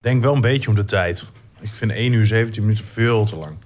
Denk 0.00 0.22
wel 0.22 0.34
een 0.34 0.40
beetje 0.40 0.68
om 0.68 0.74
de 0.74 0.84
tijd. 0.84 1.26
Ik 1.60 1.68
vind 1.72 1.90
1 1.90 2.12
uur 2.12 2.26
17 2.26 2.62
minuten 2.62 2.84
veel 2.84 3.24
te 3.24 3.36
lang. 3.36 3.56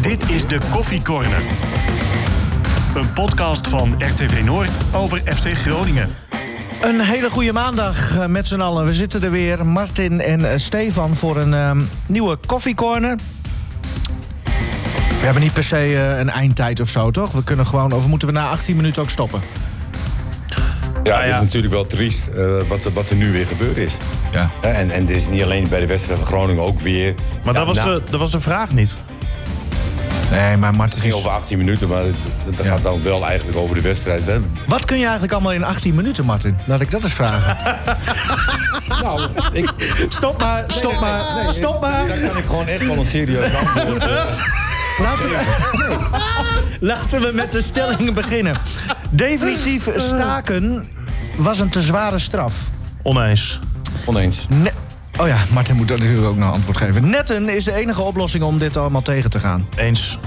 Dit 0.00 0.30
is 0.30 0.46
de 0.46 0.58
Koffie 0.70 1.02
Corner. 1.02 1.42
Een 2.94 3.12
podcast 3.12 3.68
van 3.68 3.94
RTV 3.98 4.42
Noord 4.44 4.70
over 4.92 5.22
FC 5.34 5.46
Groningen. 5.46 6.08
Een 6.82 7.00
hele 7.00 7.30
goede 7.30 7.52
maandag 7.52 8.16
eh, 8.16 8.26
met 8.26 8.46
z'n 8.46 8.60
allen. 8.60 8.84
We 8.84 8.92
zitten 8.92 9.22
er 9.22 9.30
weer, 9.30 9.66
Martin 9.66 10.20
en 10.20 10.50
eh, 10.50 10.58
Stefan, 10.58 11.16
voor 11.16 11.36
een 11.36 11.54
ehm, 11.54 11.80
nieuwe 12.06 12.38
koffiecorner. 12.46 13.16
We 15.08 15.24
hebben 15.24 15.42
niet 15.42 15.52
per 15.52 15.64
se 15.64 15.76
eh, 15.76 16.18
een 16.18 16.30
eindtijd 16.30 16.80
of 16.80 16.88
zo, 16.88 17.10
toch? 17.10 17.32
We 17.32 17.44
kunnen 17.44 17.66
gewoon, 17.66 17.92
of 17.92 18.06
moeten 18.06 18.28
we 18.28 18.34
na 18.34 18.50
18 18.50 18.76
minuten 18.76 19.02
ook 19.02 19.10
stoppen? 19.10 19.40
Ja, 21.04 21.18
ja. 21.18 21.24
het 21.24 21.34
is 21.34 21.40
natuurlijk 21.42 21.72
wel 21.72 21.84
triest 21.86 22.26
eh, 22.26 22.44
wat, 22.68 22.84
er- 22.84 22.92
wat 22.92 23.10
er 23.10 23.16
nu 23.16 23.32
weer 23.32 23.46
gebeurd 23.46 23.76
is. 23.76 23.96
Ja. 24.32 24.50
Hè, 24.60 24.68
En, 24.70 24.90
en 24.90 25.04
dit 25.04 25.16
is 25.16 25.28
niet 25.28 25.42
alleen 25.42 25.68
bij 25.68 25.80
de 25.80 25.86
wedstrijd 25.86 26.18
van 26.18 26.28
Groningen, 26.28 26.62
ook 26.62 26.80
weer. 26.80 27.14
Maar 27.44 27.52
Ja, 27.54 27.58
dat, 27.58 27.66
was 27.66 27.76
nou, 27.76 27.94
de, 28.04 28.10
dat 28.10 28.20
was 28.20 28.30
de 28.30 28.40
vraag 28.40 28.72
niet. 28.72 28.94
Nee, 30.30 30.56
maar 30.56 30.74
Martin 30.74 30.94
Het 30.94 31.00
ging 31.08 31.14
over 31.14 31.30
18 31.30 31.58
minuten, 31.58 31.88
maar 31.88 32.02
Ja. 32.04 32.12
gaat 32.64 32.82
dan 32.82 33.02
wel 33.02 33.26
eigenlijk 33.26 33.58
over 33.58 33.74
de 33.74 33.80
wedstrijd. 33.82 34.26
Hè? 34.26 34.38
Wat 34.66 34.84
kun 34.84 34.96
je 34.96 35.02
eigenlijk 35.02 35.32
allemaal 35.32 35.52
in 35.52 35.64
18 35.64 35.94
minuten, 35.94 36.24
Martin? 36.24 36.56
Laat 36.66 36.80
ik 36.80 36.90
dat 36.90 37.02
eens 37.02 37.12
vragen. 37.12 37.56
Nou, 38.88 39.28
ik, 39.52 39.72
stop 40.08 40.38
maar, 40.38 40.64
stop 40.66 41.00
maar, 41.00 41.20
stop 41.48 41.80
maar. 41.80 42.06
daar 42.08 42.18
kan 42.18 42.36
ik 42.36 42.44
gewoon 42.46 42.66
echt 42.66 42.86
wel 42.86 42.96
een 42.96 43.06
serieus 43.06 43.50
antwoord. 43.54 44.06
eh, 44.06 44.24
Laten 44.98 45.28
we, 45.28 45.38
laten 46.80 47.20
we 47.20 47.30
met 47.34 47.52
de 47.52 47.62
stellingen 47.62 48.14
beginnen. 48.14 48.56
Definitief 49.10 49.88
staken 49.96 50.84
was 51.36 51.60
een 51.60 51.68
te 51.68 51.80
zware 51.80 52.18
straf. 52.18 52.56
Oneens. 53.02 53.58
oneens. 54.04 54.46
Ne- 54.48 54.72
oh 55.20 55.26
ja, 55.26 55.36
Martin 55.52 55.76
moet 55.76 55.88
natuurlijk 55.88 56.26
ook 56.26 56.36
nog 56.36 56.52
antwoord 56.52 56.76
geven. 56.76 57.10
Netten 57.10 57.48
is 57.48 57.64
de 57.64 57.72
enige 57.72 58.02
oplossing 58.02 58.44
om 58.44 58.58
dit 58.58 58.76
allemaal 58.76 59.02
tegen 59.02 59.30
te 59.30 59.40
gaan. 59.40 59.66
Eens. 59.76 60.18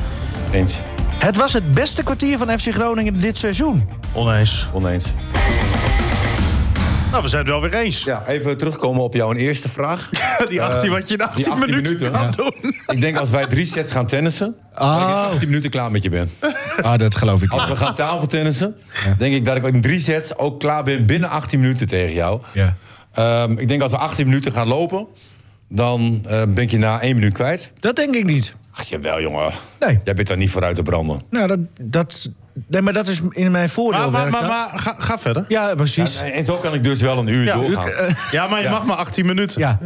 Eens. 0.51 0.81
Het 1.17 1.35
was 1.35 1.53
het 1.53 1.71
beste 1.71 2.03
kwartier 2.03 2.37
van 2.37 2.59
FC 2.59 2.73
Groningen 2.73 3.21
dit 3.21 3.37
seizoen. 3.37 3.89
Oneens. 4.13 4.67
Oneens. 4.73 5.05
Nou, 7.17 7.29
we 7.29 7.35
zijn 7.35 7.45
het 7.45 7.61
wel 7.61 7.69
weer 7.69 7.79
eens. 7.79 8.03
Ja, 8.03 8.23
even 8.27 8.57
terugkomen 8.57 9.03
op 9.03 9.13
jouw 9.13 9.33
eerste 9.33 9.69
vraag. 9.69 10.09
Die 10.49 10.61
18, 10.61 10.89
wat 10.89 11.09
je 11.09 11.13
in 11.13 11.21
18, 11.21 11.43
die 11.43 11.51
18 11.51 11.69
minuten, 11.69 11.93
minuten, 11.93 12.11
kan 12.11 12.21
ja. 12.21 12.31
doen. 12.31 12.73
Ik 12.95 13.01
denk 13.01 13.17
als 13.17 13.29
wij 13.29 13.45
drie 13.45 13.65
sets 13.65 13.91
gaan 13.91 14.05
tennissen, 14.05 14.55
dat 14.75 14.97
ik 14.97 15.07
in 15.07 15.13
18 15.13 15.47
minuten 15.47 15.69
klaar 15.69 15.91
met 15.91 16.03
je 16.03 16.09
ben. 16.09 16.29
Ah, 16.81 16.99
dat 16.99 17.15
geloof 17.15 17.41
ik 17.41 17.51
Als 17.51 17.67
we 17.67 17.75
gaan 17.75 17.93
tafeltennissen, 17.93 18.75
denk 19.17 19.35
ik 19.35 19.45
dat 19.45 19.57
ik 19.57 19.63
in 19.63 19.81
drie 19.81 19.99
sets 19.99 20.37
ook 20.37 20.59
klaar 20.59 20.83
ben 20.83 21.05
binnen 21.05 21.29
18 21.29 21.59
minuten 21.59 21.87
tegen 21.87 22.13
jou. 22.13 22.41
Ja. 22.53 22.75
Ehm, 23.13 23.51
ik 23.51 23.67
denk 23.67 23.81
als 23.81 23.91
we 23.91 23.97
18 23.97 24.25
minuten 24.25 24.51
gaan 24.51 24.67
lopen, 24.67 25.07
dan 25.69 26.23
eh, 26.27 26.41
ben 26.47 26.63
ik 26.63 26.71
je 26.71 26.77
na 26.77 27.01
één 27.01 27.15
minuut 27.15 27.33
kwijt. 27.33 27.71
Dat 27.79 27.95
denk 27.95 28.15
ik 28.15 28.25
niet. 28.25 28.53
Ach, 28.71 28.83
jawel, 28.83 29.21
jongen. 29.21 29.51
Nee. 29.79 29.99
Jij 30.03 30.13
bent 30.13 30.27
daar 30.27 30.37
niet 30.37 30.51
vooruit 30.51 30.75
te 30.75 30.83
branden. 30.83 31.21
Nou, 31.29 31.47
dat, 31.47 31.59
dat, 31.81 32.29
nee, 32.67 32.81
maar 32.81 32.93
dat 32.93 33.07
is 33.07 33.21
in 33.29 33.51
mijn 33.51 33.69
voordeel. 33.69 34.11
Maar, 34.11 34.29
maar, 34.29 34.45
maar, 34.45 34.69
ga, 34.75 34.95
ga 34.97 35.19
verder. 35.19 35.45
Ja, 35.47 35.75
precies. 35.75 36.21
En 36.21 36.43
zo 36.43 36.55
kan 36.55 36.73
ik 36.73 36.83
dus 36.83 37.01
wel 37.01 37.17
een 37.17 37.27
uur 37.27 37.43
Ja, 37.43 37.55
doorgaan. 37.55 37.91
Ja, 38.31 38.47
maar 38.47 38.61
je 38.61 38.69
mag 38.69 38.85
maar 38.85 38.97
18 38.97 39.25
minuten. 39.25 39.61
Ja. 39.61 39.79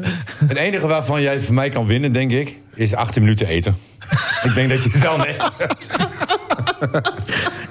Het 0.45 0.57
enige 0.57 0.87
waarvan 0.87 1.21
jij 1.21 1.39
van 1.39 1.55
mij 1.55 1.69
kan 1.69 1.87
winnen, 1.87 2.11
denk 2.11 2.31
ik, 2.31 2.59
is 2.73 2.95
18 2.95 3.21
minuten 3.21 3.47
eten. 3.47 3.77
ik 4.47 4.53
denk 4.53 4.69
dat 4.69 4.83
je 4.83 4.99
wel 4.99 5.17
nee. 5.17 5.35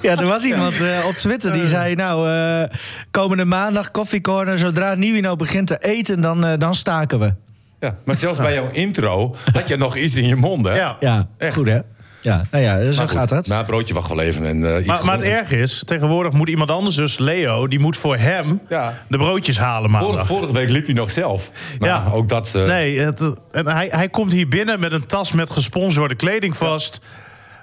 ja, 0.01 0.17
er 0.17 0.25
was 0.25 0.43
iemand 0.43 0.81
eh, 0.81 1.05
op 1.07 1.13
Twitter 1.13 1.53
die 1.53 1.67
zei... 1.67 1.95
nou, 1.95 2.29
eh, 2.29 2.77
komende 3.11 3.45
maandag 3.45 3.91
koffiecorner... 3.91 4.57
zodra 4.57 4.95
Nieuwino 4.95 5.35
begint 5.35 5.67
te 5.67 5.77
eten, 5.77 6.21
dan, 6.21 6.45
eh, 6.45 6.57
dan 6.57 6.75
staken 6.75 7.19
we. 7.19 7.33
Ja, 7.79 7.95
maar 8.05 8.17
zelfs 8.17 8.39
bij 8.39 8.53
jouw 8.53 8.69
intro 8.71 9.35
had 9.53 9.67
je 9.67 9.77
nog 9.77 9.95
iets 9.95 10.15
in 10.15 10.27
je 10.27 10.35
mond, 10.35 10.65
hè? 10.65 10.75
Ja. 10.75 10.97
Ja, 10.99 11.27
Echt? 11.37 11.55
goed 11.55 11.67
hè? 11.67 11.79
Ja, 12.21 12.45
nou 12.51 12.63
ja, 12.63 12.91
zo 12.91 12.97
Maar 12.97 13.09
goed, 13.09 13.17
gaat 13.17 13.29
het. 13.29 13.47
Na 13.47 13.57
het 13.57 13.65
broodje 13.65 13.93
wacht 13.93 14.09
wel 14.09 14.19
even. 14.19 14.45
En, 14.45 14.65
eh, 14.73 14.77
iets 14.77 14.87
Maar, 14.87 15.05
maar 15.05 15.15
het 15.15 15.23
erg 15.25 15.51
is, 15.51 15.83
tegenwoordig 15.85 16.33
moet 16.33 16.49
iemand 16.49 16.69
anders, 16.71 16.95
dus 16.95 17.17
Leo, 17.17 17.67
die 17.67 17.79
moet 17.79 17.97
voor 17.97 18.17
hem 18.17 18.59
Ja. 18.69 18.93
de 19.07 19.17
broodjes 19.17 19.57
halen 19.59 19.89
vorige, 19.89 20.07
maandag. 20.07 20.27
vorige 20.27 20.53
week 20.53 20.69
liep 20.69 20.85
hij 20.85 20.93
nog 20.93 21.11
zelf. 21.11 21.51
Nou, 21.79 21.91
Ja. 21.91 22.11
Ook 22.13 22.29
dat... 22.29 22.55
eh, 22.55 22.63
Nee, 22.65 22.99
het, 22.99 23.33
en 23.51 23.67
hij, 23.67 23.87
hij 23.91 24.09
komt 24.09 24.31
hier 24.31 24.47
binnen 24.47 24.79
met 24.79 24.91
een 24.91 25.05
tas 25.05 25.31
met 25.31 25.49
gesponsorde 25.49 26.15
kleding 26.15 26.57
vast. 26.57 26.99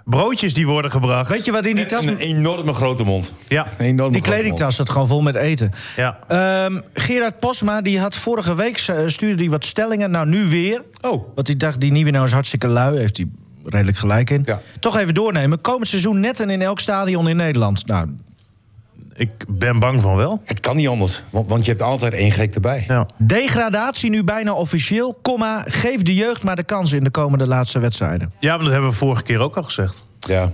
Broodjes 0.04 0.54
die 0.54 0.66
worden 0.66 0.90
gebracht. 0.90 1.28
Weet 1.30 1.44
je 1.44 1.52
wat 1.52 1.66
in 1.66 1.74
die 1.74 1.84
en 1.84 1.90
tas... 1.90 2.06
een 2.06 2.18
enorme 2.18 2.72
grote 2.72 3.04
mond. 3.04 3.34
Ja, 3.48 3.66
Een 3.78 3.86
enorme 3.86 4.12
Die 4.12 4.22
kledingtas 4.22 4.76
zat 4.76 4.90
gewoon 4.90 5.08
vol 5.08 5.20
met 5.22 5.34
eten. 5.34 5.70
ja. 5.96 6.18
Ehm, 6.28 6.80
Gerard 6.94 7.38
Posma 7.38 7.80
die 7.82 8.00
had 8.00 8.16
vorige 8.16 8.54
week 8.54 8.78
eh, 8.86 8.96
stuurde 9.06 9.36
die 9.36 9.50
wat 9.50 9.64
stellingen. 9.64 10.10
Nou, 10.10 10.26
nu 10.26 10.44
weer. 10.44 10.82
Oh, 11.00 11.34
Want 11.34 11.46
hij 11.46 11.56
dacht, 11.56 11.80
die 11.80 11.92
Nieuwino 11.92 12.24
is 12.24 12.32
hartstikke 12.32 12.66
lui. 12.68 12.98
Heeft 12.98 13.16
hij 13.16 13.26
redelijk 13.64 13.96
gelijk 13.98 14.30
in. 14.30 14.42
Ja. 14.44 14.60
Toch 14.80 14.96
even 14.98 15.14
doornemen. 15.14 15.60
Komend 15.60 15.88
seizoen 15.88 16.20
netten 16.20 16.50
in 16.50 16.62
elk 16.62 16.80
stadion 16.80 17.28
in 17.28 17.36
Nederland. 17.36 17.86
Nou, 17.86 18.08
Ik 19.14 19.30
ben 19.48 19.78
bang 19.78 20.00
van 20.00 20.16
wel. 20.16 20.42
het 20.44 20.60
kan 20.60 20.76
niet 20.76 20.88
anders. 20.88 21.22
Want, 21.30 21.48
want 21.48 21.64
je 21.64 21.70
hebt 21.70 21.82
altijd 21.82 22.12
één 22.12 22.30
gek 22.32 22.54
erbij. 22.54 22.84
Ja. 22.88 23.08
degradatie 23.18 24.10
nu 24.10 24.24
bijna 24.24 24.52
officieel. 24.54 25.18
Komma, 25.22 25.64
geef 25.66 26.02
de 26.02 26.14
jeugd 26.14 26.42
maar 26.42 26.56
de 26.56 26.64
kans 26.64 26.92
in 26.92 27.04
de 27.04 27.10
komende 27.10 27.46
laatste 27.46 27.78
wedstrijden. 27.78 28.32
ja, 28.40 28.54
maar 28.54 28.64
dat 28.64 28.72
hebben 28.72 28.90
we 28.90 28.96
vorige 28.96 29.22
keer 29.22 29.38
ook 29.40 29.56
al 29.56 29.62
gezegd. 29.62 30.02
Ja. 30.20 30.52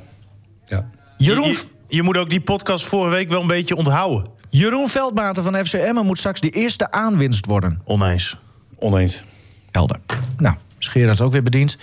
ja. 0.64 0.88
Jeroen, 1.18 1.48
Je, 1.48 1.64
je 1.88 2.02
moet 2.02 2.16
ook 2.16 2.30
die 2.30 2.40
podcast 2.40 2.86
vorige 2.86 3.14
week 3.14 3.28
wel 3.28 3.40
een 3.40 3.46
beetje 3.46 3.76
onthouden. 3.76 4.32
Jeroen 4.48 4.88
Veldmaten 4.88 5.44
van 5.44 5.66
FC 5.66 5.72
Emmen 5.72 6.06
moet 6.06 6.18
straks 6.18 6.40
de 6.40 6.50
eerste 6.50 6.90
aanwinst 6.90 7.46
worden. 7.46 7.80
Oneens. 7.84 8.36
Oneens. 8.78 9.24
Helder. 9.70 9.96
Nou, 10.36 10.54
is 10.84 10.92
Gerard 10.92 11.20
ook 11.20 11.32
weer 11.32 11.42
bediend. 11.42 11.78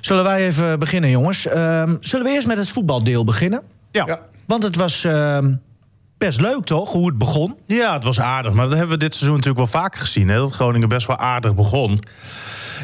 Zullen 0.00 0.24
wij 0.24 0.46
even 0.46 0.78
beginnen, 0.78 1.10
jongens? 1.10 1.46
Ehm, 1.46 1.94
zullen 2.00 2.26
we 2.26 2.32
eerst 2.32 2.46
met 2.46 2.56
het 2.56 2.70
voetbaldeel 2.70 3.24
beginnen? 3.24 3.62
Ja. 3.90 4.04
Ja. 4.06 4.20
Want 4.46 4.62
het 4.62 4.76
was 4.76 5.04
ehm, 5.04 5.52
best 6.18 6.40
leuk, 6.40 6.64
toch? 6.64 6.92
Hoe 6.92 7.06
het 7.06 7.18
begon. 7.18 7.56
Ja, 7.66 7.94
het 7.94 8.04
was 8.04 8.20
aardig. 8.20 8.52
Maar 8.52 8.68
dat 8.68 8.78
hebben 8.78 8.98
we 8.98 9.04
dit 9.04 9.14
seizoen 9.14 9.36
natuurlijk 9.36 9.70
wel 9.70 9.82
vaker 9.82 10.00
gezien. 10.00 10.28
Hè? 10.28 10.36
Dat 10.36 10.52
Groningen 10.52 10.88
best 10.88 11.06
wel 11.06 11.18
aardig 11.18 11.54
begon. 11.54 12.00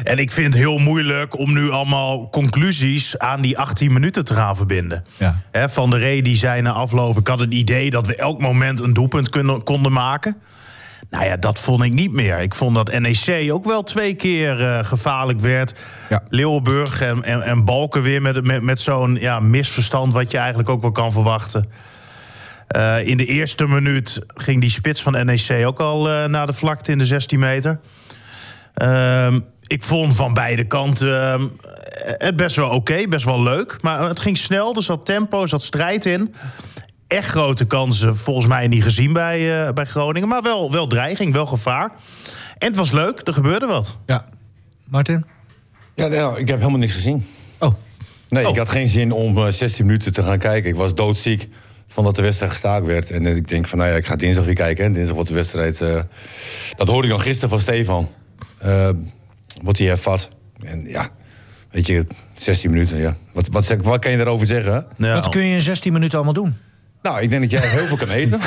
En 0.03 0.17
ik 0.17 0.31
vind 0.31 0.47
het 0.47 0.55
heel 0.55 0.77
moeilijk 0.77 1.37
om 1.37 1.53
nu 1.53 1.71
allemaal 1.71 2.29
conclusies 2.29 3.17
aan 3.17 3.41
die 3.41 3.57
18 3.57 3.93
minuten 3.93 4.25
te 4.25 4.33
gaan 4.33 4.55
verbinden. 4.55 5.05
Ja. 5.17 5.41
Hè, 5.51 5.69
Van 5.69 5.89
de 5.89 5.97
Ree 5.97 6.23
die 6.23 6.35
zei 6.35 6.61
na 6.61 6.71
afloop... 6.71 7.17
ik 7.17 7.27
had 7.27 7.39
het 7.39 7.53
idee 7.53 7.89
dat 7.89 8.07
we 8.07 8.15
elk 8.15 8.39
moment 8.39 8.79
een 8.79 8.93
doelpunt 8.93 9.29
konden 9.63 9.91
maken. 9.91 10.37
Nou 11.13 11.25
ja, 11.25 11.37
dat 11.37 11.59
vond 11.59 11.83
ik 11.83 11.93
niet 11.93 12.11
meer. 12.11 12.39
Ik 12.39 12.55
vond 12.55 12.75
dat 12.75 12.99
NEC 12.99 13.51
ook 13.51 13.65
wel 13.65 13.83
twee 13.83 14.13
keer 14.13 14.65
eh, 14.65 14.83
gevaarlijk 14.83 15.39
werd. 15.39 15.73
Ja. 16.09 16.23
Leeuwenburg 16.29 17.01
en, 17.01 17.23
en, 17.23 17.41
en 17.41 17.65
Balken 17.65 18.01
weer 18.01 18.21
met, 18.21 18.43
met, 18.43 18.61
met 18.61 18.79
zo'n 18.79 19.15
ja, 19.15 19.39
misverstand... 19.39 20.13
wat 20.13 20.31
je 20.31 20.37
eigenlijk 20.37 20.69
ook 20.69 20.81
wel 20.81 20.91
kan 20.91 21.11
verwachten. 21.11 21.69
Eh, 22.67 23.07
in 23.07 23.17
de 23.17 23.25
eerste 23.25 23.67
minuut 23.67 24.21
ging 24.27 24.61
die 24.61 24.69
spits 24.69 25.01
van 25.01 25.25
NEC 25.25 25.65
ook 25.65 25.79
al 25.79 26.09
eh, 26.09 26.25
naar 26.25 26.45
de 26.45 26.53
vlakte 26.53 26.91
in 26.91 26.97
de 26.97 27.05
16 27.05 27.39
meter. 27.39 27.79
Ehm, 28.73 29.39
ik 29.67 29.83
vond 29.83 30.15
van 30.15 30.33
beide 30.33 30.67
kanten 30.67 31.51
het 32.17 32.35
best 32.35 32.55
wel 32.55 32.69
oké, 32.69 33.07
best 33.07 33.25
wel 33.25 33.43
leuk. 33.43 33.77
Maar 33.81 34.01
het 34.01 34.19
ging 34.19 34.37
snel, 34.37 34.75
er 34.75 34.83
zat 34.83 35.05
tempo, 35.05 35.41
er 35.41 35.47
zat 35.47 35.63
strijd 35.63 36.05
in. 36.05 36.33
Echt 37.13 37.29
grote 37.29 37.65
kansen 37.65 38.15
volgens 38.17 38.47
mij 38.47 38.67
niet 38.67 38.83
gezien 38.83 39.13
bij, 39.13 39.65
eh, 39.67 39.73
bij 39.73 39.85
Groningen. 39.85 40.27
Maar 40.27 40.41
wel, 40.41 40.71
wel 40.71 40.87
dreiging, 40.87 41.33
wel 41.33 41.45
gevaar. 41.45 41.91
En 42.57 42.67
het 42.67 42.75
was 42.75 42.91
leuk, 42.91 43.21
er 43.27 43.33
gebeurde 43.33 43.65
wat. 43.65 43.97
Ja. 44.05 44.25
Martin? 44.89 45.25
Ja, 45.95 46.07
nou, 46.07 46.39
ik 46.39 46.47
heb 46.47 46.57
helemaal 46.57 46.79
niks 46.79 46.93
gezien. 46.93 47.25
Oh, 47.59 47.73
Nee, 48.29 48.43
Oh. 48.43 48.49
ik 48.51 48.57
had 48.57 48.69
geen 48.69 48.87
zin 48.87 49.11
om 49.11 49.37
eh, 49.37 49.47
16 49.49 49.85
minuten 49.85 50.13
te 50.13 50.23
gaan 50.23 50.37
kijken. 50.37 50.69
Ik 50.69 50.75
was 50.75 50.95
doodziek 50.95 51.47
van 51.87 52.03
dat 52.03 52.15
de 52.15 52.21
wedstrijd 52.21 52.51
gestaakt 52.51 52.85
werd. 52.85 53.11
En 53.11 53.25
eh, 53.25 53.35
ik 53.35 53.47
denk 53.47 53.67
van, 53.67 53.77
nou 53.77 53.89
ja, 53.91 53.95
ik 53.97 54.05
ga 54.05 54.15
dinsdag 54.15 54.45
weer 54.45 54.53
kijken. 54.53 54.85
Hè. 54.85 54.91
Dinsdag 54.91 55.13
wordt 55.15 55.29
de 55.29 55.35
wedstrijd... 55.35 55.81
eh, 55.81 56.01
dat 56.77 56.87
hoorde 56.87 57.07
ik 57.07 57.13
dan 57.13 57.21
gisteren 57.21 57.49
van 57.49 57.59
Stefan. 57.59 58.09
Eh, 58.57 58.89
wat 59.63 59.77
hij 59.77 59.87
hervat. 59.87 60.29
En 60.65 60.85
ja, 60.85 61.09
weet 61.71 61.87
je, 61.87 62.05
16 62.33 62.71
minuten, 62.71 62.97
ja. 62.97 63.15
Wat, 63.33 63.47
wat, 63.51 63.65
zeg- 63.65 63.81
wat 63.81 63.99
kan 63.99 64.11
je 64.11 64.17
daarover 64.17 64.47
zeggen? 64.47 64.85
Ja. 64.97 65.13
wat 65.13 65.29
kun 65.29 65.43
je 65.45 65.53
in 65.53 65.61
16 65.61 65.93
minuten 65.93 66.15
allemaal 66.15 66.33
doen? 66.43 66.55
Nou, 67.03 67.21
ik 67.21 67.29
denk 67.29 67.41
dat 67.41 67.51
jij 67.51 67.69
heel 67.69 67.85
veel 67.85 67.97
kan 67.97 68.09
eten. 68.09 68.39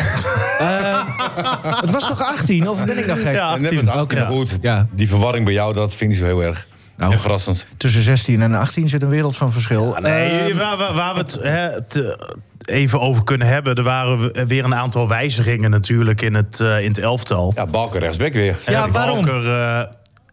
Het 1.81 1.91
was 1.91 2.08
toch 2.08 2.23
18, 2.23 2.69
of 2.69 2.85
ben 2.85 2.99
ik 2.99 3.06
nog 3.06 3.20
gek? 3.20 3.35
Ja, 3.35 3.55
En 3.55 3.61
net 3.61 3.70
als 3.76 3.87
18, 3.87 4.00
Oké. 4.00 4.14
maar 4.14 4.26
goed. 4.26 4.58
Ja. 4.61 4.87
Die 4.91 5.08
verwarring 5.08 5.44
bij 5.44 5.55
jou, 5.55 5.73
dat 5.73 5.94
vind 5.94 6.12
ik 6.12 6.19
zo 6.19 6.25
heel 6.25 6.43
erg. 6.43 6.67
Nou. 6.97 7.12
en 7.12 7.20
verrassend. 7.20 7.67
Tussen 7.76 8.00
16 8.03 8.43
en 8.43 8.55
18 8.55 8.88
zit 8.88 9.03
een 9.03 9.08
wereld 9.08 9.37
van 9.37 9.53
verschil. 9.53 9.97
Nee, 10.00 10.41
Ehm, 10.50 10.56
waar, 10.58 10.76
waar, 10.76 10.94
waar 10.94 11.14
we 11.14 11.20
het 11.20 11.38
hè, 11.43 11.82
te- 11.82 12.35
even 12.64 13.00
over 13.00 13.25
kunnen 13.25 13.47
hebben... 13.47 13.75
er 13.75 13.82
waren 13.82 14.47
weer 14.47 14.64
een 14.64 14.75
aantal 14.75 15.08
wijzigingen 15.08 15.70
natuurlijk 15.70 16.23
in 16.23 16.35
het, 16.35 16.61
eh, 16.61 16.81
in 16.81 16.88
het 16.88 16.99
elftal. 16.99 17.53
Ja, 17.56 17.67
Balken 17.67 18.00
rechtsback 18.00 18.32
weer. 18.32 18.56
Ja, 18.67 18.91
waarom? 18.91 19.25
Balker, 19.25 19.49
eh, 19.58 19.82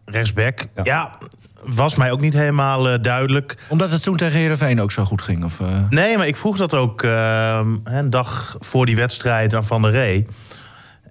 rechtsback. 0.04 0.66
Ja. 0.82 1.16
Was 1.66 1.96
mij 1.96 2.10
ook 2.10 2.20
niet 2.20 2.34
helemaal 2.34 2.88
eh, 2.88 3.02
duidelijk. 3.02 3.56
omdat 3.68 3.90
het 3.90 4.02
toen 4.02 4.16
tegen 4.16 4.38
Heerenveen 4.38 4.80
ook 4.80 4.92
zo 4.92 5.04
goed 5.04 5.22
ging? 5.22 5.44
Of, 5.44 5.60
eh? 5.60 5.66
Nee, 5.90 6.16
maar 6.16 6.26
ik 6.26 6.36
vroeg 6.36 6.56
dat 6.56 6.74
ook 6.74 7.02
eh, 7.02 7.60
een 7.84 8.10
dag 8.10 8.56
voor 8.60 8.86
die 8.86 8.96
wedstrijd 8.96 9.54
aan 9.54 9.64
Van 9.64 9.82
der 9.82 9.90
Ree. 9.90 10.26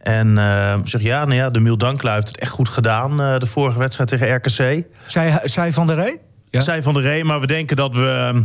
En 0.03 0.37
eh 0.37 0.75
zeg 0.83 1.01
ja, 1.01 1.25
nou 1.25 1.35
ja, 1.35 1.49
de 1.49 1.59
Miel 1.59 1.77
heeft 2.01 2.27
het 2.27 2.37
echt 2.37 2.51
goed 2.51 2.69
gedaan. 2.69 3.21
eh, 3.21 3.39
de 3.39 3.45
vorige 3.45 3.79
wedstrijd 3.79 4.09
tegen 4.09 4.35
RKC. 4.35 4.83
Zij, 5.05 5.39
zij 5.43 5.73
Van 5.73 5.87
der 5.87 5.95
Rey? 5.95 6.19
Ja. 6.49 6.59
Zij 6.59 6.83
van 6.83 6.93
de 6.93 7.01
Ree, 7.01 7.23
maar 7.23 7.39
we 7.39 7.47
denken 7.47 7.75
dat 7.75 7.95
we 7.95 8.31
eh, 8.33 8.39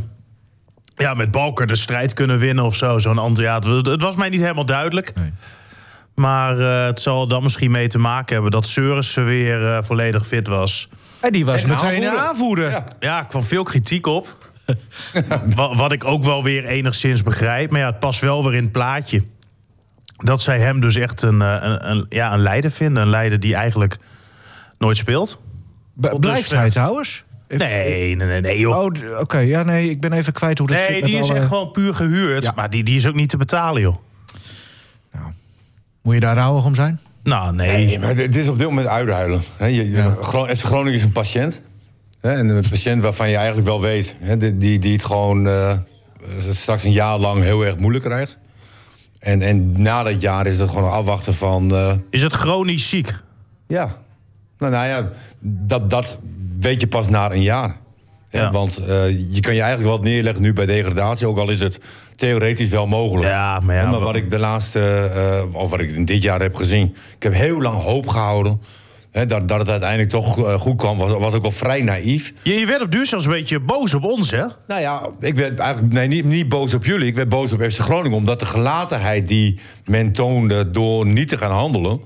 ja, 0.96 1.14
met 1.14 1.30
Balker 1.30 1.66
de 1.66 1.76
strijd 1.76 2.12
kunnen 2.12 2.38
winnen 2.38 2.64
of 2.64 2.76
zo. 2.76 2.98
Zo'n 2.98 3.34
ja, 3.34 3.58
het, 3.58 4.02
was 4.02 4.16
mij 4.16 4.28
niet 4.28 4.40
helemaal 4.40 4.66
duidelijk. 4.66 5.12
Nee. 5.14 5.32
Maar 6.14 6.56
het 6.58 7.00
zal 7.00 7.26
dan 7.26 7.42
misschien 7.42 7.70
mee 7.70 7.88
te 7.88 7.98
maken 7.98 8.32
hebben 8.34 8.50
dat 8.50 8.66
Seurissen 8.66 9.24
weer 9.24 9.84
volledig 9.84 10.26
fit 10.26 10.46
was. 10.46 10.88
En 11.20 11.32
die 11.32 11.44
was 11.44 11.62
En 11.62 11.68
meteen 11.68 12.00
de 12.00 12.10
aanvoerder. 12.10 12.28
aanvoerder. 12.28 12.70
Ja. 12.70 12.86
Ja, 13.00 13.22
kwam 13.22 13.42
veel 13.42 13.62
kritiek 13.62 14.06
op. 14.06 14.36
wat, 15.56 15.76
wat 15.76 15.92
ik 15.92 16.04
ook 16.04 16.22
wel 16.24 16.42
weer 16.42 16.64
enigszins 16.64 17.22
begrijp. 17.22 17.70
Maar 17.70 17.80
ja, 17.80 17.86
het 17.86 17.98
past 17.98 18.20
wel 18.20 18.44
weer 18.44 18.54
in 18.54 18.62
het 18.62 18.72
plaatje. 18.72 19.22
Dat 20.16 20.40
zij 20.40 20.58
hem 20.58 20.80
dus 20.80 20.94
echt 20.96 21.22
een, 21.22 21.42
eh, 21.42 21.56
een, 21.60 21.90
een, 21.90 22.06
ja, 22.08 22.32
een 22.32 22.40
leider 22.40 22.70
vinden. 22.70 23.02
Een 23.02 23.08
leider 23.10 23.40
die 23.40 23.54
eigenlijk 23.54 23.96
nooit 24.78 24.96
speelt. 24.96 25.38
B- 26.00 26.12
Op 26.12 26.20
Blijft 26.20 26.50
hij 26.52 26.70
trouwens? 26.70 27.24
Nee, 27.48 28.16
nee, 28.16 28.16
nee, 28.16 28.40
nee 28.40 28.58
joh. 28.58 28.76
Oh, 28.78 29.20
oké. 29.20 29.38
Ja, 29.38 29.62
nee, 29.62 29.90
ik 29.90 30.00
ben 30.00 30.12
even 30.12 30.32
kwijt 30.32 30.58
hoe 30.58 30.66
dat 30.66 30.78
zit 30.78 30.88
nee, 30.88 31.02
die 31.02 31.18
is 31.18 31.28
alle- 31.30 31.38
echt 31.38 31.46
gewoon 31.48 31.70
puur 31.70 31.94
gehuurd. 31.94 32.44
Ja. 32.44 32.52
Maar 32.56 32.70
die, 32.70 32.82
die 32.84 32.96
is 32.96 33.06
ook 33.06 33.14
niet 33.14 33.28
te 33.28 33.36
betalen, 33.36 33.82
joh. 33.82 33.96
Moet 36.02 36.14
je 36.14 36.20
daar 36.20 36.36
rouwig 36.36 36.64
om 36.64 36.74
zijn? 36.74 37.00
Nou, 37.28 37.54
nee. 37.54 37.86
Nee, 37.86 37.98
maar 37.98 38.14
dit 38.14 38.36
is 38.36 38.48
op 38.48 38.58
dit 38.58 38.66
moment 38.66 38.86
uithuilen. 38.86 39.42
Hè, 39.56 39.66
je, 39.66 39.90
Ja. 39.90 40.14
Groningen 40.54 40.92
is 40.98 41.04
een 41.04 41.12
patiënt. 41.12 41.62
Hè, 42.20 42.30
en 42.32 42.48
een 42.48 42.64
patiënt 42.70 43.02
waarvan 43.02 43.30
je 43.30 43.36
eigenlijk 43.36 43.66
wel 43.66 43.80
weet... 43.80 44.16
Hè, 44.18 44.36
die, 44.36 44.56
die, 44.56 44.78
die 44.78 44.92
het 44.92 45.04
gewoon 45.04 45.46
eh, 45.48 45.78
straks 46.50 46.84
een 46.84 46.92
jaar 46.92 47.18
lang 47.18 47.42
heel 47.42 47.64
erg 47.66 47.78
moeilijk 47.78 48.04
krijgt. 48.04 48.38
En, 49.18 49.42
en 49.42 49.82
na 49.82 50.02
dat 50.02 50.20
jaar 50.20 50.46
is 50.46 50.58
het 50.58 50.70
gewoon 50.70 50.90
afwachten 50.90 51.34
van... 51.34 51.74
eh, 51.74 51.92
Is 52.10 52.22
het 52.22 52.32
chronisch 52.32 52.88
ziek? 52.88 53.14
ja, 53.66 53.90
nou, 54.58 54.72
nou 54.72 54.86
ja, 54.86 55.08
dat, 55.40 55.90
dat 55.90 56.18
weet 56.60 56.80
je 56.80 56.86
pas 56.86 57.08
na 57.08 57.32
een 57.32 57.42
jaar. 57.42 57.76
Ja. 58.30 58.50
Want 58.50 58.76
eh, 58.78 59.34
je 59.34 59.40
kan 59.40 59.54
je 59.54 59.60
eigenlijk 59.60 59.90
wel 59.94 60.02
neerleggen 60.02 60.42
nu 60.42 60.52
bij 60.52 60.66
degradatie... 60.66 61.26
ook 61.26 61.38
al 61.38 61.50
is 61.50 61.60
het 61.60 61.80
theoretisch 62.16 62.68
wel 62.68 62.86
mogelijk. 62.86 63.28
Ja, 63.28 63.60
maar 63.60 63.76
ja, 63.76 63.82
maar 63.82 63.90
wel- 63.90 64.00
wat 64.00 64.16
ik 64.16 64.30
de 64.30 64.38
laatste, 64.38 65.10
eh, 65.14 65.60
of 65.60 65.70
wat 65.70 65.80
ik 65.80 65.90
in 65.90 66.04
dit 66.04 66.22
jaar 66.22 66.40
heb 66.40 66.54
gezien... 66.54 66.94
ik 67.16 67.22
heb 67.22 67.32
heel 67.32 67.60
lang 67.62 67.82
hoop 67.82 68.06
gehouden... 68.06 68.60
Hè, 69.10 69.26
dat, 69.26 69.48
dat 69.48 69.58
het 69.58 69.68
uiteindelijk 69.68 70.10
toch 70.10 70.38
eh, 70.38 70.54
goed 70.54 70.76
kwam, 70.76 70.98
was, 70.98 71.12
was 71.12 71.34
ook 71.34 71.42
wel 71.42 71.50
vrij 71.50 71.82
naïef. 71.82 72.32
Je, 72.42 72.52
je 72.52 72.66
werd 72.66 72.82
op 72.82 72.92
duur 72.92 73.06
zelfs 73.06 73.24
een 73.24 73.30
beetje 73.30 73.60
boos 73.60 73.94
op 73.94 74.04
ons, 74.04 74.30
hè? 74.30 74.44
Nou 74.66 74.80
ja, 74.80 75.08
ik 75.20 75.34
werd 75.34 75.58
eigenlijk 75.58 75.92
nee, 75.92 76.08
niet, 76.08 76.24
niet 76.24 76.48
boos 76.48 76.74
op 76.74 76.84
jullie. 76.84 77.06
Ik 77.06 77.14
werd 77.14 77.28
boos 77.28 77.52
op 77.52 77.62
FC 77.62 77.78
Groningen. 77.78 78.16
Omdat 78.16 78.38
de 78.38 78.46
gelatenheid 78.46 79.28
die 79.28 79.58
men 79.84 80.12
toonde 80.12 80.70
door 80.70 81.06
niet 81.06 81.28
te 81.28 81.36
gaan 81.36 81.52
handelen... 81.52 82.00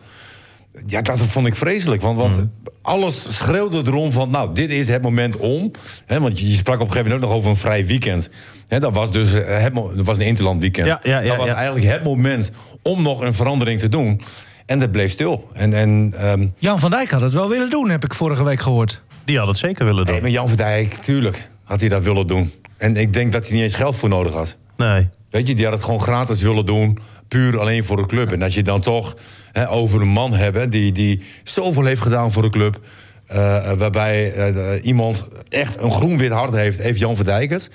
Ja, 0.86 1.02
dat 1.02 1.18
vond 1.18 1.46
ik 1.46 1.56
vreselijk. 1.56 2.02
Want, 2.02 2.18
want 2.18 2.48
alles 2.82 3.36
schreeuwde 3.36 3.82
erom 3.86 4.12
van... 4.12 4.30
nou, 4.30 4.54
dit 4.54 4.70
is 4.70 4.88
het 4.88 5.02
moment 5.02 5.36
om. 5.36 5.70
Hè, 6.06 6.20
want 6.20 6.40
je, 6.40 6.52
sprak 6.52 6.80
op 6.80 6.86
een 6.86 6.92
gegeven 6.92 7.10
moment 7.10 7.24
ook 7.24 7.30
nog 7.30 7.38
over 7.38 7.50
een 7.50 7.56
vrij 7.56 7.86
weekend. 7.86 8.30
Hè, 8.68 8.80
dat 8.80 8.92
was 8.92 9.10
dus 9.10 9.34
eh, 9.34 9.58
het, 9.58 9.74
dat 9.74 10.04
was 10.04 10.16
een 10.16 10.24
interland 10.24 10.60
weekend. 10.60 10.86
Ja, 10.86 11.00
ja, 11.02 11.20
ja, 11.20 11.28
dat 11.28 11.36
was 11.36 11.46
ja. 11.46 11.54
eigenlijk 11.54 11.86
het 11.86 12.04
moment 12.04 12.52
om 12.82 13.02
nog 13.02 13.20
een 13.20 13.34
verandering 13.34 13.80
te 13.80 13.88
doen. 13.88 14.20
En 14.66 14.78
dat 14.78 14.90
bleef 14.90 15.10
stil. 15.10 15.48
En, 15.52 15.72
en 15.74 16.14
ehm, 16.16 16.46
Jan 16.58 16.78
van 16.78 16.90
Dijk 16.90 17.10
had 17.10 17.20
het 17.20 17.32
wel 17.32 17.48
willen 17.48 17.70
doen, 17.70 17.90
heb 17.90 18.04
ik 18.04 18.14
vorige 18.14 18.44
week 18.44 18.60
gehoord. 18.60 19.02
Die 19.24 19.38
had 19.38 19.48
het 19.48 19.58
zeker 19.58 19.84
willen 19.84 20.04
doen. 20.04 20.12
nee, 20.12 20.22
maar 20.22 20.30
Jan 20.30 20.48
van 20.48 20.56
Dijk, 20.56 20.94
tuurlijk, 20.94 21.50
had 21.64 21.80
hij 21.80 21.88
dat 21.88 22.02
willen 22.02 22.26
doen. 22.26 22.52
En 22.76 22.96
ik 22.96 23.12
denk 23.12 23.32
dat 23.32 23.44
hij 23.46 23.54
niet 23.54 23.62
eens 23.62 23.74
geld 23.74 23.96
voor 23.96 24.08
nodig 24.08 24.32
had. 24.32 24.56
Nee. 24.76 25.08
Weet 25.32 25.46
je, 25.46 25.54
die 25.54 25.64
had 25.64 25.74
het 25.74 25.84
gewoon 25.84 26.00
gratis 26.00 26.42
willen 26.42 26.66
doen. 26.66 26.98
Puur 27.28 27.60
alleen 27.60 27.84
voor 27.84 27.96
de 27.96 28.06
club. 28.06 28.32
En 28.32 28.42
als 28.42 28.54
je 28.54 28.62
dan 28.62 28.80
toch 28.80 29.16
hè, 29.52 29.70
over 29.70 30.00
een 30.00 30.08
man 30.08 30.32
hebt 30.34 30.70
die, 30.72 30.92
die 30.92 31.22
zoveel 31.44 31.84
heeft 31.84 32.00
gedaan 32.02 32.32
voor 32.32 32.42
de 32.42 32.50
club. 32.50 32.80
eh, 33.26 33.70
eh, 33.70 33.78
waarbij 33.78 34.32
eh, 34.32 34.84
iemand 34.84 35.26
echt 35.48 35.80
een 35.80 35.90
groen-wit 35.90 36.32
hart 36.32 36.52
heeft, 36.52 36.78
heeft 36.78 36.98
Jan 36.98 37.16
van 37.16 37.24
Dijk 37.24 37.50
het. 37.50 37.70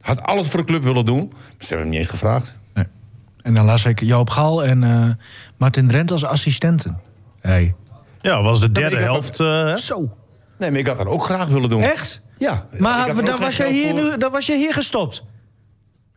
Had 0.00 0.22
alles 0.22 0.48
voor 0.48 0.60
de 0.60 0.66
club 0.66 0.82
willen 0.82 1.04
doen. 1.04 1.26
Maar 1.28 1.36
ze 1.58 1.66
hebben 1.68 1.78
hem 1.78 1.88
niet 1.88 1.98
eens 1.98 2.08
gevraagd. 2.08 2.54
Nee. 2.74 2.84
En 3.42 3.54
dan 3.54 3.64
las 3.64 3.84
ik 3.84 4.00
Joop 4.00 4.30
Gal 4.30 4.64
en 4.64 4.84
eh, 4.84 5.08
Martin 5.56 5.88
Drent 5.88 6.10
als 6.10 6.24
assistenten. 6.24 7.00
Hey. 7.40 7.74
Ja, 8.20 8.42
was 8.42 8.60
de 8.60 8.72
derde 8.72 8.98
helft. 8.98 9.40
eh, 9.40 9.46
hè? 9.64 9.76
Zo. 9.76 10.16
Nee, 10.58 10.70
maar 10.70 10.80
ik 10.80 10.86
had 10.86 10.96
dat 10.96 11.06
ook 11.06 11.24
graag 11.24 11.46
willen 11.48 11.68
doen. 11.68 11.82
Echt? 11.82 12.22
Ja. 12.38 12.66
Maar 12.78 13.14
dan 13.24 13.40
was, 13.40 13.56
jij 13.56 13.72
hier 13.72 13.90
voor. 13.90 14.00
nu, 14.00 14.16
dan 14.16 14.30
was 14.32 14.46
je 14.46 14.56
hier 14.56 14.72
gestopt. 14.72 15.24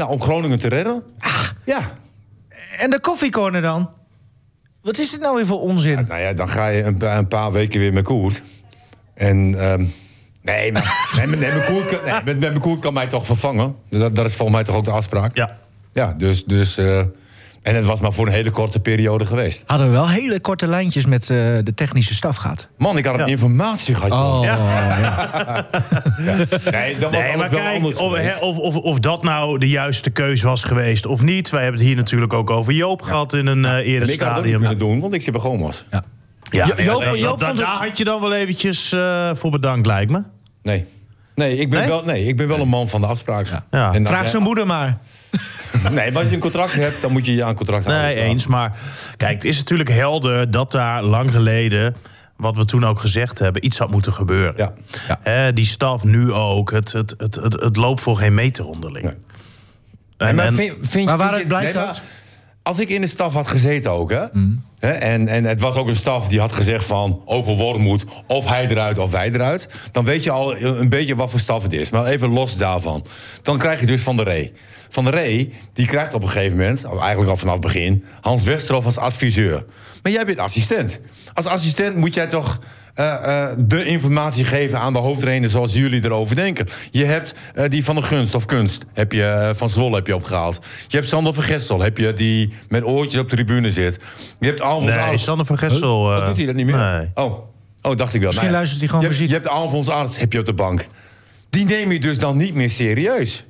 Nou, 0.02 0.14
om 0.14 0.22
Groningen 0.22 0.60
te 0.60 0.68
redden. 0.68 1.04
Ja. 1.66 1.80
En 2.78 2.90
de 2.90 3.00
koffiecorner 3.00 3.62
dan? 3.62 3.90
Wat 4.82 4.98
is 4.98 5.12
dit 5.12 5.20
nou 5.20 5.36
weer 5.36 5.46
voor 5.46 5.62
onzin? 5.62 6.06
Nou 6.08 6.22
ja, 6.22 6.34
dan 6.34 6.50
ga 6.50 6.68
je 6.68 6.84
een, 6.84 6.98
pa- 6.98 7.18
een 7.18 7.28
paar 7.28 7.52
weken 7.52 7.80
weer 7.80 7.94
met 7.94 8.04
Koert. 8.04 8.44
En 9.14 9.56
ehm, 9.60 9.86
nee, 10.42 10.72
maar 10.72 11.08
nee, 11.18 11.28
met, 11.28 11.40
nee, 11.40 11.52
met 11.54 11.66
Koert 11.66 11.88
kan, 11.90 12.00
nee, 12.06 12.22
met, 12.36 12.40
met 12.40 12.60
Koert 12.60 12.80
kan 12.80 12.94
mij 12.94 13.08
toch 13.08 13.26
vervangen. 13.26 13.76
Dat, 13.90 14.16
dat 14.16 14.26
is 14.26 14.34
volgens 14.36 14.58
mij 14.58 14.66
toch 14.66 14.76
ook 14.76 14.84
de 14.86 14.92
afspraak. 14.92 15.36
Ja. 15.36 15.58
Ja, 15.94 16.14
dus... 16.18 16.46
dus 16.46 16.78
eh, 16.78 17.02
en 17.62 17.76
het 17.76 17.86
was 17.86 18.00
maar 18.00 18.14
voor 18.14 18.26
een 18.28 18.34
hele 18.34 18.50
korte 18.52 18.80
periode 18.80 19.26
geweest. 19.26 19.64
Hadden 19.66 19.88
we 19.88 19.94
wel 19.94 20.10
hele 20.10 20.42
korte 20.42 20.68
lijntjes 20.68 21.06
met 21.06 21.22
eh, 21.22 21.38
de 21.64 21.72
technische 21.76 22.14
staf 22.14 22.36
gehad. 22.36 22.68
Man, 22.78 22.98
ik 22.98 23.06
had 23.06 23.14
een 23.14 23.20
Ja. 23.20 23.26
informatie 23.26 23.96
gehad. 23.96 24.12
joh. 24.12 24.40
Ja. 24.44 25.66
Nee, 26.72 26.98
dat 27.00 27.12
was 27.12 27.20
Nee, 27.22 27.38
maar 27.38 27.50
kijk, 27.50 27.76
anders 27.76 27.96
of, 27.96 28.40
of, 28.42 28.58
of, 28.58 28.76
of 28.76 29.00
dat 29.00 29.24
nou 29.24 29.58
de 29.58 29.70
juiste 29.70 30.10
keus 30.10 30.42
was 30.42 30.64
geweest 30.64 31.06
of 31.06 31.22
niet. 31.22 31.50
Wij 31.50 31.62
hebben 31.62 31.80
het 31.80 31.88
hier 31.90 31.98
natuurlijk 31.98 32.34
ook 32.34 32.50
over 32.50 32.74
Joop 32.74 33.02
gehad 33.02 33.34
in 33.34 33.48
een 33.48 33.66
eh 33.66 33.72
eerder 33.88 34.08
En 34.08 34.14
ik 34.14 34.20
had 34.22 34.30
het 34.30 34.38
ook 34.38 34.44
niet 34.46 34.54
stadium. 34.54 34.58
kunnen 34.60 34.78
doen, 34.78 35.00
want 35.00 35.14
ik 35.14 35.22
zit 35.22 35.32
bij 35.32 35.42
Gomas. 35.42 35.86
Ja. 35.92 36.04
Ja, 36.50 36.66
Joop- 36.66 36.80
Joop 36.80 37.40
dat- 37.40 37.48
vond 37.48 37.60
daar 37.60 37.72
het- 37.80 37.88
had 37.88 37.98
je 37.98 38.04
dan 38.04 38.22
wel 38.22 38.34
eventjes 38.34 38.92
eh, 38.92 39.30
voor 39.34 39.52
bedankt, 39.52 39.88
lijkt 39.88 40.12
me. 40.12 40.24
Nee. 40.64 40.86
Nee 41.36 41.58
ik, 41.58 41.70
ben 41.70 41.80
Nee? 41.80 41.88
Wel, 41.90 42.04
nee, 42.06 42.26
ik 42.26 42.38
ben 42.38 42.48
wel 42.48 42.60
een 42.60 42.68
man 42.68 42.90
van 42.90 43.02
de 43.02 43.08
afspraak. 43.08 43.48
Ja. 43.72 43.92
Dan- 43.92 44.08
Vraag 44.08 44.30
zijn 44.30 44.44
moeder 44.44 44.66
maar. 44.68 44.98
Nee, 45.92 46.12
maar 46.12 46.22
als 46.22 46.30
je 46.30 46.36
een 46.36 46.42
contract 46.42 46.74
hebt, 46.74 47.02
dan 47.02 47.12
moet 47.12 47.26
je 47.26 47.34
je 47.36 47.44
aan 47.44 47.56
contract 47.56 47.86
houden. 47.86 48.06
Nee, 48.06 48.16
eens. 48.24 48.48
Maar 48.48 48.78
kijk, 49.18 49.34
het 49.34 49.46
is 49.46 49.58
natuurlijk 49.58 49.90
helder 49.90 50.52
dat 50.52 50.72
daar 50.72 51.04
lang 51.04 51.34
geleden, 51.34 51.96
wat 52.38 52.58
we 52.58 52.66
toen 52.66 52.86
ook 52.86 53.00
gezegd 53.00 53.40
hebben, 53.40 53.66
iets 53.66 53.78
had 53.78 53.92
moeten 53.92 54.14
gebeuren. 54.14 54.74
Ja. 55.24 55.52
Die 55.52 55.66
staf 55.66 56.04
nu 56.04 56.32
ook. 56.32 56.72
Het, 56.72 56.92
het, 56.92 57.14
het, 57.18 57.36
het, 57.36 57.62
het 57.62 57.76
loopt 57.76 58.02
voor 58.02 58.18
geen 58.18 58.34
meter 58.34 58.66
onderling. 58.66 59.04
Nee. 59.06 59.16
En, 60.18 60.36
maar 60.36 60.52
vind, 60.52 60.76
vind, 60.82 61.06
Maar 61.06 61.18
waaruit 61.18 61.42
vind 61.42 61.52
je- 61.52 61.58
blijkt 61.58 61.76
nee, 61.76 61.86
dat? 61.86 62.02
Als 62.64 62.80
ik 62.80 62.90
in 62.90 63.02
de 63.02 63.08
staf 63.08 63.34
had 63.34 63.48
gezeten 63.48 63.92
ook, 63.92 64.12
hè? 64.12 64.26
Mm. 64.32 64.64
hè, 64.80 64.92
en, 64.92 65.28
en 65.28 65.44
het 65.44 65.60
was 65.60 65.76
ook 65.76 65.88
een 65.88 65.96
staf 65.96 66.28
die 66.28 66.40
had 66.40 66.54
gezegd 66.54 66.86
van... 66.86 67.22
over 67.26 67.54
Wormoed, 67.54 68.06
of 68.28 68.48
hij 68.48 68.68
eruit 68.68 68.98
of 68.98 69.12
wij 69.12 69.32
eruit... 69.32 69.70
dan 69.92 70.06
weet 70.06 70.24
je 70.24 70.32
al 70.32 70.58
een 70.58 70.90
beetje 70.90 71.16
wat 71.16 71.30
voor 71.30 71.40
staf 71.40 71.64
het 71.64 71.74
is. 71.74 71.90
Maar 71.90 72.06
even 72.06 72.30
los 72.30 72.58
daarvan. 72.58 73.06
Dan 73.42 73.58
krijg 73.58 73.80
je 73.80 73.86
dus 73.86 74.02
Van 74.04 74.16
der 74.16 74.26
Ree. 74.26 74.54
Van 74.92 75.04
der 75.04 75.14
Ree, 75.14 75.54
die 75.74 75.86
krijgt 75.86 76.14
op 76.14 76.22
een 76.22 76.30
gegeven 76.30 76.58
moment... 76.58 76.84
eigenlijk 76.86 77.30
al 77.30 77.38
vanaf 77.38 77.54
het 77.54 77.64
begin... 77.64 78.04
Hans 78.22 78.44
Westerhof 78.44 78.86
als 78.86 78.98
adviseur. 78.98 79.66
Maar 80.04 80.12
jij 80.12 80.26
bent 80.26 80.40
assistent. 80.40 81.00
Als 81.34 81.46
assistent 81.46 81.96
moet 81.96 82.14
jij 82.14 82.28
toch... 82.28 82.60
eh, 82.96 83.48
de 83.58 83.86
informatie 83.86 84.46
geven 84.46 84.80
aan 84.80 84.94
de 84.94 85.00
hoofdtrainer 85.00 85.50
zoals 85.50 85.74
jullie 85.74 86.04
erover 86.04 86.36
denken. 86.36 86.68
Je 86.92 87.06
hebt 87.06 87.34
eh, 87.54 87.70
die 87.70 87.84
van 87.84 87.96
de 87.96 88.02
gunst 88.02 88.36
of 88.36 88.46
kunst, 88.46 88.86
heb 88.94 89.12
je, 89.12 89.52
van 89.56 89.70
Zwolle 89.70 89.96
heb 89.96 90.08
je 90.08 90.16
opgehaald. 90.16 90.60
Je 90.88 90.98
hebt 90.98 91.10
Sander 91.10 91.34
van 91.34 91.44
Gessel, 91.44 91.80
heb 91.80 91.98
je, 91.98 92.14
die 92.14 92.54
met 92.70 92.84
oortjes 92.84 93.22
op 93.22 93.30
de 93.30 93.36
tribune 93.36 93.72
zit. 93.72 94.00
Je 94.40 94.48
hebt 94.48 94.62
Alfons 94.62 94.94
nee, 94.94 95.04
Arts. 95.04 95.24
Sander 95.24 95.46
van 95.46 95.58
Gessel. 95.58 96.04
Wat 96.04 96.26
doet 96.26 96.38
hij 96.38 96.46
dat 96.46 96.56
niet 96.56 96.66
meer? 96.66 96.78
Nee. 96.78 97.08
Oh. 97.14 97.34
oh, 97.82 97.96
dacht 97.96 98.14
ik 98.14 98.20
wel. 98.20 98.30
Misschien 98.30 98.48
Nou 98.48 98.52
luistert 98.52 98.80
hij 98.80 98.90
gewoon 98.90 99.04
je 99.04 99.08
hebt, 99.08 99.20
muziek. 99.20 99.36
Je 99.36 99.42
hebt 99.42 99.48
Alfons 99.48 99.90
Arts 99.90 100.20
heb 100.20 100.34
je 100.34 100.40
op 100.40 100.46
de 100.46 100.54
bank. 100.54 100.88
Die 101.50 101.66
neem 101.66 101.92
je 101.92 102.00
dus 102.00 102.20
dan 102.20 102.38
niet 102.38 102.54
meer 102.54 102.70
serieus. 102.70 103.46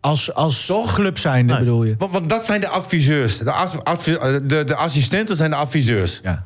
Als, 0.00 0.34
als 0.34 0.72
club 0.94 1.18
zijnde 1.18 1.52
Nee. 1.52 1.62
bedoel 1.62 1.84
je? 1.84 1.94
Want, 1.98 2.12
want 2.12 2.28
dat 2.28 2.46
zijn 2.46 2.60
de 2.60 2.68
adviseurs. 2.68 3.38
De, 3.38 4.42
de, 4.46 4.64
de 4.64 4.74
assistenten 4.74 5.36
zijn 5.36 5.50
de 5.50 5.56
adviseurs. 5.56 6.20
Ja. 6.22 6.44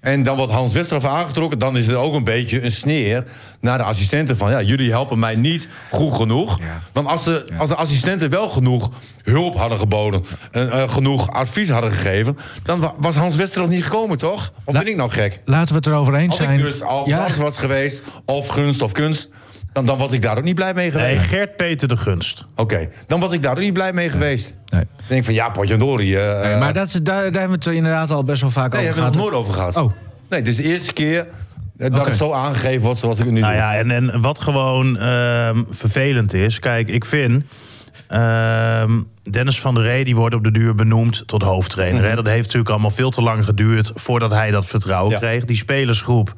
En 0.00 0.22
dan 0.22 0.36
wordt 0.36 0.52
Hans 0.52 0.72
Westerhof 0.74 1.04
aangetrokken. 1.04 1.58
Dan 1.58 1.76
is 1.76 1.88
er 1.88 1.96
ook 1.96 2.14
een 2.14 2.24
beetje 2.24 2.62
een 2.62 2.70
sneer 2.70 3.24
naar 3.60 3.78
de 3.78 3.84
assistenten. 3.84 4.36
Van 4.36 4.50
ja, 4.50 4.62
jullie 4.62 4.90
helpen 4.90 5.18
mij 5.18 5.34
niet 5.36 5.68
goed 5.90 6.14
genoeg. 6.14 6.58
Ja. 6.58 6.80
Want 6.92 7.06
als 7.08 7.24
de, 7.24 7.44
als 7.58 7.68
de 7.68 7.74
assistenten 7.76 8.30
wel 8.30 8.48
genoeg 8.48 8.90
hulp 9.22 9.56
hadden 9.56 9.78
geboden. 9.78 10.24
en 10.50 10.70
eh, 10.72 10.88
genoeg 10.88 11.30
advies 11.30 11.70
hadden 11.70 11.92
gegeven. 11.92 12.38
dan 12.62 12.80
wa- 12.80 12.94
was 12.98 13.16
Hans 13.16 13.36
Westerhof 13.36 13.68
niet 13.70 13.84
gekomen, 13.84 14.16
toch? 14.18 14.52
Of 14.64 14.74
La- 14.74 14.80
ben 14.80 14.88
ik 14.88 14.96
nou 14.96 15.10
gek? 15.10 15.40
Laten 15.44 15.68
we 15.68 15.74
het 15.74 15.86
erover 15.86 16.14
eens 16.14 16.26
Als 16.28 16.36
zijn. 16.46 16.58
ik 16.58 16.64
dus 16.64 16.82
al 16.82 17.08
ja, 17.08 17.26
was 17.36 17.56
geweest. 17.56 18.02
of 18.24 18.46
gunst 18.48 18.82
of 18.82 18.92
kunst. 18.92 19.28
Dan, 19.72 19.84
dan 19.84 19.98
was 19.98 20.10
ik 20.12 20.22
daar 20.22 20.38
ook 20.38 20.44
niet 20.44 20.54
blij 20.54 20.74
mee 20.74 20.90
Nee, 20.92 21.02
geweest. 21.08 21.26
Gert 21.28 21.56
Peter 21.56 21.88
de 21.88 21.96
Gunst. 21.96 22.44
Oké, 22.56 22.88
dan 23.06 23.20
was 23.20 23.32
ik 23.32 23.42
daar 23.42 23.52
ook 23.52 23.58
niet 23.58 23.72
blij 23.72 23.92
mee 23.92 24.10
geweest. 24.10 24.54
Nee. 24.66 24.80
Dan 24.96 25.04
denk 25.06 25.20
ik 25.20 25.24
van 25.24 25.34
ja, 25.34 25.48
potjandori. 25.48 26.16
eh 26.16 26.40
Nee, 26.42 26.56
maar 26.56 26.74
dat, 26.74 26.86
is- 26.86 26.92
daar, 26.92 27.04
daar 27.04 27.40
hebben 27.40 27.58
we 27.60 27.64
het 27.68 27.76
inderdaad 27.76 28.10
al 28.10 28.24
best 28.24 28.40
wel 28.40 28.50
vaak 28.50 28.72
Nee, 28.72 28.80
over 28.88 28.94
hebben 28.94 29.12
we 29.12 29.18
gehad. 29.18 29.24
het 29.24 29.32
nooit 29.32 29.44
over 29.46 29.54
gehad. 29.54 29.76
Oh. 29.76 29.92
Nee, 30.28 30.42
dit 30.42 30.48
is 30.48 30.56
de 30.56 30.72
eerste 30.72 30.92
keer 30.92 31.26
eh, 31.78 31.90
dat 31.94 32.06
het 32.06 32.16
zo 32.16 32.32
aangegeven 32.32 32.80
wordt 32.82 32.98
zoals 32.98 33.18
ik 33.18 33.24
het 33.24 33.34
nu 33.34 33.40
Nou 33.40 33.52
doe. 33.52 33.62
ja, 33.62 33.76
en, 33.76 33.90
en 33.90 34.20
wat 34.20 34.40
gewoon 34.40 34.98
ehm, 34.98 35.62
vervelend 35.70 36.34
is. 36.34 36.58
Kijk, 36.58 36.88
ik 36.88 37.04
vind. 37.04 37.44
Ehm, 38.08 39.00
Dennis 39.30 39.60
van 39.60 39.74
der 39.74 39.82
Ree 39.82 40.04
die 40.04 40.16
wordt 40.16 40.34
op 40.34 40.44
de 40.44 40.50
duur 40.50 40.74
benoemd 40.74 41.22
tot 41.26 41.42
hoofdtrainer. 41.42 42.00
Mhm. 42.00 42.08
hè. 42.08 42.14
Dat 42.16 42.26
heeft 42.26 42.42
natuurlijk 42.44 42.70
allemaal 42.70 42.90
veel 42.90 43.10
te 43.10 43.22
lang 43.22 43.44
geduurd 43.44 43.92
voordat 43.94 44.30
hij 44.30 44.50
dat 44.50 44.66
vertrouwen 44.66 45.12
Ja. 45.12 45.18
kreeg. 45.18 45.44
Die 45.44 45.56
spelersgroep 45.56 46.34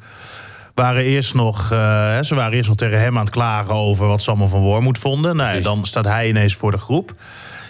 waren 0.81 1.03
eerst 1.03 1.33
nog, 1.33 1.71
eh, 1.71 2.19
ze 2.21 2.35
waren 2.35 2.53
eerst 2.53 2.67
nog 2.67 2.77
tegen 2.77 2.99
hem 2.99 3.17
aan 3.17 3.23
het 3.23 3.33
klagen 3.33 3.73
over 3.73 4.07
wat 4.07 4.21
ze 4.21 4.29
allemaal 4.29 4.47
van 4.47 4.59
Wormoed 4.59 4.97
vonden. 4.97 5.35
Nou, 5.35 5.61
dan 5.61 5.85
staat 5.85 6.05
hij 6.05 6.27
ineens 6.27 6.55
voor 6.55 6.71
de 6.71 6.77
groep. 6.77 7.13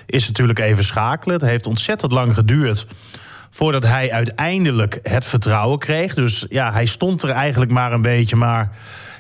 Is 0.06 0.28
natuurlijk 0.28 0.60
even 0.60 0.84
schakelen. 0.84 1.40
Het 1.40 1.50
heeft 1.50 1.68
ontzettend 1.68 2.12
lang 2.12 2.34
geduurd 2.34 2.88
voordat 3.50 3.84
hij 3.84 4.12
uiteindelijk 4.12 5.00
het 5.04 5.26
vertrouwen 5.26 5.80
kreeg. 5.80 6.14
Dus 6.14 6.46
ja, 6.50 6.72
hij 6.72 6.86
stond 6.86 7.24
er 7.24 7.30
eigenlijk 7.30 7.72
maar 7.72 7.94
een 7.94 8.02
beetje. 8.02 8.36
Maar 8.36 8.72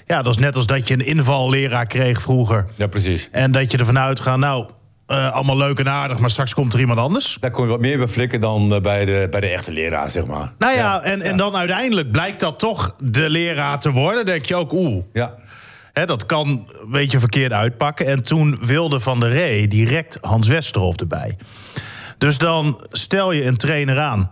ja, 0.05 0.21
dat 0.21 0.33
is 0.33 0.39
net 0.39 0.55
als 0.55 0.65
dat 0.65 0.87
je 0.87 0.93
een 0.93 1.05
invalleraar 1.05 1.85
kreeg 1.85 2.21
vroeger. 2.21 2.65
Ja, 2.75 2.87
precies. 2.87 3.29
En 3.31 3.51
dat 3.51 3.71
je 3.71 3.77
ervan 3.77 3.99
uitgaat, 3.99 4.37
nou, 4.37 4.69
eh, 5.11 5.33
allemaal 5.33 5.57
leuk 5.57 5.79
en 5.79 5.89
aardig, 5.89 6.19
maar 6.19 6.29
straks 6.29 6.53
komt 6.53 6.73
er 6.73 6.79
iemand 6.79 6.99
anders. 6.99 7.37
Daar 7.39 7.51
kon 7.51 7.63
je 7.63 7.69
wat 7.69 7.79
meer 7.79 7.97
bij 7.97 8.07
flikken 8.07 8.39
dan 8.39 8.73
eh, 8.73 8.81
bij 8.81 9.05
de, 9.05 9.27
bij 9.31 9.39
de 9.41 9.47
echte 9.47 9.71
leraar, 9.71 10.09
zeg 10.09 10.25
maar. 10.25 10.51
Nou 10.57 10.75
ja, 10.75 11.01
en, 11.01 11.21
en 11.21 11.37
dan 11.37 11.55
uiteindelijk 11.55 12.11
blijkt 12.11 12.39
dat 12.39 12.59
toch 12.59 12.95
de 12.99 13.29
leraar 13.29 13.79
te 13.79 13.91
worden. 13.91 14.25
denk 14.25 14.45
je 14.45 14.55
ook, 14.55 14.71
oeh, 14.73 15.03
Ja. 15.13 15.35
hè, 15.93 16.05
dat 16.05 16.25
kan 16.25 16.47
een 16.47 16.91
beetje 16.91 17.19
verkeerd 17.19 17.51
uitpakken. 17.51 18.05
En 18.07 18.23
toen 18.23 18.57
wilde 18.61 18.99
Van 18.99 19.19
der 19.19 19.29
Ree 19.29 19.67
direct 19.67 20.17
Hans 20.21 20.47
Westerhof 20.47 20.95
erbij. 20.95 21.35
Dus 22.17 22.37
dan 22.37 22.81
stel 22.89 23.31
je 23.31 23.45
een 23.45 23.57
trainer 23.57 23.99
aan, 23.99 24.31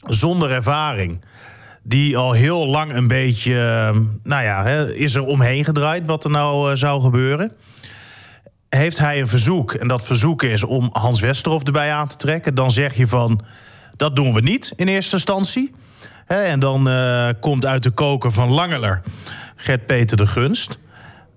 zonder 0.00 0.50
ervaring... 0.50 1.24
die 1.82 2.16
al 2.16 2.32
heel 2.32 2.66
lang 2.66 2.94
een 2.94 3.08
beetje, 3.08 3.52
eh, 3.54 3.98
nou 4.22 4.44
ja, 4.44 4.64
hè, 4.64 4.94
is 4.94 5.14
er 5.14 5.24
omheen 5.24 5.64
gedraaid... 5.64 6.06
wat 6.06 6.24
er 6.24 6.30
nou 6.30 6.70
eh, 6.70 6.76
zou 6.76 7.02
gebeuren 7.02 7.52
heeft 8.68 8.98
hij 8.98 9.20
een 9.20 9.28
verzoek. 9.28 9.72
En 9.72 9.88
dat 9.88 10.04
verzoek 10.04 10.42
is 10.42 10.64
om 10.64 10.88
Hans 10.92 11.20
Westerhof 11.20 11.62
erbij 11.62 11.92
aan 11.92 12.08
te 12.08 12.16
trekken. 12.16 12.54
Dan 12.54 12.70
zeg 12.70 12.94
je 12.96 13.06
van, 13.06 13.40
dat 13.96 14.16
doen 14.16 14.32
we 14.32 14.40
niet 14.40 14.72
in 14.76 14.88
eerste 14.88 15.14
instantie. 15.14 15.74
En 16.26 16.60
dan 16.60 16.88
eh, 16.88 17.28
komt 17.40 17.66
uit 17.66 17.82
de 17.82 17.90
koker 17.90 18.32
van 18.32 18.48
Langeler 18.48 19.02
Gert-Peter 19.56 20.16
de 20.16 20.26
Gunst. 20.26 20.78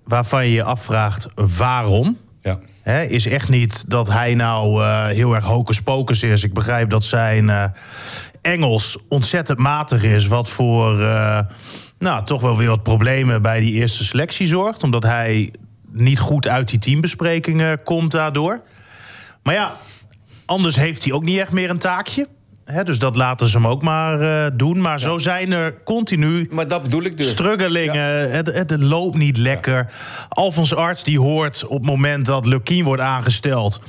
Waarvan 0.03 0.45
je 0.45 0.53
je 0.53 0.63
afvraagt 0.63 1.27
waarom. 1.35 2.17
Ja. 2.41 2.59
Is 3.07 3.25
echt 3.25 3.49
niet 3.49 3.89
dat 3.89 4.07
hij 4.11 4.35
nou 4.35 4.83
eh, 4.83 5.05
heel 5.05 5.35
erg 5.35 5.45
hocus 5.45 5.81
pocus 5.81 6.23
is. 6.23 6.43
Ik 6.43 6.53
begrijp 6.53 6.89
dat 6.89 7.03
zijn 7.03 7.49
eh, 7.49 7.63
Engels 8.41 8.97
ontzettend 9.09 9.57
matig 9.57 10.03
is. 10.03 10.27
Wat 10.27 10.49
voor 10.49 10.97
nou, 11.99 12.25
toch 12.25 12.41
wel 12.41 12.57
weer 12.57 12.67
wat 12.67 12.83
problemen 12.83 13.41
bij 13.41 13.59
die 13.59 13.73
eerste 13.73 14.03
selectie 14.03 14.47
zorgt. 14.47 14.83
Omdat 14.83 15.03
hij 15.03 15.53
niet 15.91 16.19
goed 16.19 16.47
uit 16.47 16.69
die 16.69 16.79
teambesprekingen 16.79 17.83
komt 17.83 18.11
daardoor. 18.11 18.61
Maar 19.43 19.53
ja, 19.53 19.71
anders 20.45 20.75
heeft 20.75 21.03
hij 21.03 21.13
ook 21.13 21.23
niet 21.23 21.39
echt 21.39 21.51
meer 21.51 21.69
een 21.69 21.79
taakje. 21.79 22.27
Hè, 22.65 22.83
dus 22.83 22.99
dat 22.99 23.15
laten 23.15 23.47
ze 23.47 23.57
hem 23.57 23.67
ook 23.67 23.81
maar 23.83 24.21
eh, 24.21 24.51
doen. 24.55 24.81
Maar 24.81 24.99
zo 24.99 25.17
zijn 25.17 25.51
er 25.51 25.83
continu 25.83 26.47
Maar 26.51 26.67
dat 26.67 26.81
bedoel 26.81 27.03
ik 27.03 27.17
dus. 27.17 27.29
struggelingen. 27.29 28.31
Het, 28.31 28.47
het, 28.47 28.69
het 28.69 28.81
loopt 28.81 29.17
niet 29.17 29.37
lekker. 29.37 29.91
Alfons 30.29 30.75
Arts 30.75 31.03
die 31.03 31.19
hoort 31.19 31.65
op 31.67 31.77
het 31.77 31.85
moment 31.85 32.25
dat 32.25 32.45
Lukien 32.45 32.83
wordt 32.83 33.01
aangesteld... 33.01 33.81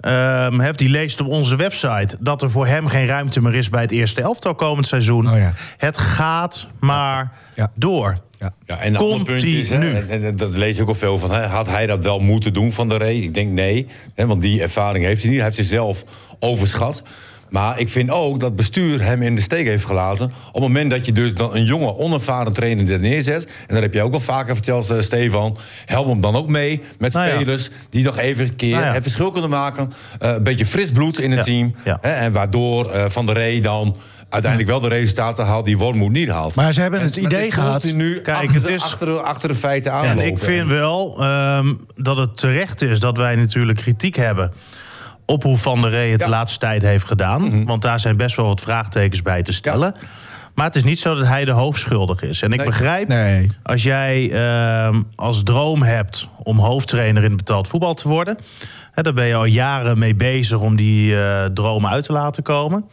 ehm, 0.00 0.60
heeft, 0.60 0.78
die 0.78 0.88
leest 0.88 1.20
op 1.20 1.26
onze 1.26 1.56
website 1.56 2.16
dat 2.20 2.42
er 2.42 2.50
voor 2.50 2.66
hem 2.66 2.86
geen 2.86 3.06
ruimte 3.06 3.42
meer 3.42 3.54
is... 3.54 3.68
bij 3.68 3.82
het 3.82 3.90
eerste 3.90 4.20
elftal 4.22 4.54
komend 4.54 4.86
seizoen. 4.86 5.30
Oh 5.30 5.36
ja. 5.38 5.52
Het 5.76 5.98
gaat 5.98 6.68
maar 6.80 7.32
Ja. 7.54 7.70
door. 7.74 8.18
Ja. 8.40 8.54
Ja, 8.66 8.78
en 8.78 8.94
een 8.94 9.00
ander 9.00 9.22
punt 9.22 9.44
is, 9.44 9.70
hè, 9.70 9.94
en, 9.94 10.08
en, 10.08 10.24
en 10.24 10.36
dat 10.36 10.56
lees 10.56 10.76
ik 10.76 10.82
ook 10.82 10.88
al 10.88 10.94
veel 10.94 11.18
van, 11.18 11.32
hè, 11.32 11.46
had 11.46 11.66
hij 11.66 11.86
dat 11.86 12.04
wel 12.04 12.18
moeten 12.18 12.52
doen 12.52 12.72
van 12.72 12.88
de 12.88 12.96
Ree? 12.96 13.22
Ik 13.22 13.34
denk 13.34 13.52
nee, 13.52 13.86
hè, 14.14 14.26
want 14.26 14.40
die 14.40 14.62
ervaring 14.62 15.04
heeft 15.04 15.20
hij 15.20 15.30
niet. 15.30 15.40
Hij 15.40 15.46
heeft 15.48 15.60
zichzelf 15.60 16.04
overschat. 16.38 17.02
Maar 17.50 17.78
ik 17.78 17.88
vind 17.88 18.10
ook 18.10 18.40
dat 18.40 18.56
bestuur 18.56 19.02
hem 19.02 19.22
in 19.22 19.34
de 19.34 19.40
steek 19.40 19.66
heeft 19.66 19.84
gelaten. 19.84 20.26
Op 20.26 20.52
het 20.52 20.62
moment 20.62 20.90
dat 20.90 21.06
je 21.06 21.12
dus 21.12 21.34
dan 21.34 21.54
een 21.54 21.64
jonge, 21.64 21.96
onervaren 21.96 22.52
trainer 22.52 22.92
er 22.92 22.98
neerzet... 22.98 23.44
en 23.44 23.74
dat 23.74 23.82
heb 23.82 23.94
je 23.94 24.02
ook 24.02 24.12
al 24.12 24.20
vaker 24.20 24.54
verteld, 24.54 24.90
eh, 24.90 25.00
Stefan... 25.00 25.56
help 25.86 26.06
hem 26.06 26.20
dan 26.20 26.36
ook 26.36 26.48
mee 26.48 26.80
met 26.98 27.12
Nou 27.12 27.28
ja. 27.28 27.34
spelers 27.34 27.70
die 27.90 28.04
nog 28.04 28.18
even 28.18 28.46
een 28.46 28.56
keer 28.56 28.74
Nou 28.74 28.86
ja. 28.86 28.92
het 28.92 29.02
verschil 29.02 29.30
kunnen 29.30 29.50
maken. 29.50 29.92
Eh, 30.18 30.30
een 30.30 30.42
beetje 30.42 30.66
fris 30.66 30.90
bloed 30.90 31.20
in 31.20 31.30
het 31.30 31.38
Ja. 31.38 31.44
team. 31.44 31.74
Hè, 32.00 32.10
en 32.10 32.32
waardoor 32.32 32.90
eh, 32.90 33.04
Van 33.08 33.26
der 33.26 33.34
Ree 33.34 33.60
dan 33.60 33.96
uiteindelijk 34.30 34.70
wel 34.70 34.80
de 34.80 34.88
resultaten 34.88 35.44
haalt... 35.46 35.64
die 35.64 35.78
Wormoed 35.78 36.10
niet 36.12 36.28
haalt. 36.28 36.56
Maar 36.56 36.72
ze 36.72 36.80
hebben 36.80 37.00
het 37.00 37.16
En- 37.16 37.22
idee 37.24 37.50
gehad. 37.52 37.72
continu 37.80 38.20
Kijk, 38.20 38.36
achter, 38.36 38.54
het 38.54 38.64
de, 38.64 38.72
is- 38.72 38.82
achter, 38.82 39.06
de, 39.06 39.20
achter 39.20 39.48
de 39.48 39.54
feiten 39.54 39.92
En 39.92 39.98
aanlopen. 39.98 40.24
ik 40.26 40.38
vind 40.38 40.68
wel 40.68 41.16
ehm, 41.22 41.74
dat 41.94 42.16
het 42.16 42.36
terecht 42.36 42.82
is 42.82 43.00
dat 43.00 43.16
wij 43.16 43.36
natuurlijk 43.36 43.78
kritiek 43.78 44.16
hebben 44.16 44.52
op 45.26 45.42
hoe 45.42 45.56
Van 45.56 45.82
der 45.82 45.90
Rey 45.90 46.10
het 46.10 46.18
Ja. 46.20 46.24
de 46.26 46.30
laatste 46.32 46.58
tijd 46.58 46.82
heeft 46.82 47.04
gedaan. 47.06 47.42
Mhm. 47.42 47.64
Want 47.64 47.82
daar 47.82 48.00
zijn 48.00 48.16
best 48.16 48.36
wel 48.36 48.46
wat 48.46 48.60
vraagtekens 48.60 49.22
bij 49.22 49.42
te 49.42 49.52
stellen. 49.52 49.92
Maar 50.54 50.66
het 50.66 50.76
is 50.76 50.84
niet 50.84 51.00
zo 51.00 51.14
dat 51.14 51.26
hij 51.26 51.44
de 51.44 51.50
hoofdschuldig 51.50 52.22
is. 52.22 52.42
En 52.42 52.50
ik 52.52 52.56
Nee. 52.58 52.66
begrijp, 52.66 53.08
Nee. 53.08 53.50
als 53.62 53.82
jij 53.82 54.30
ehm, 54.32 55.00
als 55.14 55.42
droom 55.42 55.82
hebt 55.82 56.28
om 56.42 56.58
hoofdtrainer 56.58 57.22
in 57.22 57.28
het 57.28 57.36
betaald 57.36 57.68
voetbal 57.68 57.94
te 57.94 58.08
worden... 58.08 58.36
Hè, 58.92 59.02
daar 59.02 59.12
ben 59.12 59.26
je 59.26 59.34
al 59.34 59.44
jaren 59.44 59.98
mee 59.98 60.14
bezig 60.14 60.58
om 60.58 60.76
die 60.76 61.16
eh 61.22 61.44
dromen 61.44 61.90
uit 61.90 62.04
te 62.04 62.12
laten 62.12 62.42
komen. 62.42 62.84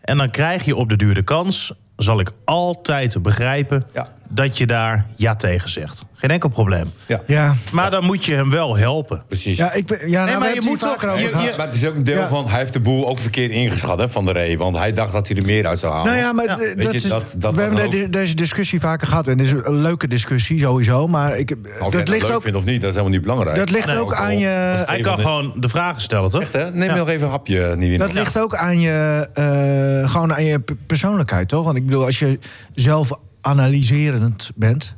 En 0.00 0.16
dan 0.16 0.30
krijg 0.30 0.64
je 0.64 0.76
op 0.76 0.88
de 0.88 0.96
duur 0.96 1.14
de 1.14 1.22
kans, 1.22 1.72
zal 1.96 2.20
ik 2.20 2.32
altijd 2.44 3.22
begrijpen... 3.22 3.86
Ja. 3.92 4.18
Dat 4.32 4.58
je 4.58 4.66
daar 4.66 5.06
ja 5.16 5.36
tegen 5.36 5.68
zegt. 5.70 6.04
Geen 6.14 6.30
enkel 6.30 6.48
probleem. 6.48 6.92
Ja, 7.06 7.20
Ja. 7.26 7.54
Maar 7.72 7.90
dan 7.90 8.04
moet 8.04 8.24
je 8.24 8.34
hem 8.34 8.50
wel 8.50 8.76
helpen. 8.76 9.22
precies. 9.26 9.58
Ja, 9.58 9.72
ik 9.72 9.86
ben, 9.86 10.10
ja, 10.10 10.24
nou, 10.24 10.38
maar 10.38 10.54
je 10.54 10.62
moet 10.64 10.86
over 10.86 11.18
je- 11.18 11.24
je- 11.26 11.54
maar 11.56 11.66
het 11.66 11.74
is 11.74 11.86
ook 11.86 11.94
een 11.94 12.04
deel 12.04 12.18
Ja. 12.18 12.28
van... 12.28 12.48
hij 12.48 12.58
heeft 12.58 12.72
de 12.72 12.80
boel 12.80 13.08
ook 13.08 13.18
verkeerd 13.18 13.50
ingeschat 13.50 13.98
hè, 13.98 14.08
van 14.08 14.24
de 14.24 14.32
Ree. 14.32 14.58
Want 14.58 14.76
hij 14.76 14.92
dacht 14.92 15.12
dat 15.12 15.28
hij 15.28 15.36
er 15.36 15.44
meer 15.44 15.66
uit 15.66 15.78
zou 15.78 15.92
halen. 15.92 16.06
Nou 16.12 16.18
ja, 16.24 16.32
maar 16.32 16.44
Ja. 16.44 16.56
Weet 16.56 16.82
dat 16.82 16.90
je, 16.90 16.96
is, 16.96 17.08
dat- 17.08 17.34
dat 17.38 17.54
we 17.54 17.60
hebben 17.62 17.90
de- 17.90 18.10
deze 18.10 18.34
discussie 18.34 18.80
vaker 18.80 19.06
gehad. 19.06 19.28
En 19.28 19.38
het 19.38 19.46
is 19.46 19.52
een 19.52 19.74
leuke 19.80 20.08
discussie 20.08 20.58
sowieso. 20.58 21.06
Maar 21.08 21.36
ik, 21.38 21.50
Of 21.80 21.92
jij 21.92 21.98
dat, 22.00 22.08
ligt 22.08 22.26
leuk 22.26 22.36
ook, 22.36 22.42
vindt 22.42 22.56
of 22.58 22.64
niet, 22.64 22.80
dat 22.80 22.88
is 22.90 22.96
helemaal 22.96 23.12
niet 23.18 23.22
belangrijk. 23.22 23.56
dat 23.56 23.70
ligt 23.70 23.86
Nee, 23.86 23.96
ook 23.96 24.02
ook 24.02 24.14
aan 24.14 24.38
je... 24.38 24.48
Hij 24.86 25.00
kan 25.00 25.18
gewoon 25.20 25.52
de 25.56 25.68
vragen 25.68 26.02
stellen, 26.02 26.30
toch? 26.30 26.42
Echt, 26.42 26.52
hè? 26.52 26.70
Neem 26.70 26.88
Ja. 26.88 26.94
nog 26.94 27.08
even 27.08 27.24
een 27.26 27.30
hapje, 27.32 27.74
Nivino. 27.76 28.06
Dat 28.06 28.14
ligt 28.14 28.38
ook 28.38 28.54
aan 28.54 28.80
je, 28.80 29.28
eh, 29.34 30.10
gewoon 30.10 30.34
aan 30.34 30.44
je 30.44 30.60
persoonlijkheid, 30.86 31.48
toch? 31.48 31.64
Want 31.64 31.76
ik 31.76 31.84
bedoel, 31.86 32.04
als 32.04 32.18
je 32.18 32.38
zelf 32.74 33.12
analyserend 33.40 34.50
bent, 34.54 34.94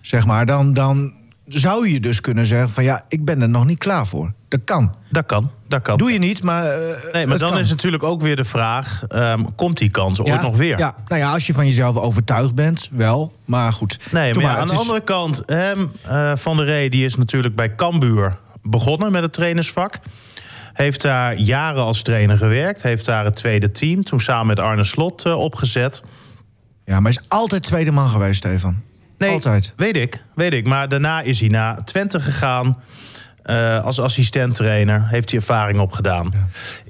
zeg 0.00 0.26
maar, 0.26 0.46
dan, 0.46 0.72
dan 0.72 1.12
zou 1.46 1.88
je 1.88 2.00
dus 2.00 2.20
kunnen 2.20 2.46
zeggen 2.46 2.70
van 2.70 2.84
ja, 2.84 3.02
ik 3.08 3.24
ben 3.24 3.42
er 3.42 3.48
nog 3.48 3.64
niet 3.64 3.78
klaar 3.78 4.06
voor. 4.06 4.32
Dat 4.48 4.60
kan. 4.64 4.94
Dat 5.10 5.26
kan, 5.26 5.50
dat 5.68 5.82
kan. 5.82 5.96
Doe 5.98 6.12
je 6.12 6.18
niet, 6.18 6.42
maar. 6.42 6.64
eh, 6.66 7.12
Nee, 7.12 7.26
maar 7.26 7.38
dan 7.38 7.50
kan. 7.50 7.58
is 7.58 7.70
natuurlijk 7.70 8.02
ook 8.02 8.20
weer 8.20 8.36
de 8.36 8.44
vraag... 8.44 9.02
ehm, 9.08 9.42
komt 9.56 9.78
die 9.78 9.90
kans 9.90 10.20
ooit 10.20 10.42
nog 10.42 10.56
weer? 10.56 10.78
Ja, 10.78 10.94
nou 11.08 11.20
ja, 11.20 11.32
als 11.32 11.46
je 11.46 11.54
van 11.54 11.66
jezelf 11.66 11.96
overtuigd 11.96 12.54
bent, 12.54 12.88
wel. 12.92 13.32
Maar 13.44 13.72
goed. 13.72 13.98
Nee, 14.12 14.34
maar, 14.34 14.42
ja, 14.42 14.56
aan 14.56 14.66
de 14.66 14.72
is- 14.72 14.78
andere 14.78 15.00
kant... 15.00 15.42
hem, 15.46 15.90
eh, 16.06 16.32
Van 16.36 16.56
der 16.56 16.66
Rey 16.66 16.88
die 16.88 17.04
is 17.04 17.16
natuurlijk 17.16 17.54
bij 17.54 17.74
Cambuur 17.74 18.38
begonnen 18.62 19.12
met 19.12 19.22
het 19.22 19.32
trainersvak. 19.32 19.98
Heeft 20.72 21.02
daar 21.02 21.36
jaren 21.36 21.82
als 21.82 22.02
trainer 22.02 22.36
gewerkt. 22.38 22.82
Heeft 22.82 23.04
daar 23.04 23.24
het 23.24 23.36
tweede 23.36 23.70
team, 23.70 24.04
toen 24.04 24.20
samen 24.20 24.46
met 24.46 24.58
Arne 24.58 24.84
Slot, 24.84 25.24
eh, 25.24 25.34
opgezet. 25.38 26.02
Ja, 26.88 27.00
maar 27.00 27.12
hij 27.12 27.22
is 27.22 27.28
altijd 27.28 27.62
tweede 27.62 27.90
man 27.90 28.08
geweest, 28.08 28.36
Stefan. 28.38 28.82
Altijd. 29.18 29.72
Weet 29.76 29.96
ik, 29.96 30.24
weet 30.34 30.52
ik. 30.52 30.66
Maar 30.66 30.88
daarna 30.88 31.20
is 31.20 31.40
hij 31.40 31.48
naar 31.48 31.84
Twente 31.84 32.20
gegaan. 32.20 32.78
eh, 33.42 33.84
als 33.84 34.00
assistent-trainer. 34.00 35.08
Heeft 35.08 35.30
hij 35.30 35.38
ervaring 35.38 35.78
opgedaan. 35.78 36.32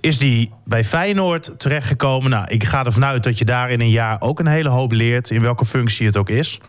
Is 0.00 0.18
hij 0.18 0.50
bij 0.64 0.84
Feyenoord 0.84 1.58
terechtgekomen? 1.58 2.30
Nou, 2.30 2.46
ik 2.48 2.64
ga 2.64 2.84
ervan 2.84 3.04
uit 3.04 3.22
dat 3.24 3.38
je 3.38 3.44
daar 3.44 3.70
in 3.70 3.80
een 3.80 3.90
jaar 3.90 4.20
ook 4.20 4.38
een 4.40 4.46
hele 4.46 4.68
hoop 4.68 4.92
leert. 4.92 5.30
In 5.30 5.42
welke 5.42 5.64
functie 5.64 6.06
het 6.06 6.16
ook 6.16 6.28
is. 6.28 6.60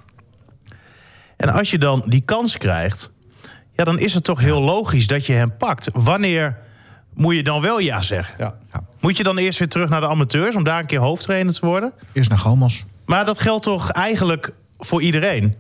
En 1.38 1.50
als 1.50 1.72
je 1.72 1.78
dan 1.78 2.04
die 2.06 2.22
kans 2.22 2.58
krijgt... 2.58 3.12
Ja, 3.74 3.84
dan 3.84 4.00
is 4.00 4.14
het 4.14 4.24
toch 4.24 4.40
heel 4.40 4.62
logisch 4.62 5.08
dat 5.08 5.26
je 5.26 5.34
hem 5.34 5.58
pakt. 5.58 5.90
Wanneer 5.94 6.58
moet 7.14 7.36
je 7.36 7.44
dan 7.44 7.62
wel 7.62 7.80
ja 7.80 8.02
zeggen? 8.02 8.36
Ja. 8.38 8.56
Moet 9.00 9.18
je 9.18 9.24
dan 9.24 9.38
eerst 9.38 9.60
weer 9.60 9.70
terug 9.70 9.90
naar 9.90 10.02
de 10.02 10.08
amateurs... 10.08 10.56
om 10.56 10.64
daar 10.64 10.80
een 10.80 10.86
keer 10.86 11.00
hoofdtrainer 11.00 11.54
te 11.54 11.66
worden? 11.66 11.94
Eerst 12.14 12.30
naar 12.30 12.40
Gomos. 12.40 12.86
Maar 13.10 13.26
dat 13.26 13.40
geldt 13.40 13.64
toch 13.64 13.92
eigenlijk 13.92 14.54
voor 14.78 15.02
iedereen? 15.02 15.56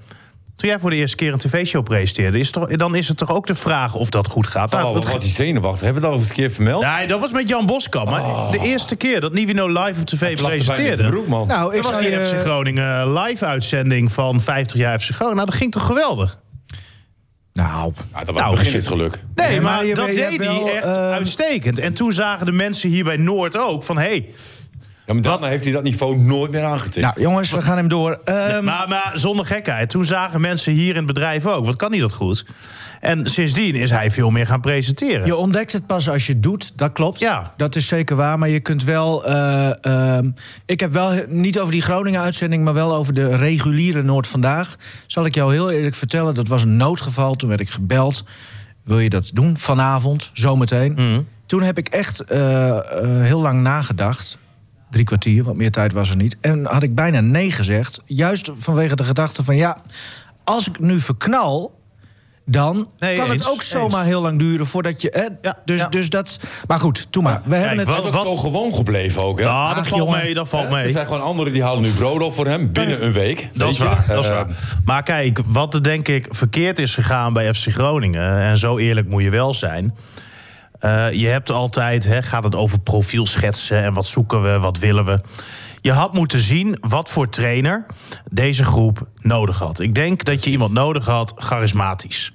Toen 0.55 0.69
jij 0.69 0.79
voor 0.79 0.89
de 0.89 0.95
eerste 0.95 1.15
keer 1.15 1.33
een 1.33 1.37
tv-show 1.39 1.83
presenteerde... 1.83 2.39
Is 2.39 2.51
toch, 2.51 2.67
dan 2.67 2.95
is 2.95 3.07
het 3.07 3.17
toch 3.17 3.31
ook 3.31 3.47
de 3.47 3.55
vraag 3.55 3.95
of 3.95 4.09
dat 4.09 4.27
goed 4.27 4.47
gaat? 4.47 4.71
Nou, 4.71 4.87
Oh, 4.87 4.93
dat 4.93 5.03
wat 5.03 5.13
was 5.13 5.23
die 5.23 5.31
zenuwachtig? 5.31 5.81
Hebben 5.83 6.01
we 6.01 6.07
dat 6.07 6.15
al 6.17 6.21
eens 6.21 6.29
een 6.29 6.35
keer 6.35 6.51
vermeld? 6.51 6.83
Nee, 6.83 7.07
dat 7.07 7.19
was 7.19 7.31
met 7.31 7.49
Jan 7.49 7.65
Boskamp. 7.65 8.09
Maar 8.09 8.51
de 8.51 8.59
eerste 8.61 8.95
keer 8.95 9.21
dat 9.21 9.33
Nivino 9.33 9.67
live 9.67 9.99
op 9.99 10.05
tv 10.05 10.37
presenteerde... 10.37 11.03
de 11.03 11.09
broek, 11.09 11.27
man. 11.27 11.47
Nou, 11.47 11.75
ik 11.75 11.83
dat 11.83 11.91
was 11.91 12.01
die 12.01 12.09
je- 12.09 12.25
FC 12.25 12.35
Groningen 12.35 13.13
live-uitzending 13.13 14.11
van 14.11 14.41
50 14.41 14.77
jaar 14.79 14.99
FC 14.99 15.05
Groningen. 15.09 15.35
Nou, 15.35 15.47
dat 15.49 15.55
ging 15.55 15.71
toch 15.71 15.85
geweldig? 15.85 16.39
Nou, 17.53 17.93
Ja, 18.13 18.23
dat 18.23 18.35
was 18.35 18.43
Nou, 18.43 18.81
geluk. 18.81 19.19
Nee, 19.35 19.47
Nee, 19.47 19.61
maar, 19.61 19.73
maar 19.75 19.85
je 19.85 19.93
dat 19.93 20.07
je 20.07 20.13
deed 20.13 20.37
hij 20.37 20.37
wel, 20.37 20.69
echt 20.69 20.85
eh, 20.85 21.11
uitstekend. 21.11 21.79
En 21.79 21.93
toen 21.93 22.13
zagen 22.13 22.45
de 22.45 22.51
mensen 22.51 22.89
hier 22.89 23.03
bij 23.03 23.17
Noord 23.17 23.57
ook 23.57 23.83
van... 23.83 23.97
hé, 23.97 24.03
hey, 24.03 24.29
Ja, 25.09 25.15
maar 25.15 25.23
daarna 25.23 25.47
heeft 25.47 25.63
hij 25.63 25.73
dat 25.73 25.83
niveau 25.83 26.17
nooit 26.17 26.51
meer 26.51 26.63
aangetikt. 26.63 27.05
Nou, 27.05 27.21
jongens, 27.21 27.51
we 27.51 27.61
gaan 27.61 27.77
hem 27.77 27.87
door. 27.87 28.19
Ehm, 28.23 28.63
maar, 28.63 28.85
maar 28.89 29.11
zonder 29.13 29.45
gekheid. 29.45 29.89
Toen 29.89 30.05
zagen 30.05 30.41
mensen 30.41 30.73
hier 30.73 30.89
in 30.89 30.95
het 30.95 31.05
bedrijf 31.05 31.45
ook. 31.45 31.65
Wat 31.65 31.75
kan 31.75 31.91
hij 31.91 31.99
dat 31.99 32.13
goed? 32.13 32.45
En 32.99 33.29
sindsdien 33.29 33.75
is 33.75 33.89
hij 33.89 34.11
veel 34.11 34.29
meer 34.29 34.47
gaan 34.47 34.61
presenteren. 34.61 35.25
Je 35.25 35.35
ontdekt 35.35 35.73
het 35.73 35.85
pas 35.87 36.09
als 36.09 36.27
je 36.27 36.33
het 36.33 36.43
doet, 36.43 36.77
dat 36.77 36.91
klopt. 36.91 37.19
Ja. 37.19 37.53
Dat 37.57 37.75
is 37.75 37.87
zeker 37.87 38.15
waar, 38.15 38.39
maar 38.39 38.49
je 38.49 38.59
kunt 38.59 38.83
wel... 38.83 39.25
eh, 39.25 39.71
ehm, 39.81 40.29
ik 40.65 40.79
heb 40.79 40.93
wel, 40.93 41.23
niet 41.27 41.59
over 41.59 41.71
die 41.71 41.81
Groningen-uitzending... 41.81 42.63
maar 42.63 42.73
wel 42.73 42.95
over 42.95 43.13
de 43.13 43.35
reguliere 43.35 44.03
Noord 44.03 44.27
Vandaag. 44.27 44.75
Zal 45.07 45.25
ik 45.25 45.35
jou 45.35 45.53
heel 45.53 45.71
eerlijk 45.71 45.95
vertellen, 45.95 46.35
dat 46.35 46.47
was 46.47 46.63
een 46.63 46.77
noodgeval. 46.77 47.35
Toen 47.35 47.49
werd 47.49 47.61
ik 47.61 47.69
gebeld. 47.69 48.23
Wil 48.83 48.99
je 48.99 49.09
dat 49.09 49.31
doen 49.33 49.57
vanavond, 49.57 50.29
zometeen? 50.33 50.93
Mhm. 50.93 51.21
Toen 51.45 51.63
heb 51.63 51.77
ik 51.77 51.87
echt 51.87 52.19
eh, 52.19 52.69
eh, 52.69 52.81
heel 53.03 53.41
lang 53.41 53.61
nagedacht. 53.61 54.37
Drie 54.91 55.05
kwartier, 55.05 55.43
want 55.43 55.57
meer 55.57 55.71
tijd 55.71 55.93
was 55.93 56.09
er 56.09 56.15
niet. 56.15 56.37
En 56.41 56.65
had 56.65 56.83
ik 56.83 56.95
bijna 56.95 57.19
nee 57.21 57.51
gezegd. 57.51 58.01
Juist 58.05 58.51
vanwege 58.53 58.95
de 58.95 59.03
gedachte 59.03 59.43
van... 59.43 59.55
ja, 59.55 59.77
als 60.43 60.67
ik 60.67 60.79
nu 60.79 60.99
verknal... 60.99 61.77
Dan 62.51 62.87
Nee, 62.99 63.17
kan 63.17 63.31
eens, 63.31 63.43
het 63.45 63.53
ook 63.53 63.61
zomaar 63.61 64.05
heel 64.05 64.21
lang 64.21 64.39
duren 64.39 64.65
voordat 64.67 65.01
je. 65.01 65.09
Hè, 65.13 65.27
Ja, 65.41 65.57
dus, 65.65 65.79
ja. 65.79 65.87
dus 65.89 66.09
dat. 66.09 66.39
Maar 66.67 66.79
goed, 66.79 67.07
toen 67.09 67.23
maar. 67.23 67.41
We 67.45 67.55
hebben 67.55 67.77
het. 67.77 67.87
wat- 67.87 68.05
ook 68.15 68.21
zo 68.25 68.35
gewoon 68.35 68.73
gebleven 68.73 69.21
ook, 69.23 69.39
hè? 69.39 69.45
Ja, 69.45 69.67
dat 69.69 69.77
Ach, 69.77 69.87
valt 69.87 70.01
jongen. 70.01 70.23
mee, 70.23 70.33
dat 70.33 70.49
valt 70.49 70.63
Hè? 70.65 70.71
mee. 70.71 70.83
Er 70.83 70.89
zijn 70.89 71.05
gewoon 71.05 71.21
anderen 71.21 71.53
die 71.53 71.63
halen 71.63 71.81
nu 71.81 71.89
brood 71.91 72.21
op 72.21 72.33
voor 72.33 72.45
hem 72.47 72.71
binnen 72.71 73.03
een 73.05 73.11
week. 73.11 73.49
Dat 73.53 73.69
is 73.69 73.77
waar, 73.77 74.03
dat 74.07 74.23
is 74.23 74.29
Eh, 74.29 74.35
waar. 74.35 74.47
Maar 74.85 75.03
kijk, 75.03 75.39
wat 75.45 75.73
er 75.73 75.83
denk 75.83 76.07
ik 76.07 76.25
verkeerd 76.29 76.79
is 76.79 76.93
gegaan 76.93 77.33
bij 77.33 77.53
FC 77.53 77.67
Groningen... 77.67 78.37
en 78.37 78.57
zo 78.57 78.77
eerlijk 78.77 79.07
moet 79.09 79.23
je 79.23 79.29
wel 79.29 79.53
zijn... 79.53 79.95
eh, 80.79 81.11
je 81.11 81.27
hebt 81.27 81.51
altijd, 81.51 82.05
hè, 82.05 82.21
gaat 82.21 82.43
het 82.43 82.55
over 82.55 82.79
profielschetsen... 82.79 83.83
en 83.83 83.93
wat 83.93 84.05
zoeken 84.05 84.43
we, 84.43 84.59
wat 84.59 84.79
willen 84.79 85.05
we... 85.05 85.21
Je 85.81 85.91
had 85.91 86.13
moeten 86.13 86.39
zien 86.41 86.77
wat 86.79 87.09
voor 87.09 87.29
trainer 87.29 87.85
deze 88.31 88.63
groep 88.63 89.07
nodig 89.21 89.59
had. 89.59 89.79
Ik 89.79 89.95
denk 89.95 90.23
dat 90.23 90.43
je 90.43 90.51
iemand 90.51 90.71
nodig 90.71 91.05
had, 91.05 91.33
charismatisch. 91.35 92.31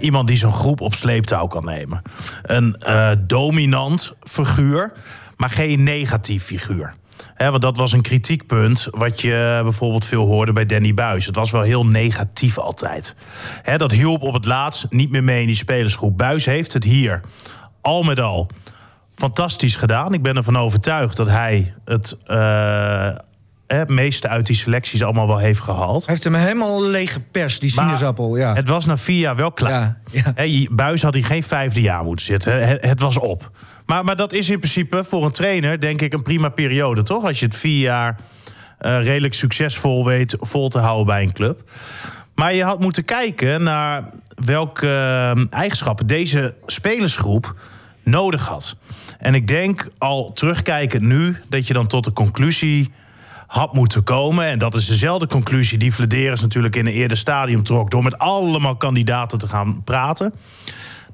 Iemand 0.00 0.28
die 0.28 0.36
zo'n 0.36 0.52
groep 0.52 0.80
op 0.80 0.94
sleeptouw 0.94 1.46
kan 1.46 1.64
nemen. 1.64 2.02
Een 2.42 2.74
eh, 2.74 3.10
dominant 3.26 4.14
figuur, 4.20 4.92
maar 5.36 5.50
geen 5.50 5.82
negatief 5.82 6.44
figuur. 6.44 6.94
Want 7.36 7.62
dat 7.62 7.76
was 7.76 7.92
een 7.92 8.02
kritiekpunt 8.02 8.88
wat 8.90 9.20
je 9.20 9.60
bijvoorbeeld 9.62 10.04
veel 10.04 10.26
hoorde 10.26 10.52
bij 10.52 10.66
Danny 10.66 10.94
Buis. 10.94 11.26
Het 11.26 11.36
was 11.36 11.50
wel 11.50 11.62
heel 11.62 11.86
negatief 11.86 12.58
altijd. 12.58 13.14
Dat 13.76 13.92
hielp 13.92 14.22
op 14.22 14.34
het 14.34 14.46
laatst 14.46 14.86
niet 14.90 15.10
meer 15.10 15.24
mee 15.24 15.40
in 15.40 15.46
die 15.46 15.56
spelersgroep. 15.56 16.16
Buis 16.16 16.44
heeft 16.44 16.72
het 16.72 16.84
hier 16.84 17.20
al 17.80 18.02
met 18.02 18.20
al 18.20 18.50
fantastisch 19.14 19.76
gedaan. 19.76 20.14
Ik 20.14 20.22
ben 20.22 20.36
ervan 20.36 20.58
overtuigd 20.58 21.16
dat 21.16 21.28
hij 21.28 21.74
het 21.84 22.16
eh, 22.26 23.10
het 23.76 23.88
meeste 23.88 24.28
uit 24.28 24.46
die 24.46 24.56
selecties 24.56 25.02
allemaal 25.02 25.26
wel 25.26 25.38
heeft 25.38 25.60
gehaald. 25.60 26.04
Hij 26.04 26.14
heeft 26.14 26.24
hem 26.24 26.34
helemaal 26.34 26.82
leeg 26.82 27.12
geperst, 27.12 27.60
die 27.60 27.72
Maar 27.74 27.84
sinaasappel. 27.84 28.36
Ja. 28.36 28.54
Het 28.54 28.68
was 28.68 28.86
na 28.86 28.96
vier 28.96 29.18
jaar 29.18 29.36
wel 29.36 29.52
klaar. 29.52 29.98
Ja, 30.10 30.34
Buis 30.70 31.02
had 31.02 31.14
hij 31.14 31.22
geen 31.22 31.42
vijfde 31.42 31.80
jaar 31.80 32.04
moeten 32.04 32.24
zitten. 32.24 32.68
Het, 32.68 32.84
het 32.84 33.00
was 33.00 33.18
op. 33.18 33.50
Maar, 33.86 34.04
maar 34.04 34.16
dat 34.16 34.32
is 34.32 34.50
in 34.50 34.58
principe 34.58 35.04
voor 35.04 35.24
een 35.24 35.30
trainer, 35.30 35.80
denk 35.80 36.00
ik, 36.00 36.12
een 36.12 36.22
prima 36.22 36.48
periode, 36.48 37.02
toch? 37.02 37.24
Als 37.24 37.38
je 37.38 37.46
het 37.46 37.56
vier 37.56 37.80
jaar 37.80 38.16
eh, 38.78 39.02
redelijk 39.02 39.34
succesvol 39.34 40.04
weet 40.04 40.36
vol 40.40 40.68
te 40.68 40.78
houden 40.78 41.06
bij 41.06 41.22
een 41.22 41.32
club. 41.32 41.70
Maar 42.40 42.54
je 42.54 42.64
had 42.64 42.80
moeten 42.80 43.04
kijken 43.04 43.62
naar 43.62 44.04
welke 44.44 44.86
eh, 44.86 45.58
eigenschappen 45.58 46.06
deze 46.06 46.54
spelersgroep 46.66 47.54
nodig 48.02 48.46
had. 48.46 48.76
En 49.18 49.34
ik 49.34 49.46
denk 49.46 49.88
al 49.98 50.32
terugkijkend 50.32 51.02
nu 51.02 51.36
dat 51.48 51.66
je 51.66 51.72
dan 51.72 51.86
tot 51.86 52.04
de 52.04 52.12
conclusie 52.12 52.92
had 53.46 53.72
moeten 53.72 54.02
komen. 54.02 54.44
En 54.44 54.58
dat 54.58 54.74
is 54.74 54.86
dezelfde 54.86 55.26
conclusie 55.26 55.78
die 55.78 55.94
Vladeris 55.94 56.40
natuurlijk 56.40 56.76
in 56.76 56.86
een 56.86 56.92
eerder 56.92 57.16
stadium 57.16 57.62
trok... 57.62 57.90
door 57.90 58.02
met 58.02 58.18
allemaal 58.18 58.76
kandidaten 58.76 59.38
te 59.38 59.48
gaan 59.48 59.82
praten. 59.84 60.34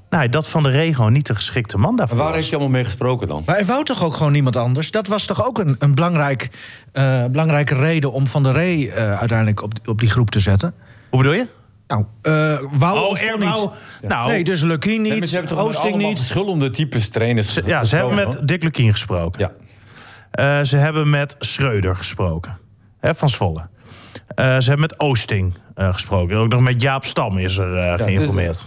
Nou, 0.09 0.29
dat 0.29 0.47
Van 0.47 0.63
de 0.63 0.69
Rego 0.69 1.03
niet 1.03 1.27
de 1.27 1.35
geschikte 1.35 1.77
man 1.77 1.95
daarvoor 1.95 2.17
Waar 2.17 2.27
was. 2.27 2.35
heeft 2.35 2.49
hij 2.49 2.59
allemaal 2.59 2.75
mee 2.75 2.85
gesproken 2.85 3.27
dan? 3.27 3.43
Maar 3.45 3.55
hij 3.55 3.65
wou 3.65 3.83
toch 3.83 4.03
ook 4.03 4.15
gewoon 4.15 4.31
niemand 4.31 4.55
anders? 4.55 4.91
Dat 4.91 5.07
was 5.07 5.25
toch 5.25 5.45
ook 5.45 5.59
een, 5.59 5.75
een 5.79 5.95
belangrijk, 5.95 6.49
eh, 6.91 7.25
belangrijke 7.25 7.75
reden 7.75 8.11
om 8.11 8.27
Van 8.27 8.43
der 8.43 8.53
Rey 8.53 8.89
eh, 8.89 9.19
uiteindelijk 9.19 9.63
op, 9.63 9.73
op 9.85 9.99
die 9.99 10.09
groep 10.09 10.29
te 10.29 10.39
zetten. 10.39 10.73
Hoe 11.09 11.19
bedoel 11.19 11.33
je? 11.33 11.47
Nou, 11.87 12.05
eh 12.21 12.59
wou 12.71 12.97
Oh, 12.99 13.09
of 13.09 13.21
er 13.21 13.39
niet? 13.39 13.69
Nou, 14.01 14.31
Nee, 14.31 14.43
dus 14.43 14.61
Lucky 14.61 14.89
niet, 14.89 15.01
Nee, 15.01 15.17
maar 15.19 15.27
ze 15.27 15.35
hebben 15.35 15.57
Oosting 15.57 15.95
niet. 15.95 16.17
verschillende 16.17 16.69
types 16.69 17.09
trainers 17.09 17.53
ze, 17.53 17.61
ja, 17.65 17.83
ze 17.83 17.95
hebben 17.95 18.15
met 18.15 18.47
Dick 18.47 18.63
Lukien 18.63 18.91
gesproken. 18.91 19.39
Ja. 19.39 19.51
Eh, 20.31 20.63
ze 20.63 20.77
hebben 20.77 21.09
met 21.09 21.35
Schreuder 21.39 21.95
gesproken. 21.95 22.57
Hè, 22.99 23.15
van 23.15 23.29
Zwolle. 23.29 23.67
Eh, 24.27 24.45
ze 24.45 24.69
hebben 24.69 24.79
met 24.79 24.99
Oosting 24.99 25.53
eh, 25.75 25.93
gesproken. 25.93 26.37
Ook 26.37 26.51
nog 26.51 26.61
met 26.61 26.81
Jaap 26.81 27.05
Stam 27.05 27.37
is 27.37 27.57
er 27.57 27.75
eh, 27.77 28.05
geïnformeerd. 28.05 28.65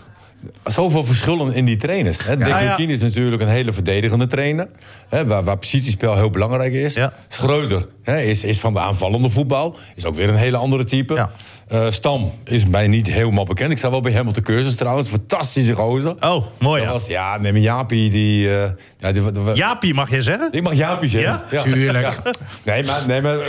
Zoveel 0.65 1.05
verschillen 1.05 1.53
in 1.53 1.65
die 1.65 1.77
trainers. 1.77 2.25
Hè? 2.25 2.37
Dick 2.37 2.47
Ja, 2.47 2.59
ja. 2.59 2.71
Lukien 2.71 2.89
is 2.91 3.01
natuurlijk 3.01 3.43
een 3.43 3.49
hele 3.49 3.73
verdedigende 3.73 4.27
trainer. 4.27 4.69
Hè, 5.09 5.27
waar, 5.27 5.45
waar 5.45 5.59
positiespel 5.59 6.15
heel 6.17 6.31
belangrijk 6.31 6.73
is. 6.73 6.95
Ja. 6.95 7.13
Schreuder 7.29 7.87
hè, 8.03 8.21
is, 8.21 8.45
is 8.45 8.61
van 8.61 8.73
de 8.73 8.81
aanvallende 8.81 9.31
voetbal. 9.31 9.77
Is 9.95 10.05
ook 10.05 10.15
weer 10.15 10.29
een 10.29 10.35
hele 10.35 10.57
andere 10.57 10.85
type. 10.85 11.29
Eh, 11.71 11.87
Stam 11.91 12.33
is 12.45 12.67
mij 12.67 12.89
niet 12.89 13.07
helemaal 13.13 13.45
bekend. 13.45 13.71
Ik 13.71 13.79
sta 13.79 13.91
wel 13.91 14.01
bij 14.01 14.13
hem 14.13 14.29
op 14.29 14.35
de 14.35 14.43
cursus 14.43 14.75
trouwens. 14.77 15.09
Fantastische 15.09 15.75
gozer. 15.75 16.15
Oh, 16.21 16.47
mooi 16.59 16.79
Dat 16.81 16.87
ja. 16.89 16.93
was, 16.93 17.07
ja, 17.07 17.39
nee, 17.39 17.53
maar 17.53 17.61
Jaapie, 17.61 18.11
die... 18.11 18.49
eh, 18.57 18.71
ja, 18.99 19.13
die, 19.13 19.31
die- 19.31 19.43
Jaapie 19.55 19.95
mag 19.95 20.11
je 20.11 20.23
zeggen? 20.23 20.49
Ik 20.53 20.63
mag 20.63 20.75
Jaapie 20.75 21.09
zeggen. 21.09 21.41
Ja? 21.51 21.63
Tuurlijk. 21.63 22.05
Ja. 22.25 22.33
Nee, 22.65 22.85
maar, 22.85 23.03
nee, 23.07 23.21
maar 23.21 23.39
eh, 23.39 23.45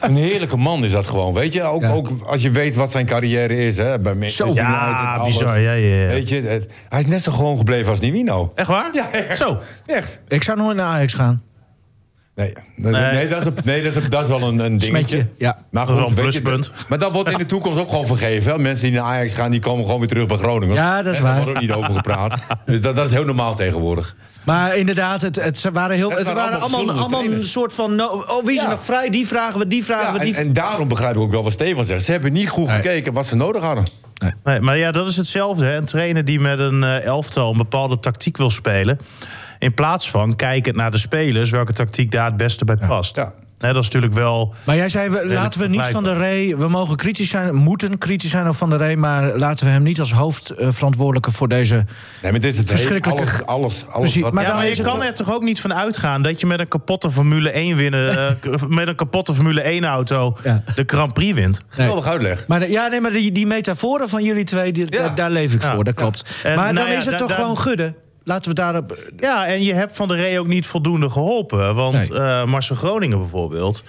een 0.00 0.16
heerlijke 0.16 0.56
man 0.56 0.84
is 0.84 0.92
dat 0.92 1.06
gewoon. 1.06 1.34
Weet 1.34 1.52
je, 1.52 1.62
ook, 1.62 1.82
Ja. 1.82 1.90
ook 1.90 2.08
als 2.26 2.42
je 2.42 2.50
weet 2.50 2.74
wat 2.74 2.90
zijn 2.90 3.06
carrière 3.06 3.56
is. 3.66 3.76
Hè, 3.76 3.98
bij 4.00 4.14
Manchester 4.14 4.46
Zo. 4.46 4.52
Ja, 4.54 5.24
bizar. 5.24 5.60
Ja, 5.60 5.72
ja, 5.72 5.96
ja. 6.02 6.06
Weet 6.08 6.28
je, 6.28 6.40
het- 6.42 6.72
hij 6.88 6.98
is 7.00 7.06
net 7.06 7.22
zo 7.22 7.32
gewoon 7.32 7.58
gebleven 7.58 7.90
als 7.90 8.00
Nivino. 8.00 8.52
Echt 8.54 8.68
waar? 8.68 8.90
Ja, 8.94 9.10
echt. 9.12 9.38
Zo. 9.38 9.58
Echt. 9.86 10.20
Ik 10.28 10.42
zou 10.42 10.58
nooit 10.58 10.76
naar 10.76 10.86
Ajax 10.86 11.14
gaan. 11.14 11.42
Nee, 12.38 12.52
nee, 12.76 12.92
nee, 12.92 13.28
dat, 13.28 13.40
is, 13.40 13.46
een- 13.46 13.54
nee 13.64 13.82
dat, 13.82 13.96
is, 13.96 14.08
dat 14.08 14.22
is 14.22 14.28
wel 14.28 14.42
een, 14.42 14.48
een 14.48 14.56
dingetje. 14.78 14.86
Smetje, 14.86 15.26
ja. 15.38 15.58
Maar 15.70 15.86
Dat 15.86 15.94
is 15.94 16.00
wel 16.00 16.10
een 16.10 16.14
je, 16.14 16.20
pluspunt. 16.20 16.70
maar 16.88 16.98
dat 16.98 17.12
wordt 17.12 17.30
in 17.30 17.38
de 17.38 17.46
toekomst 17.46 17.78
ook 17.80 17.88
gewoon 17.88 18.06
vergeven. 18.06 18.52
Hè? 18.52 18.58
Mensen 18.58 18.84
die 18.90 18.98
naar 19.00 19.06
Ajax 19.08 19.32
gaan, 19.32 19.50
die 19.50 19.60
komen 19.60 19.84
gewoon 19.84 19.98
weer 20.00 20.08
terug 20.08 20.26
bij 20.26 20.36
Groningen. 20.36 20.74
Ja, 20.74 21.02
dat 21.02 21.12
is 21.12 21.18
En 21.18 21.24
waar. 21.24 21.34
Daar 21.34 21.44
wordt 21.44 21.56
ook 21.56 21.62
niet 21.66 21.72
over 21.72 21.94
gepraat. 21.94 22.34
dus 22.66 22.80
dat, 22.80 22.96
dat 22.96 23.06
is 23.06 23.12
heel 23.12 23.24
normaal 23.24 23.54
tegenwoordig. 23.54 24.16
Maar 24.44 24.76
inderdaad, 24.76 25.22
het, 25.22 25.36
het 25.42 25.58
ze 25.58 25.72
waren, 25.72 25.96
heel, 25.96 26.10
Het 26.10 26.22
waren 26.22 26.34
waren 26.34 26.60
allemaal 26.60 27.24
een 27.24 27.42
soort 27.42 27.72
van... 27.72 27.94
no- 27.94 28.24
oh, 28.28 28.44
wie 28.44 28.54
is 28.54 28.60
er 28.62 28.68
Ja. 28.68 28.70
nog 28.74 28.84
vrij? 28.84 29.10
Die 29.10 29.26
vragen 29.26 29.58
we, 29.58 29.66
die 29.66 29.84
vragen 29.84 30.12
Ja, 30.12 30.18
we, 30.18 30.24
die 30.24 30.34
en, 30.34 30.46
en 30.46 30.52
daarom 30.52 30.88
begrijp 30.88 31.14
ik 31.14 31.20
ook 31.20 31.30
wel 31.30 31.42
wat 31.42 31.52
Stefan 31.52 31.84
zegt. 31.84 32.02
Ze 32.04 32.12
hebben 32.12 32.32
niet 32.32 32.48
goed 32.48 32.70
gekeken 32.70 33.12
wat 33.12 33.26
ze 33.26 33.36
nodig 33.36 33.62
hadden. 33.62 33.84
Nee, 34.44 34.60
maar 34.60 34.76
ja, 34.78 34.90
dat 34.92 35.06
is 35.08 35.16
hetzelfde. 35.16 35.64
Hè? 35.64 35.76
Een 35.76 35.84
trainer 35.84 36.24
die 36.24 36.40
met 36.40 36.58
een 36.58 36.84
eh, 36.84 37.04
elftal 37.04 37.50
een 37.50 37.56
bepaalde 37.56 38.00
tactiek 38.00 38.36
wil 38.36 38.50
spelen. 38.50 38.98
In 39.58 39.74
plaats 39.74 40.10
van 40.10 40.36
kijkend 40.36 40.76
naar 40.76 40.90
de 40.90 40.98
spelers 40.98 41.50
welke 41.50 41.72
tactiek 41.72 42.10
daar 42.10 42.26
het 42.26 42.36
beste 42.36 42.64
bij 42.64 42.76
past. 42.76 43.16
Ja. 43.16 43.32
Hè, 43.58 43.72
dat 43.72 43.76
is 43.82 43.84
natuurlijk 43.84 44.14
wel. 44.14 44.54
Maar 44.64 44.76
jij 44.76 44.88
zei, 44.88 45.08
we, 45.10 45.26
laten 45.26 45.60
we 45.60 45.66
niet 45.66 45.86
van 45.86 46.04
de 46.04 46.12
Rey... 46.14 46.56
We 46.56 46.68
mogen 46.68 46.96
kritisch 46.96 47.28
zijn, 47.30 47.54
moeten 47.54 47.98
kritisch 47.98 48.30
zijn 48.30 48.48
op 48.48 48.54
Van 48.56 48.70
der 48.70 48.78
Rey... 48.78 48.96
maar 48.96 49.36
laten 49.38 49.66
we 49.66 49.72
hem 49.72 49.82
niet 49.82 49.98
als 50.00 50.12
hoofdverantwoordelijke 50.12 51.30
voor 51.30 51.48
deze... 51.48 51.74
Nee, 52.22 52.30
maar 52.32 52.40
dit 52.40 52.52
is 52.52 52.58
het 52.58 52.68
Verschrikkelijke- 52.68 53.44
Alles, 53.44 53.86
alles, 53.86 54.16
wat- 54.16 54.32
maar 54.32 54.42
ja, 54.42 54.48
dan 54.48 54.58
maar 54.58 54.66
je 54.68 54.72
het 54.74 54.82
kan 54.82 54.94
toch- 54.94 55.04
er 55.04 55.14
toch 55.14 55.32
ook 55.34 55.42
niet 55.42 55.60
van 55.60 55.74
uitgaan 55.74 56.22
dat 56.22 56.40
je 56.40 56.46
met 56.46 56.60
een 56.60 56.68
kapotte 56.68 57.10
Formule 57.10 57.50
1 57.50 57.76
winnen, 57.76 58.10
eh, 58.18 58.62
met 58.68 58.88
een 58.88 58.94
kapotte 58.96 59.34
Formule 59.34 59.60
1 59.60 59.84
auto 59.84 60.36
Ja. 60.44 60.62
de 60.74 60.82
Grand 60.86 61.12
Prix 61.14 61.34
wint. 61.34 61.60
Geweldig 61.68 62.06
uitleg. 62.06 62.44
Maar 62.46 62.60
de- 62.60 62.70
ja, 62.70 62.86
nee, 62.88 63.00
maar 63.00 63.10
die, 63.10 63.32
die 63.32 63.46
metaforen 63.46 64.08
van 64.08 64.22
jullie 64.24 64.44
twee, 64.44 64.72
die, 64.72 64.84
Ja. 64.90 64.98
daar, 65.02 65.14
daar 65.14 65.30
leef 65.30 65.52
ik 65.52 65.62
Ja. 65.62 65.74
voor, 65.74 65.84
dat 65.84 65.94
klopt. 65.94 66.24
En 66.42 66.56
maar 66.56 66.64
nou 66.72 66.76
dan 66.86 66.92
ja, 66.92 66.98
is 66.98 67.04
het 67.04 67.12
da- 67.12 67.18
toch 67.18 67.28
da- 67.28 67.34
gewoon 67.34 67.58
gudde. 67.58 67.94
Laten 68.28 68.48
we 68.48 68.54
daarop... 68.54 68.98
Ja, 69.16 69.46
en 69.46 69.62
je 69.62 69.74
hebt 69.74 69.96
Van 69.96 70.08
der 70.08 70.16
Rey 70.16 70.38
ook 70.38 70.46
niet 70.46 70.66
voldoende 70.66 71.10
geholpen. 71.10 71.74
Want 71.74 72.10
Nee. 72.10 72.18
eh, 72.18 72.44
Marcel 72.44 72.76
Groningen 72.76 73.18
bijvoorbeeld... 73.18 73.84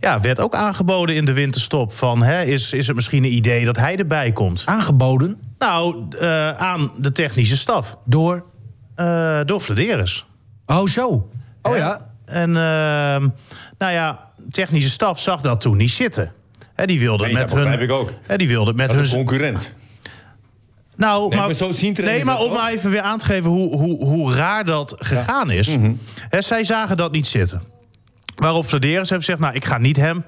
Ja, 0.00 0.20
werd 0.20 0.40
ook 0.40 0.54
aangeboden 0.54 1.14
in 1.16 1.24
de 1.24 1.32
winterstop 1.32 1.92
van... 1.92 2.22
Hè, 2.22 2.42
is, 2.42 2.72
is 2.72 2.86
het 2.86 2.96
misschien 2.96 3.24
een 3.24 3.32
idee 3.32 3.64
dat 3.64 3.76
hij 3.76 3.96
erbij 3.96 4.32
komt? 4.32 4.62
Aangeboden 4.66 5.36
Nou, 5.58 6.04
eh, 6.20 6.50
aan 6.50 6.92
de 6.98 7.12
technische 7.12 7.56
staf. 7.56 7.96
door... 8.04 8.44
Eh 8.94 9.40
door 9.44 9.60
Vladeris. 9.60 10.26
Oh, 10.66 10.86
zo. 10.86 11.28
Oh 11.62 11.76
ja. 11.76 12.10
En 12.24 12.48
ehm, 12.56 13.28
nou 13.78 13.92
ja, 13.92 14.30
technische 14.50 14.90
staf 14.90 15.20
zag 15.20 15.40
dat 15.40 15.60
toen 15.60 15.76
niet 15.76 15.90
zitten. 15.90 16.32
Hè, 16.74 16.86
die 16.86 17.00
wilde 17.00 17.24
Nee, 17.24 17.32
met 17.32 17.42
dat 17.48 17.58
hun. 17.58 17.68
begrijp 17.68 17.90
ik 17.90 17.96
ook. 17.96 18.12
Hè, 18.26 18.36
die 18.36 18.48
wilde 18.48 18.74
met 18.74 18.88
Dat 18.88 18.96
is 19.00 19.10
hun. 19.10 19.20
een 19.20 19.26
concurrent. 19.26 19.74
Nou, 20.96 21.28
Nee, 21.28 21.38
maar 21.38 21.54
zo 21.54 21.72
zien 21.72 21.96
Nee, 22.02 22.24
maar 22.24 22.38
om 22.38 22.52
maar 22.52 22.70
even 22.72 22.90
weer 22.90 23.00
aan 23.00 23.18
te 23.18 23.24
geven 23.24 23.50
hoe, 23.50 23.76
hoe, 23.76 24.04
hoe 24.04 24.34
raar 24.34 24.64
dat 24.64 24.94
gegaan 24.98 25.50
is. 25.50 25.76
Mhm. 25.76 25.92
Hè, 26.28 26.42
zij 26.42 26.64
zagen 26.64 26.96
dat 26.96 27.12
niet 27.12 27.26
zitten. 27.26 27.62
Waarop 28.34 28.66
Vladeris 28.68 29.10
heeft 29.10 29.24
gezegd: 29.24 29.38
Nou, 29.38 29.54
ik 29.54 29.64
ga 29.64 29.78
niet 29.78 29.96
hem 29.96 30.24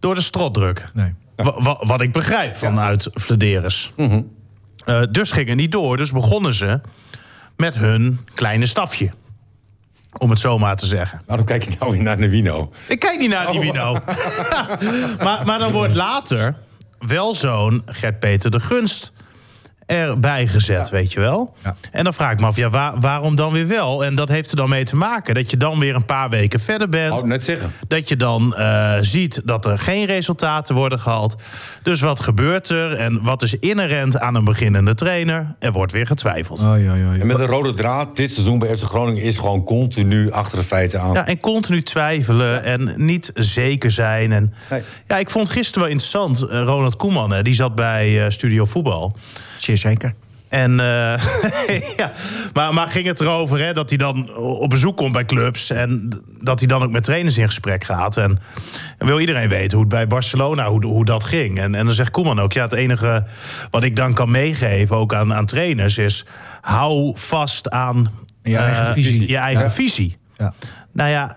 door 0.00 0.14
de 0.14 0.20
strot 0.20 0.54
drukken. 0.54 0.90
Nee. 0.94 1.14
Wa- 1.36 1.60
wa- 1.62 1.86
wat 1.86 2.00
ik 2.00 2.12
begrijp 2.12 2.56
vanuit 2.56 3.08
Vladeris. 3.12 3.92
Mhm. 3.96 4.20
Eh, 4.84 5.02
dus 5.10 5.30
ging 5.30 5.48
het 5.48 5.56
niet 5.56 5.72
door. 5.72 5.96
Dus 5.96 6.12
begonnen 6.12 6.54
ze 6.54 6.80
met 7.56 7.74
hun 7.74 8.20
kleine 8.34 8.66
stafje. 8.66 9.10
Om 10.18 10.30
het 10.30 10.38
zo 10.38 10.58
maar 10.58 10.76
te 10.76 10.86
zeggen. 10.86 11.22
Waarom 11.26 11.46
kijk 11.46 11.62
je 11.64 11.76
nou 11.80 11.92
weer 11.92 12.02
naar 12.02 12.18
Newino? 12.18 12.72
Ik 12.88 12.98
kijk 12.98 13.18
niet 13.18 13.30
naar 13.30 13.50
die 13.50 13.60
Wino. 13.60 13.92
maar, 15.24 15.46
maar 15.46 15.58
dan 15.58 15.72
wordt 15.72 15.94
later 15.94 16.56
wel 16.98 17.34
zo'n 17.34 17.82
Gert-Peter 17.86 18.50
de 18.50 18.60
Gunst 18.60 19.12
erbij 19.86 20.46
gezet, 20.46 20.90
weet 20.90 21.12
je 21.12 21.20
wel. 21.20 21.54
Ja. 21.64 21.74
En 21.90 22.04
dan 22.04 22.14
vraag 22.14 22.32
ik 22.32 22.40
me 22.40 22.46
af, 22.46 22.56
ja, 22.56 22.70
waar- 22.70 23.00
waarom 23.00 23.36
dan 23.36 23.52
weer 23.52 23.66
wel? 23.66 24.04
En 24.04 24.14
dat 24.14 24.28
heeft 24.28 24.50
er 24.50 24.56
dan 24.56 24.68
mee 24.68 24.84
te 24.84 24.96
maken 24.96 25.34
dat 25.34 25.50
je 25.50 25.56
dan 25.56 25.78
weer 25.78 25.94
een 25.94 26.04
paar 26.04 26.30
weken 26.30 26.60
verder 26.60 26.88
bent. 26.88 27.24
Net 27.24 27.44
zeggen. 27.44 27.72
Dat 27.88 28.08
je 28.08 28.16
dan 28.16 28.54
eh, 28.54 28.94
ziet 29.00 29.40
dat 29.44 29.66
er 29.66 29.78
geen 29.78 30.06
resultaten 30.06 30.74
worden 30.74 31.00
gehaald. 31.00 31.36
Dus 31.82 32.00
wat 32.00 32.20
gebeurt 32.20 32.68
er? 32.68 32.92
En 32.96 33.22
wat 33.22 33.42
is 33.42 33.58
inherent 33.58 34.18
aan 34.18 34.34
een 34.34 34.44
beginnende 34.44 34.94
trainer? 34.94 35.54
Er 35.58 35.72
wordt 35.72 35.92
weer 35.92 36.06
getwijfeld. 36.06 36.62
Oei, 36.64 36.88
oei. 36.90 37.20
En 37.20 37.26
met 37.26 37.38
een 37.38 37.46
rode 37.46 37.74
draad, 37.74 38.16
dit 38.16 38.30
seizoen 38.32 38.58
bij 38.58 38.76
FC 38.76 38.82
Groningen 38.84 39.22
is 39.22 39.36
gewoon 39.36 39.64
continu 39.64 40.30
achter 40.30 40.58
de 40.58 40.64
feiten 40.64 41.00
aan. 41.00 41.12
Ja, 41.12 41.26
en 41.26 41.40
continu 41.40 41.82
twijfelen 41.82 42.64
en 42.64 42.92
niet 42.96 43.30
zeker 43.34 43.90
zijn. 43.90 44.32
En, 44.32 44.54
Nee. 44.70 44.82
Ja, 45.06 45.16
ik 45.18 45.30
vond 45.30 45.48
gisteren 45.48 45.82
wel 45.82 45.90
interessant. 45.90 46.42
eh, 46.42 46.60
Ronald 46.62 46.96
Koeman, 46.96 47.30
hè, 47.32 47.42
die 47.42 47.54
zat 47.54 47.74
bij 47.74 48.24
eh, 48.24 48.30
Studio 48.30 48.64
Voetbal. 48.64 49.16
Zeer 49.64 49.78
zeker. 49.78 50.14
En, 50.48 50.80
eh, 50.80 51.18
ja, 51.96 52.10
maar, 52.52 52.74
maar 52.74 52.88
ging 52.88 53.06
het 53.06 53.20
erover 53.20 53.58
hè, 53.58 53.72
dat 53.72 53.88
hij 53.88 53.98
dan 53.98 54.36
op 54.36 54.70
bezoek 54.70 54.96
komt 54.96 55.12
bij 55.12 55.24
clubs... 55.24 55.70
en 55.70 56.10
dat 56.40 56.58
hij 56.58 56.68
dan 56.68 56.82
ook 56.82 56.90
met 56.90 57.04
trainers 57.04 57.38
in 57.38 57.46
gesprek 57.46 57.84
gaat. 57.84 58.16
En, 58.16 58.38
en 58.98 59.06
wil 59.06 59.20
iedereen 59.20 59.48
weten 59.48 59.70
hoe 59.70 59.86
het 59.86 59.94
bij 59.94 60.06
Barcelona, 60.06 60.68
hoe, 60.68 60.86
hoe 60.86 61.04
dat 61.04 61.24
ging. 61.24 61.58
En, 61.58 61.74
en 61.74 61.84
dan 61.84 61.94
zegt 61.94 62.10
Koeman 62.10 62.40
ook, 62.40 62.52
ja, 62.52 62.62
het 62.62 62.72
enige 62.72 63.24
wat 63.70 63.82
ik 63.82 63.96
dan 63.96 64.14
kan 64.14 64.30
meegeven... 64.30 64.96
ook 64.96 65.14
aan, 65.14 65.34
aan 65.34 65.46
trainers, 65.46 65.98
is 65.98 66.24
hou 66.60 67.12
vast 67.16 67.70
aan... 67.70 68.10
Je 68.42 68.56
eigen 68.56 68.86
eh, 68.86 68.92
visie. 68.92 69.28
Je 69.28 69.36
eigen 69.36 69.64
Ja. 69.64 69.70
visie. 69.70 70.16
Ja. 70.36 70.52
Nou 70.92 71.10
ja, 71.10 71.36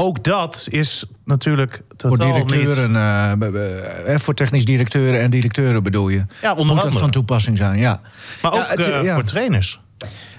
ook 0.00 0.24
dat 0.24 0.66
is 0.70 1.04
natuurlijk 1.24 1.82
Voor 1.96 1.96
totaal 2.10 2.32
directeuren, 2.32 2.96
eh, 2.96 3.32
be- 3.38 3.50
be- 3.50 4.02
eh, 4.06 4.18
voor 4.18 4.34
technisch 4.34 4.64
directeuren 4.64 5.20
en 5.20 5.30
directeuren 5.30 5.82
bedoel 5.82 6.08
je. 6.08 6.24
Ja, 6.42 6.54
onder 6.54 6.76
Moet 6.76 6.98
van 6.98 7.10
toepassing 7.10 7.56
zijn, 7.56 7.78
ja. 7.78 8.00
Maar 8.42 8.54
Ja, 8.54 8.60
ook 8.62 8.70
het- 8.70 8.88
eh, 8.88 9.02
ja. 9.02 9.14
voor 9.14 9.22
trainers. 9.24 9.80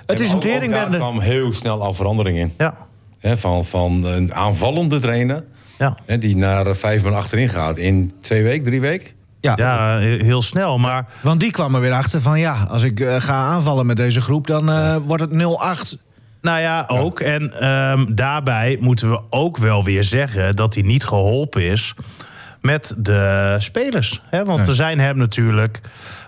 Het 0.05 0.19
is 0.19 0.29
een 0.29 0.35
ook 0.35 0.69
daar 0.69 0.89
kwam 0.89 1.19
heel 1.19 1.53
snel 1.53 1.81
al 1.81 1.93
verandering 1.93 2.37
in. 2.37 2.53
Ja, 2.57 2.73
Hè, 3.19 3.37
van, 3.37 3.65
van 3.65 4.03
een 4.03 4.33
aanvallende 4.33 4.99
trainer, 4.99 5.43
ja. 5.77 5.97
hè, 6.05 6.17
die 6.17 6.35
naar 6.35 6.75
vijf 6.75 7.03
man 7.03 7.13
achterin 7.15 7.49
gaat. 7.49 7.77
In 7.77 8.11
twee 8.21 8.43
weken, 8.43 8.63
drie 8.63 8.81
weken? 8.81 9.09
Ja. 9.41 9.53
ja 9.57 9.97
heel 9.97 10.41
snel. 10.41 10.77
Maar 10.77 11.05
Want 11.21 11.39
die 11.39 11.51
kwam 11.51 11.75
er 11.75 11.81
weer 11.81 11.91
achter 11.93 12.21
van 12.21 12.39
ja, 12.39 12.67
als 12.69 12.83
ik 12.83 13.05
ga 13.17 13.33
aanvallen 13.33 13.85
met 13.85 13.97
deze 13.97 14.21
groep, 14.21 14.47
dan 14.47 14.69
eh, 14.71 14.95
wordt 15.05 15.23
het 15.23 15.31
0-8. 15.33 15.97
Nou 16.41 16.59
ja, 16.59 16.85
ook. 16.87 17.19
En 17.19 17.59
ehm, 17.59 18.05
daarbij 18.15 18.77
moeten 18.79 19.09
we 19.09 19.21
ook 19.29 19.57
wel 19.57 19.83
weer 19.83 20.03
zeggen 20.03 20.55
dat 20.55 20.73
hij 20.73 20.83
niet 20.83 21.03
geholpen 21.03 21.63
is 21.63 21.93
met 22.61 22.93
de 22.97 23.55
spelers. 23.59 24.21
Hè? 24.29 24.45
Want 24.45 24.57
Nee. 24.59 24.67
er 24.67 24.73
zijn 24.75 24.99
hem 24.99 25.17
natuurlijk 25.17 25.81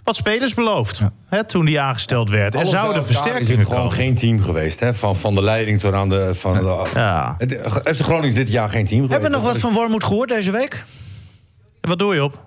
wat 0.04 0.15
spelers 0.15 0.54
beloofd 0.54 0.97
Ja. 0.97 1.12
hè, 1.28 1.43
toen 1.43 1.65
hij 1.67 1.80
aangesteld 1.80 2.30
werd. 2.30 2.54
Er 2.56 2.62
bij 2.62 2.69
zouden 2.69 2.95
elkaar 2.95 3.10
is 3.10 3.15
versterkingen 3.17 3.58
het 3.58 3.67
gewoon 3.67 3.82
komen. 3.84 3.97
geen 3.97 4.15
team 4.15 4.41
geweest. 4.41 4.80
Hè? 4.80 4.93
Van, 4.93 5.15
van 5.15 5.34
de 5.36 5.41
leiding 5.41 5.80
tot 5.80 5.93
aan 5.93 6.10
de... 6.10 6.36
Van 6.36 6.54
de 6.54 6.86
Ja. 6.93 7.36
Het- 7.38 7.62
FC 7.95 8.02
Groningen 8.02 8.28
is 8.28 8.36
dit 8.36 8.49
jaar 8.49 8.69
geen 8.69 8.86
team 8.86 9.02
geweest. 9.02 9.12
Hebben 9.21 9.30
we 9.30 9.36
nog 9.36 9.45
wat 9.45 9.58
van 9.62 9.73
Wormoed 9.73 10.04
gehoord 10.04 10.30
deze 10.30 10.52
week? 10.52 10.84
Wat 11.82 11.99
doe 11.99 12.13
je 12.13 12.23
op? 12.23 12.45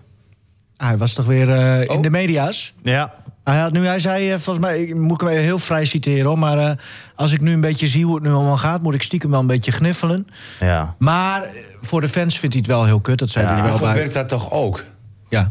Ah, 0.76 0.88
hij 0.88 0.96
was 0.96 1.12
toch 1.12 1.26
weer 1.26 1.50
eh, 1.50 1.80
in 1.80 1.88
Oh. 1.90 2.02
de 2.02 2.10
media's? 2.10 2.74
Ja. 2.82 3.14
Hij, 3.50 3.58
had 3.58 3.72
nu, 3.72 3.86
hij 3.86 3.98
zei, 3.98 4.30
eh, 4.30 4.38
volgens 4.38 4.66
mij, 4.66 4.82
ik 4.82 4.94
moet 4.94 5.22
ik 5.22 5.28
hem 5.28 5.36
heel 5.38 5.58
vrij 5.58 5.84
citeren 5.84 6.24
hoor, 6.26 6.38
maar 6.38 6.58
eh, 6.58 6.70
als 7.14 7.32
ik 7.32 7.40
nu 7.40 7.52
een 7.52 7.60
beetje 7.60 7.86
zie 7.86 8.04
hoe 8.04 8.14
het 8.14 8.24
nu 8.24 8.30
allemaal 8.30 8.56
gaat, 8.56 8.82
moet 8.82 8.94
ik 8.94 9.02
stiekem 9.02 9.30
wel 9.30 9.40
een 9.40 9.46
beetje 9.46 9.72
gniffelen. 9.72 10.26
ja. 10.60 10.94
Maar 10.98 11.42
eh, 11.42 11.50
voor 11.80 12.00
de 12.00 12.08
fans 12.08 12.38
vindt 12.38 12.54
hij 12.54 12.64
het 12.66 12.74
wel 12.76 12.84
heel 12.84 13.00
kut, 13.00 13.18
dat 13.18 13.30
zei 13.30 13.46
Ja, 13.46 13.54
hij 13.60 13.68
is- 13.68 13.72
Zo 13.76 13.78
wel 13.82 13.88
bij. 13.92 13.96
werkt 13.98 14.14
dat 14.14 14.28
toch 14.28 14.52
ook? 14.52 14.84
Ja. 15.28 15.50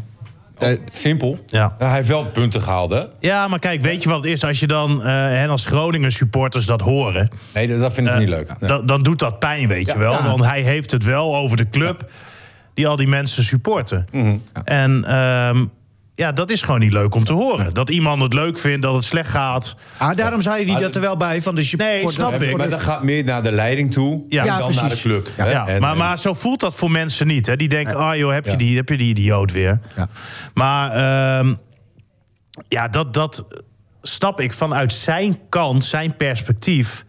Eh, 0.58 0.78
Simpel. 0.92 1.38
Ja. 1.46 1.74
Hij 1.78 1.94
heeft 1.94 2.08
wel 2.08 2.24
punten 2.24 2.62
gehaald, 2.62 2.90
hè? 2.90 3.02
ja, 3.20 3.48
maar 3.48 3.58
kijk, 3.58 3.80
weet 3.82 4.02
je 4.02 4.08
wat 4.08 4.18
het 4.24 4.32
is? 4.32 4.44
Als 4.44 4.60
je 4.60 4.66
dan 4.66 4.98
eh, 5.02 5.06
hen 5.14 5.50
als 5.50 5.64
Groningen 5.66 6.12
supporters 6.12 6.66
dat 6.66 6.80
horen... 6.80 7.28
Nee, 7.54 7.68
dat, 7.68 7.80
dat 7.80 7.92
vind 7.94 8.08
ik 8.08 8.18
niet 8.18 8.28
leuk. 8.28 8.48
Nee. 8.60 8.68
dan, 8.68 8.86
dan 8.86 9.02
doet 9.02 9.18
dat 9.18 9.38
pijn, 9.38 9.68
weet 9.68 9.86
je 9.86 9.98
wel. 9.98 10.12
ja. 10.12 10.22
Want 10.24 10.44
hij 10.44 10.60
heeft 10.62 10.90
het 10.90 11.04
wel 11.04 11.36
over 11.36 11.56
de 11.56 11.70
club 11.70 12.10
die 12.74 12.88
al 12.88 12.96
die 12.96 13.08
mensen 13.08 13.42
supporten. 13.42 14.06
Mhm. 14.12 14.36
En 14.64 15.04
ehm, 15.04 15.64
ja, 16.16 16.32
dat 16.32 16.50
is 16.50 16.62
gewoon 16.62 16.80
niet 16.80 16.92
leuk 16.92 17.14
om 17.14 17.24
te 17.24 17.32
horen. 17.32 17.74
Dat 17.74 17.90
iemand 17.90 18.22
het 18.22 18.32
leuk 18.32 18.58
vindt, 18.58 18.82
dat 18.82 18.94
het 18.94 19.04
slecht 19.04 19.30
gaat. 19.30 19.76
ah, 19.96 20.16
daarom 20.16 20.40
zei 20.40 20.72
hij 20.72 20.80
dat 20.80 20.94
er 20.94 21.00
wel 21.00 21.16
bij 21.16 21.42
van 21.42 21.54
de 21.54 21.72
Nee, 21.76 22.00
voor 22.00 22.08
de- 22.08 22.14
snap 22.14 22.42
ik. 22.42 22.56
Maar 22.56 22.70
dat 22.70 22.80
gaat 22.82 23.02
meer 23.02 23.24
naar 23.24 23.42
de 23.42 23.52
leiding 23.52 23.92
toe 23.92 24.24
Ja. 24.28 24.36
dan 24.44 24.52
Ja, 24.52 24.58
naar 24.58 24.68
de 24.70 24.76
precies. 24.78 25.00
club. 25.02 25.28
Ja. 25.36 25.44
hè? 25.44 25.50
Ja, 25.50 25.66
En- 25.66 25.80
maar, 25.80 25.90
en- 25.92 25.96
maar 25.98 26.18
zo 26.18 26.34
voelt 26.34 26.60
dat 26.60 26.74
voor 26.74 26.90
mensen 26.90 27.26
niet. 27.26 27.46
Hè. 27.46 27.56
Die 27.56 27.68
denken, 27.68 27.96
ah 27.96 28.16
joh, 28.16 28.32
heb 28.32 28.44
je, 28.44 28.50
Ja. 28.50 28.56
die, 28.56 28.76
heb 28.76 28.88
je 28.88 28.96
die 28.96 29.08
idioot 29.08 29.52
weer. 29.52 29.80
Ja. 29.96 30.08
Maar 30.54 30.90
ehm, 30.90 31.54
ja, 32.68 32.88
dat, 32.88 33.14
dat 33.14 33.46
snap 34.02 34.40
ik 34.40 34.52
vanuit 34.52 34.92
zijn 34.92 35.38
kant, 35.48 35.84
zijn 35.84 36.16
perspectief. 36.16 37.04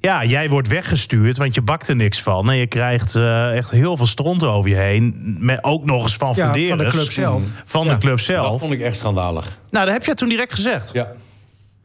Ja, 0.00 0.24
jij 0.24 0.48
wordt 0.48 0.68
weggestuurd, 0.68 1.36
want 1.36 1.54
je 1.54 1.62
bakt 1.62 1.88
er 1.88 1.96
niks 1.96 2.22
van. 2.22 2.50
En 2.50 2.56
je 2.56 2.66
krijgt 2.66 3.14
eh, 3.14 3.56
echt 3.56 3.70
heel 3.70 3.96
veel 3.96 4.06
stront 4.06 4.44
over 4.44 4.70
je 4.70 4.76
heen. 4.76 5.36
Met, 5.40 5.64
ook 5.64 5.84
nog 5.84 6.02
eens 6.02 6.16
van 6.16 6.32
Ja, 6.36 6.44
van 6.68 6.78
de 6.78 6.86
club 6.86 7.10
zelf. 7.10 7.44
Van 7.64 7.86
Ja. 7.86 7.92
de 7.92 7.98
club 7.98 8.16
dat 8.16 8.24
zelf. 8.24 8.60
vond 8.60 8.72
ik 8.72 8.80
echt 8.80 8.96
schandalig. 8.96 9.58
Nou, 9.70 9.84
dat 9.84 9.94
heb 9.94 10.04
jij 10.04 10.14
toen 10.14 10.28
direct 10.28 10.54
gezegd. 10.54 10.90
Ja, 10.92 11.12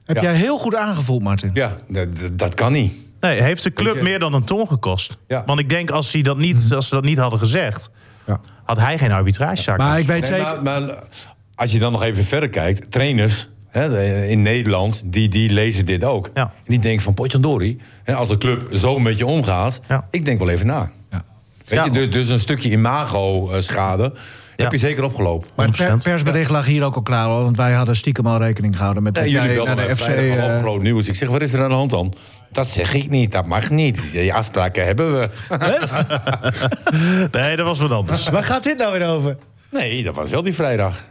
Heb 0.05 0.15
Ja. 0.15 0.21
jij 0.21 0.35
heel 0.35 0.57
goed 0.57 0.75
aangevoeld, 0.75 1.21
Martin? 1.23 1.51
ja 1.53 1.75
dat, 1.87 2.15
dat- 2.19 2.37
dat 2.37 2.53
kan 2.53 2.71
niet. 2.71 2.93
Nee, 3.19 3.41
heeft 3.41 3.63
de 3.63 3.71
club 3.73 3.95
je- 3.95 4.01
meer 4.03 4.19
dan 4.19 4.33
een 4.33 4.43
ton 4.43 4.67
gekost. 4.67 5.17
Ja. 5.27 5.43
Want 5.45 5.59
ik 5.59 5.69
denk, 5.69 5.89
als, 5.89 6.13
hij 6.13 6.21
dat 6.21 6.37
niet, 6.37 6.73
als 6.73 6.87
ze 6.87 6.95
dat 6.95 7.03
niet 7.03 7.17
hadden 7.17 7.39
gezegd... 7.39 7.89
Ja. 8.25 8.39
had 8.63 8.77
hij 8.77 8.97
geen 8.97 9.11
arbitragezaak. 9.11 9.77
Maar 9.77 9.99
ik 9.99 10.07
weet 10.07 10.29
Nee, 10.29 10.39
zeker... 10.39 10.61
maar, 10.63 10.81
maar 10.81 10.95
als 11.55 11.71
je 11.71 11.79
dan 11.79 11.91
nog 11.91 12.03
even 12.03 12.23
verder 12.23 12.49
kijkt, 12.49 12.91
trainers 12.91 13.49
hè, 13.83 14.25
in 14.25 14.41
Nederland, 14.41 15.01
die, 15.05 15.29
die 15.29 15.51
lezen 15.53 15.85
dit 15.85 16.03
ook. 16.03 16.29
Ja. 16.33 16.41
En 16.43 16.51
die 16.65 16.79
denken 16.79 17.03
van 17.03 17.13
Potjandori, 17.13 17.77
hè, 18.03 18.15
als 18.15 18.27
de 18.27 18.37
club 18.37 18.67
zo 18.73 18.99
met 18.99 19.17
je 19.17 19.25
omgaat, 19.25 19.79
Ja. 19.87 20.07
ik 20.11 20.25
denk 20.25 20.39
wel 20.39 20.49
even 20.49 20.65
na. 20.65 20.91
Ja. 21.11 21.23
Weet 21.65 21.79
Ja. 21.79 21.85
je, 21.85 21.91
dus, 21.91 22.09
dus 22.11 22.29
een 22.29 22.39
stukje 22.39 22.69
imago-schade 22.69 24.13
heb 24.55 24.71
je 24.71 24.77
zeker 24.77 25.03
opgelopen. 25.03 25.47
Maar 25.55 25.65
het 25.67 25.75
per- 25.75 25.89
100%. 25.89 26.03
persbericht 26.03 26.49
lag 26.49 26.65
hier 26.65 26.83
ook 26.83 26.95
al 26.95 27.01
klaar, 27.01 27.27
hoor, 27.27 27.43
want 27.43 27.57
wij 27.57 27.73
hadden 27.73 27.95
stiekem 27.95 28.27
al 28.27 28.37
rekening 28.37 28.75
gehouden 28.77 29.03
met 29.03 29.13
Nee, 29.15 29.29
jullie 29.29 29.63
naar 29.63 29.75
de 29.75 29.95
FC... 29.95 30.01
vrijdag 30.03 30.39
al 30.39 30.49
op 30.49 30.55
eh, 30.55 30.59
groot 30.61 30.81
nieuws. 30.81 31.07
Ik 31.07 31.15
zeg, 31.15 31.29
wat 31.29 31.41
is 31.41 31.53
er 31.53 31.63
aan 31.63 31.69
de 31.69 31.75
hand 31.75 31.89
dan? 31.89 32.13
Dat 32.51 32.69
zeg 32.69 32.93
ik 32.93 33.09
niet, 33.09 33.31
dat 33.31 33.45
mag 33.45 33.69
niet. 33.69 34.11
Die 34.11 34.33
afspraken 34.33 34.85
hebben 34.85 35.13
we. 35.19 35.29
Nee, 37.31 37.55
dat 37.55 37.65
was 37.65 37.79
wat 37.79 37.91
anders. 37.91 38.29
Waar 38.29 38.43
gaat 38.43 38.63
dit 38.63 38.77
nou 38.77 38.97
weer 38.99 39.07
over? 39.07 39.35
Nee, 39.71 40.03
dat 40.03 40.15
was 40.15 40.29
wel 40.29 40.43
die 40.43 40.53
vrijdag. 40.53 41.05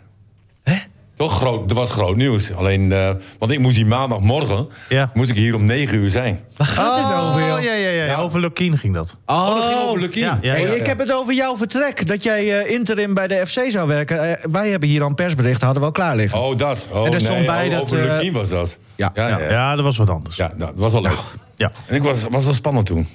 Toch 1.17 1.37
groot, 1.37 1.69
dat 1.69 1.77
was 1.77 1.91
groot 1.91 2.17
nieuws. 2.17 2.53
Alleen, 2.53 2.93
eh, 2.93 3.11
want 3.39 3.53
ik 3.53 3.59
moest 3.59 3.75
die 3.77 3.87
maandagmorgen, 3.87 4.69
Ja. 4.89 5.11
moest 5.15 5.31
ik 5.31 5.37
hier 5.37 5.55
om 5.55 5.65
negen 5.65 5.97
uur 5.99 6.11
zijn. 6.11 6.41
Waar 6.57 6.67
gaat 6.67 6.95
dit 7.09 7.17
over, 7.19 7.41
joh? 7.41 7.57
Oh, 7.57 7.63
ja, 7.63 7.73
ja, 7.73 7.89
ja, 7.89 8.05
ja. 8.05 8.17
Over 8.17 8.41
Lukien 8.41 8.79
ging 8.79 8.95
dat. 8.95 9.17
Oh, 9.27 9.47
dat 9.55 9.65
ging 9.65 9.81
over 9.89 10.01
Lukien. 10.01 10.23
Ja, 10.23 10.39
ja, 10.43 10.53
Hey, 10.53 10.63
ja. 10.63 10.73
ik 10.73 10.87
heb 10.87 10.99
het 10.99 11.13
over 11.13 11.35
jouw 11.35 11.57
vertrek. 11.57 12.07
Dat 12.07 12.23
jij 12.23 12.63
eh, 12.63 12.71
interim 12.73 13.15
bij 13.15 13.27
de 13.27 13.43
FC 13.47 13.61
zou 13.69 13.89
werken. 13.89 14.39
Eh, 14.39 14.45
wij 14.51 14.69
hebben 14.71 14.89
hier 14.89 15.03
al 15.03 15.09
een 15.09 15.15
persbericht, 15.15 15.63
hadden 15.63 15.81
we 15.81 15.87
al 15.87 15.93
klaar 15.95 16.17
liggen. 16.17 16.39
Oh, 16.41 16.57
dat. 16.57 16.89
Oh, 16.93 17.07
En 17.07 17.13
er 17.13 17.21
stond 17.21 17.37
nee, 17.39 17.47
bij 17.47 17.65
oh, 17.67 17.73
dat, 17.73 17.83
Over 17.83 17.99
Lukien 18.03 18.33
was 18.33 18.49
dat. 18.49 18.79
Ja. 18.97 19.11
ja, 19.15 19.29
Ja, 19.29 19.39
ja. 19.39 19.51
ja, 19.51 19.75
dat 19.77 19.85
was 19.85 19.97
wat 19.97 20.11
anders. 20.11 20.37
Ja, 20.37 20.53
dat 20.57 20.73
was 20.75 20.93
wel 20.93 21.03
leuk. 21.03 21.19
Ja. 21.57 21.73
En 21.87 21.97
ik 21.97 22.03
was, 22.03 22.23
was 22.31 22.45
wel 22.45 22.55
spannend 22.55 22.87
toen. 22.87 23.09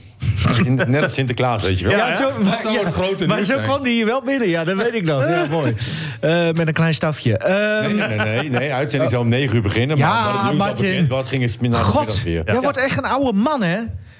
Net 0.87 1.01
als 1.01 1.13
Sinterklaas, 1.13 1.63
weet 1.63 1.79
je 1.79 1.87
wel. 1.87 1.97
Ja, 1.97 2.11
zo, 2.15 2.31
maar, 3.27 3.43
zo 3.43 3.59
kwam 3.59 3.83
die 3.83 3.93
hier 3.93 4.05
wel 4.05 4.21
binnen, 4.21 4.49
ja, 4.49 4.63
dat 4.63 4.75
weet 4.75 4.93
ik 4.93 5.03
nog. 5.03 5.21
Ja, 5.29 5.45
mooi. 5.49 5.75
Eh, 6.19 6.49
met 6.51 6.67
een 6.67 6.73
klein 6.73 6.93
stafje. 6.93 7.37
Ehm, 7.37 7.95
Nee, 7.95 8.07
nee, 8.07 8.17
nee, 8.17 8.49
nee. 8.49 8.73
Uitzending 8.73 9.11
zou 9.11 9.23
om 9.23 9.29
negen 9.29 9.55
uur 9.55 9.61
beginnen. 9.61 9.97
Ja, 9.97 10.07
maar 10.23 10.33
omdat 10.33 10.47
het 10.49 10.57
Martin. 10.57 10.89
bekend 10.89 11.09
was, 11.09 11.27
ging 11.27 11.43
het 11.43 11.61
middag 11.61 11.81
God, 11.83 12.23
weer. 12.23 12.41
jij 12.45 12.61
wordt 12.61 12.77
echt 12.77 12.97
een 12.97 13.03
oude 13.05 13.37
man, 13.37 13.61
hè? 13.63 13.77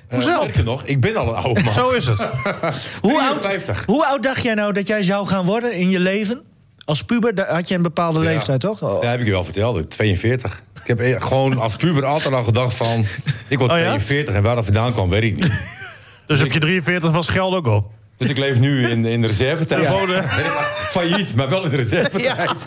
Hoezo? 0.10 0.32
Sterker 0.32 0.64
nog, 0.64 0.84
ik 0.84 1.00
ben 1.02 1.16
al 1.16 1.28
een 1.28 1.36
oude 1.44 1.64
man. 1.64 1.74
Zo 1.74 1.90
is 1.90 2.06
het. 2.08 2.20
Hoe 3.02 3.22
oud, 3.22 3.42
53. 3.42 3.86
hoe 3.86 4.06
oud 4.06 4.24
dacht 4.24 4.44
jij 4.44 4.54
nou 4.54 4.74
dat 4.74 4.88
jij 4.88 5.02
zou 5.04 5.28
gaan 5.28 5.46
worden 5.46 5.74
in 5.74 5.90
je 5.90 6.00
leven? 6.00 6.42
Als 6.86 7.04
puber 7.04 7.46
had 7.48 7.68
je 7.68 7.76
een 7.76 7.82
bepaalde 7.82 8.20
Ja. 8.20 8.26
leeftijd, 8.26 8.60
toch? 8.60 8.82
Oh. 8.84 9.04
Ja, 9.04 9.10
heb 9.10 9.20
ik 9.20 9.26
je 9.26 9.32
wel 9.32 9.44
verteld. 9.44 9.90
42. 9.90 10.64
Ik 10.82 10.88
heb 10.88 11.00
e- 11.00 11.16
gewoon 11.20 11.60
als 11.60 11.76
puber 11.76 12.06
altijd 12.06 12.34
al 12.34 12.44
gedacht 12.44 12.74
van... 12.74 13.06
Ik 13.48 13.58
word 13.58 13.72
Oh 13.72 13.78
ja? 13.78 13.84
42 13.84 14.36
en 14.36 14.44
waar 14.44 14.56
dat 14.56 14.66
vandaan 14.66 14.94
kwam, 14.94 15.10
weet 15.10 15.24
ik 15.24 15.36
niet. 15.36 15.52
Dus 16.28 16.42
op 16.42 16.52
je 16.52 16.60
43 16.60 17.12
was 17.12 17.28
geld 17.28 17.54
ook 17.56 17.68
op. 17.68 17.92
Dus 18.20 18.28
ik 18.30 18.38
leef 18.38 18.60
nu 18.60 18.88
in, 18.88 19.06
in 19.06 19.22
de 19.22 19.28
reservetijd. 19.28 19.92
Ja. 19.92 19.98
Eh, 19.98 20.24
Failliet, 20.90 21.36
maar 21.36 21.50
wel 21.50 21.64
in 21.64 21.70
de 21.70 21.76
reservetijd. 21.76 22.66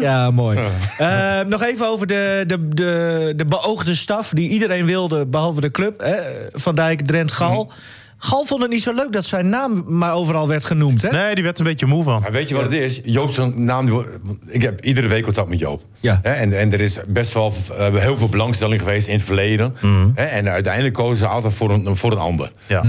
Ja, 0.00 0.30
mooi. 0.42 0.58
Eh, 0.98 1.40
nog 1.46 1.62
even 1.62 1.86
over 1.86 2.06
de, 2.06 2.44
de, 2.46 2.68
de, 2.68 3.32
de 3.36 3.44
beoogde 3.44 3.94
staf 3.94 4.28
die 4.34 4.48
iedereen 4.48 4.86
wilde, 4.86 5.26
behalve 5.26 5.60
de 5.60 5.70
club. 5.70 6.00
Hè? 6.00 6.14
Van 6.52 6.74
Dijk, 6.74 7.06
Drent, 7.06 7.32
Gal. 7.32 7.72
Gal 8.18 8.44
vond 8.44 8.60
het 8.60 8.70
niet 8.70 8.82
zo 8.82 8.92
leuk 8.92 9.12
dat 9.12 9.24
zijn 9.24 9.48
naam 9.48 9.84
maar 9.86 10.14
overal 10.14 10.48
werd 10.48 10.64
genoemd, 10.64 11.02
hè? 11.02 11.10
Nee, 11.10 11.34
die 11.34 11.44
werd 11.44 11.58
een 11.58 11.64
beetje 11.64 11.86
moe 11.86 12.04
van. 12.04 12.20
Maar 12.22 12.32
weet 12.32 12.48
je 12.48 12.54
wat 12.54 12.64
het 12.64 12.72
is? 12.72 13.00
Joop 13.04 13.30
zijn 13.30 13.64
naam... 13.64 14.04
Ik 14.46 14.62
heb 14.62 14.80
iedere 14.84 15.06
week 15.06 15.22
contact 15.22 15.48
met 15.48 15.58
Joop. 15.58 15.82
Ja. 16.00 16.20
Hè, 16.22 16.30
En, 16.30 16.58
en 16.58 16.72
er 16.72 16.80
is 16.80 16.98
best 17.06 17.34
wel 17.34 17.52
eh, 17.78 17.94
heel 17.94 18.16
veel 18.16 18.28
belangstelling 18.28 18.80
geweest 18.82 19.06
in 19.06 19.14
het 19.14 19.24
verleden. 19.24 19.74
Hè, 20.14 20.24
En 20.24 20.48
uiteindelijk 20.48 20.94
kozen 20.94 21.16
ze 21.16 21.26
altijd 21.26 21.54
voor 21.54 21.70
een, 21.70 21.96
voor 21.96 22.12
een 22.12 22.18
ander. 22.18 22.50
Ja. 22.66 22.84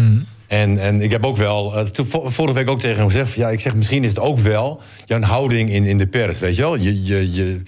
En, 0.47 0.77
en 0.77 1.01
ik 1.01 1.11
heb 1.11 1.25
ook 1.25 1.37
wel, 1.37 1.77
eh, 1.77 1.85
toen, 1.85 2.05
vorige 2.05 2.53
week 2.53 2.69
ook 2.69 2.79
tegen 2.79 2.97
hem 2.97 3.05
gezegd... 3.05 3.33
Ja, 3.33 3.49
ik 3.49 3.59
zeg, 3.59 3.75
misschien 3.75 4.03
is 4.03 4.09
het 4.09 4.19
ook 4.19 4.39
wel 4.39 4.81
jouw 5.05 5.21
houding 5.21 5.69
in, 5.69 5.83
in 5.83 5.97
de 5.97 6.07
pers, 6.07 6.39
weet 6.39 6.55
je 6.55 6.61
wel? 6.61 6.75
Je, 6.75 7.03
je, 7.03 7.33
je, 7.33 7.61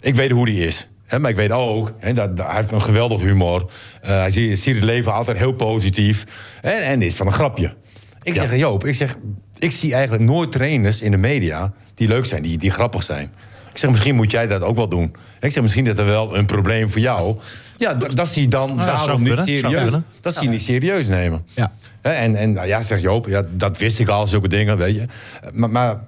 ik 0.00 0.14
weet 0.14 0.30
hoe 0.30 0.46
die 0.46 0.66
is. 0.66 0.88
Hè, 1.06 1.18
maar 1.18 1.30
ik 1.30 1.36
weet 1.36 1.50
ook, 1.50 1.92
hè, 1.98 2.12
dat, 2.12 2.30
hij 2.38 2.56
heeft 2.56 2.72
een 2.72 2.82
geweldig 2.82 3.20
humor. 3.20 3.70
Eh, 4.00 4.08
hij 4.10 4.30
ziet, 4.30 4.58
ziet 4.58 4.74
het 4.74 4.84
leven 4.84 5.12
altijd 5.12 5.38
heel 5.38 5.52
positief. 5.52 6.24
En, 6.60 6.82
en 6.82 6.98
dit 6.98 7.08
is 7.08 7.14
van 7.14 7.26
een 7.26 7.32
grapje. 7.32 7.74
Ik 8.22 8.34
zeg, 8.34 8.56
Joop, 8.56 8.86
ik, 8.86 8.94
zeg, 8.94 9.16
ik 9.58 9.72
zie 9.72 9.92
eigenlijk 9.92 10.24
nooit 10.24 10.52
trainers 10.52 11.02
in 11.02 11.10
de 11.10 11.16
media... 11.16 11.72
die 11.94 12.08
leuk 12.08 12.24
zijn, 12.24 12.42
die, 12.42 12.58
die 12.58 12.70
grappig 12.70 13.02
zijn. 13.02 13.32
Ik 13.72 13.78
zeg, 13.78 13.90
misschien 13.90 14.14
moet 14.14 14.30
jij 14.30 14.46
dat 14.46 14.62
ook 14.62 14.76
wel 14.76 14.88
doen. 14.88 15.14
Ik 15.40 15.52
zeg, 15.52 15.62
misschien 15.62 15.86
is 15.86 15.94
dat 15.94 16.06
wel 16.06 16.36
een 16.36 16.46
probleem 16.46 16.90
voor 16.90 17.00
jou. 17.00 17.38
Ja, 17.76 17.94
dat, 17.94 18.16
dat 18.16 18.28
zie 18.28 18.42
je 18.42 18.48
dan 18.48 18.76
daarom 18.76 19.22
niet 19.22 19.38
serieus. 19.44 19.92
Dat 20.20 20.34
zie 20.34 20.42
je 20.42 20.48
niet 20.48 20.62
serieus 20.62 21.08
nemen. 21.08 21.46
Ja. 21.54 21.72
En, 22.02 22.34
en 22.34 22.52
nou 22.52 22.66
ja, 22.66 22.82
zegt 22.82 23.00
Joop, 23.00 23.26
ja, 23.26 23.44
dat 23.50 23.78
wist 23.78 23.98
ik 23.98 24.08
al, 24.08 24.26
zulke 24.26 24.48
dingen, 24.48 24.76
weet 24.76 24.94
je. 24.94 25.06
Maar, 25.52 25.70
maar 25.70 26.00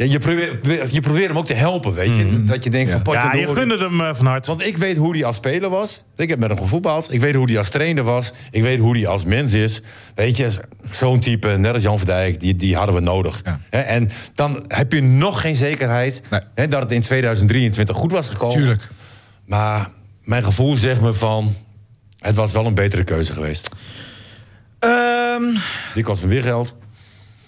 ja, 0.00 0.06
je, 0.06 0.18
probeert, 0.18 0.90
je 0.90 1.00
probeert 1.00 1.26
hem 1.26 1.38
ook 1.38 1.46
te 1.46 1.54
helpen, 1.54 1.92
weet 1.92 2.16
je. 2.16 2.44
Dat 2.44 2.64
je 2.64 2.70
denkt 2.70 2.90
van, 2.90 3.02
potje 3.02 3.20
Ja, 3.20 3.34
je 3.34 3.54
gunde 3.54 3.78
hem 3.78 4.00
eh, 4.00 4.14
van 4.14 4.26
harte. 4.26 4.50
Want 4.50 4.66
ik 4.66 4.76
weet 4.76 4.96
hoe 4.96 5.16
hij 5.16 5.24
als 5.24 5.36
speler 5.36 5.70
was. 5.70 6.04
Ik 6.16 6.28
heb 6.28 6.38
met 6.38 6.48
hem 6.48 6.58
gevoetbald. 6.58 7.12
Ik 7.12 7.20
weet 7.20 7.34
hoe 7.34 7.46
hij 7.46 7.58
als 7.58 7.68
trainer 7.68 8.04
was. 8.04 8.32
Ik 8.50 8.62
weet 8.62 8.78
hoe 8.78 8.96
hij 8.96 9.06
als 9.06 9.24
mens 9.24 9.52
is. 9.52 9.82
Weet 10.14 10.36
je, 10.36 10.50
zo'n 10.90 11.20
type, 11.20 11.48
net 11.48 11.72
als 11.72 11.82
Jan 11.82 11.98
Verdijk, 11.98 12.40
die, 12.40 12.56
die 12.56 12.76
hadden 12.76 12.94
we 12.94 13.00
nodig. 13.00 13.40
Ja. 13.44 13.60
Hè, 13.70 13.80
En 13.80 14.10
dan 14.34 14.64
heb 14.68 14.92
je 14.92 15.02
nog 15.02 15.40
geen 15.40 15.56
zekerheid 15.56 16.22
Nee. 16.54 16.68
dat 16.68 16.82
het 16.82 16.92
in 16.92 17.00
2023 17.00 17.96
goed 17.96 18.12
was 18.12 18.28
gekomen. 18.28 18.56
Tuurlijk. 18.56 18.88
Maar 19.46 19.88
mijn 20.24 20.42
gevoel 20.42 20.76
zegt 20.76 21.00
me 21.00 21.14
van... 21.14 21.54
Het 22.18 22.36
was 22.36 22.52
wel 22.52 22.66
een 22.66 22.74
betere 22.74 23.04
keuze 23.04 23.32
geweest. 23.32 23.68
Ehm, 25.44 25.56
Die 25.94 26.04
kost 26.04 26.22
me 26.22 26.28
weer 26.28 26.42
geld. 26.42 26.76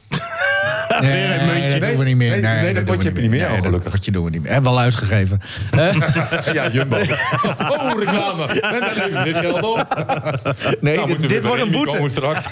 nee, 1.01 1.25
een 1.39 1.47
muntje. 1.47 1.79
dat 1.79 1.89
doen 1.89 1.99
we 1.99 2.05
niet 2.05 2.17
meer. 2.17 2.31
Nee, 2.31 2.41
nee, 2.41 2.75
dat 2.75 2.75
doen 2.75 2.85
potje 2.85 2.99
we 2.99 3.05
heb 3.05 3.17
je 3.17 3.23
niet 3.23 3.31
meer, 3.31 3.41
Nee, 3.41 3.57
dat 3.57 3.65
gelukkig. 3.65 3.91
potje 3.93 4.11
doen 4.11 4.25
we 4.25 4.31
niet 4.31 4.43
meer. 4.43 4.53
Hebben 4.53 4.71
we 4.71 4.77
al 4.77 4.83
uitgegeven. 4.85 5.41
ja, 6.53 6.69
Jumbo. 6.71 6.97
oh, 6.97 7.93
reclame. 7.99 8.45
En 8.61 8.81
dan 8.81 8.93
levert 8.95 9.23
weer 9.23 9.35
geld 9.35 9.63
op. 9.63 10.05
Nee, 10.81 10.97
Nou, 10.97 11.09
dit, 11.09 11.21
we 11.21 11.27
dit 11.27 11.45
wordt 11.45 11.63
een 11.63 11.71
boete. 11.71 11.99